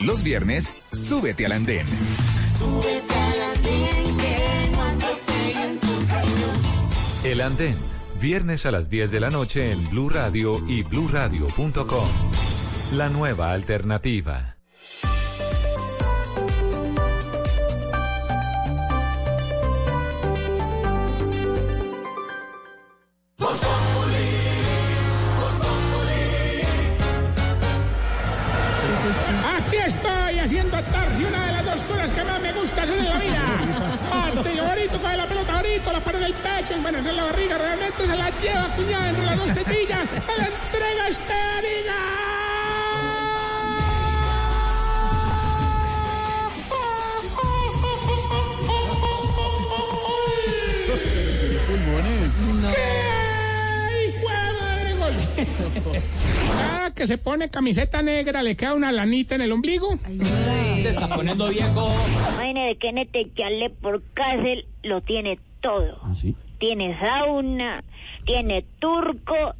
Los 0.00 0.22
viernes, 0.22 0.74
súbete 0.92 1.46
al 1.46 1.52
andén. 1.52 1.86
Súbete 2.56 3.14
al 3.14 3.40
andén 3.42 4.16
que. 4.16 4.48
El 7.30 7.40
Andén, 7.40 7.76
viernes 8.20 8.64
a 8.64 8.70
las 8.70 8.90
10 8.90 9.10
de 9.10 9.20
la 9.20 9.30
noche 9.30 9.72
en 9.72 9.90
Blue 9.90 10.08
Radio 10.08 10.62
y 10.66 10.82
bluradio.com. 10.82 12.08
La 12.92 13.10
nueva 13.10 13.52
alternativa. 13.52 14.56
Aquí 29.44 29.76
estoy 29.76 30.38
haciendo 30.38 30.82
tarsi, 30.82 31.24
una 31.24 31.46
de 31.46 31.52
las 31.52 31.64
dos 31.66 31.82
cosas 31.82 32.10
que 32.10 32.24
más 32.24 32.40
me 32.40 32.52
gusta 32.54 32.82
hacer 32.82 32.98
en 32.98 33.04
la 33.04 33.18
vida. 33.18 33.42
Parte 34.10 34.60
ahorita 34.60 34.98
coge 34.98 35.16
la 35.16 35.26
pelota 35.26 35.56
ahorita, 35.56 35.92
la 35.92 36.00
pared 36.00 36.20
del 36.20 36.34
pecho, 36.34 36.74
bueno, 36.80 36.98
en 36.98 37.16
la 37.16 37.24
barriga, 37.24 37.58
realmente 37.58 38.06
se 38.06 38.16
la 38.16 38.30
lleva 38.30 38.74
cuñada 38.74 39.10
entre 39.10 39.26
las 39.26 39.36
dos 39.36 39.54
tetillas, 39.54 40.08
se 40.24 40.36
la 40.38 40.46
entrega 40.46 41.04
a 41.04 41.08
Estérica. 41.08 42.37
¡Qué 52.74 54.06
hijo 54.08 54.28
de! 55.90 56.02
Ah, 56.60 56.90
que 56.94 57.06
se 57.06 57.18
pone 57.18 57.50
camiseta 57.50 58.02
negra, 58.02 58.42
le 58.42 58.56
queda 58.56 58.74
una 58.74 58.90
lanita 58.90 59.34
en 59.34 59.42
el 59.42 59.52
ombligo. 59.52 59.98
Se 60.82 60.88
está 60.88 61.08
poniendo 61.08 61.48
viejo. 61.48 61.90
Vaina 62.36 62.64
de 62.64 62.76
Kenneth 62.76 63.34
que 63.34 63.44
ale 63.44 63.70
por 63.70 64.02
cárcel 64.14 64.66
lo 64.82 65.00
tiene 65.02 65.38
todo. 65.60 66.00
Tiene 66.58 66.98
sauna, 66.98 67.84
tiene 68.24 68.64
turco 68.80 69.54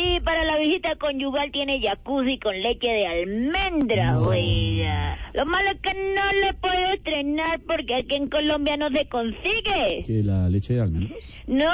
y 0.00 0.20
para 0.20 0.44
la 0.44 0.56
visita 0.58 0.94
conyugal 0.94 1.50
tiene 1.50 1.80
jacuzzi 1.80 2.38
con 2.38 2.60
leche 2.60 2.88
de 2.88 3.06
almendra, 3.06 4.20
oiga. 4.20 5.18
Lo 5.34 5.44
malo 5.44 5.70
es 5.72 5.80
que 5.80 5.92
no 5.92 6.40
le 6.40 6.54
puedo 6.54 6.92
estrenar 6.94 7.60
porque 7.66 7.96
aquí 7.96 8.14
en 8.14 8.28
Colombia 8.28 8.76
no 8.76 8.90
se 8.90 9.08
consigue. 9.08 10.04
¿Que 10.06 10.22
la 10.22 10.48
leche 10.48 10.74
de 10.74 10.82
almendras? 10.82 11.18
No, 11.48 11.64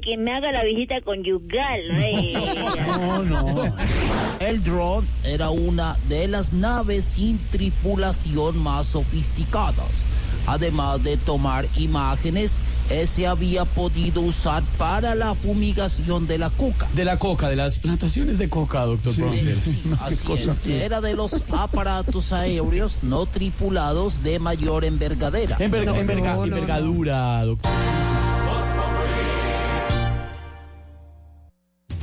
que 0.00 0.16
me 0.16 0.32
haga 0.32 0.52
la 0.52 0.62
visita 0.62 1.00
conyugal, 1.00 1.80
oiga. 1.96 2.86
No, 2.86 3.22
no. 3.24 3.76
El 4.38 4.62
dron 4.62 5.04
era 5.24 5.50
una 5.50 5.96
de 6.08 6.28
las 6.28 6.52
naves 6.52 7.04
sin 7.04 7.38
tripulación 7.50 8.62
más 8.62 8.86
sofisticadas. 8.86 10.06
Además 10.46 11.02
de 11.02 11.16
tomar 11.16 11.64
imágenes, 11.76 12.60
ese 12.90 13.26
había 13.26 13.64
podido 13.64 14.20
usar 14.20 14.62
para 14.78 15.14
la 15.14 15.34
fumigación 15.34 16.26
de 16.26 16.38
la 16.38 16.50
coca. 16.50 16.86
De 16.94 17.04
la 17.04 17.18
coca, 17.18 17.48
de 17.48 17.56
las 17.56 17.78
plantaciones 17.78 18.38
de 18.38 18.48
coca, 18.48 18.84
doctor 18.84 19.14
Bronfeld. 19.16 19.96
Así 20.00 20.32
es, 20.32 20.60
era 20.66 21.00
de 21.00 21.14
los 21.14 21.42
aparatos 21.50 22.32
aéreos 22.32 22.98
no 23.02 23.26
tripulados 23.26 24.22
de 24.22 24.38
mayor 24.38 24.84
envergadera. 24.84 25.56
Enverga- 25.58 25.96
enverga- 25.98 26.44
envergadura, 26.44 27.44
doctor. 27.44 27.70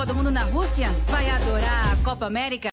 Copa 0.00 0.14
do 0.14 0.14
Mundo 0.14 0.30
na 0.30 0.44
Rússia, 0.44 0.88
vai 1.08 1.28
adorar 1.28 1.92
a 1.92 1.96
Copa 2.02 2.24
América 2.24 2.68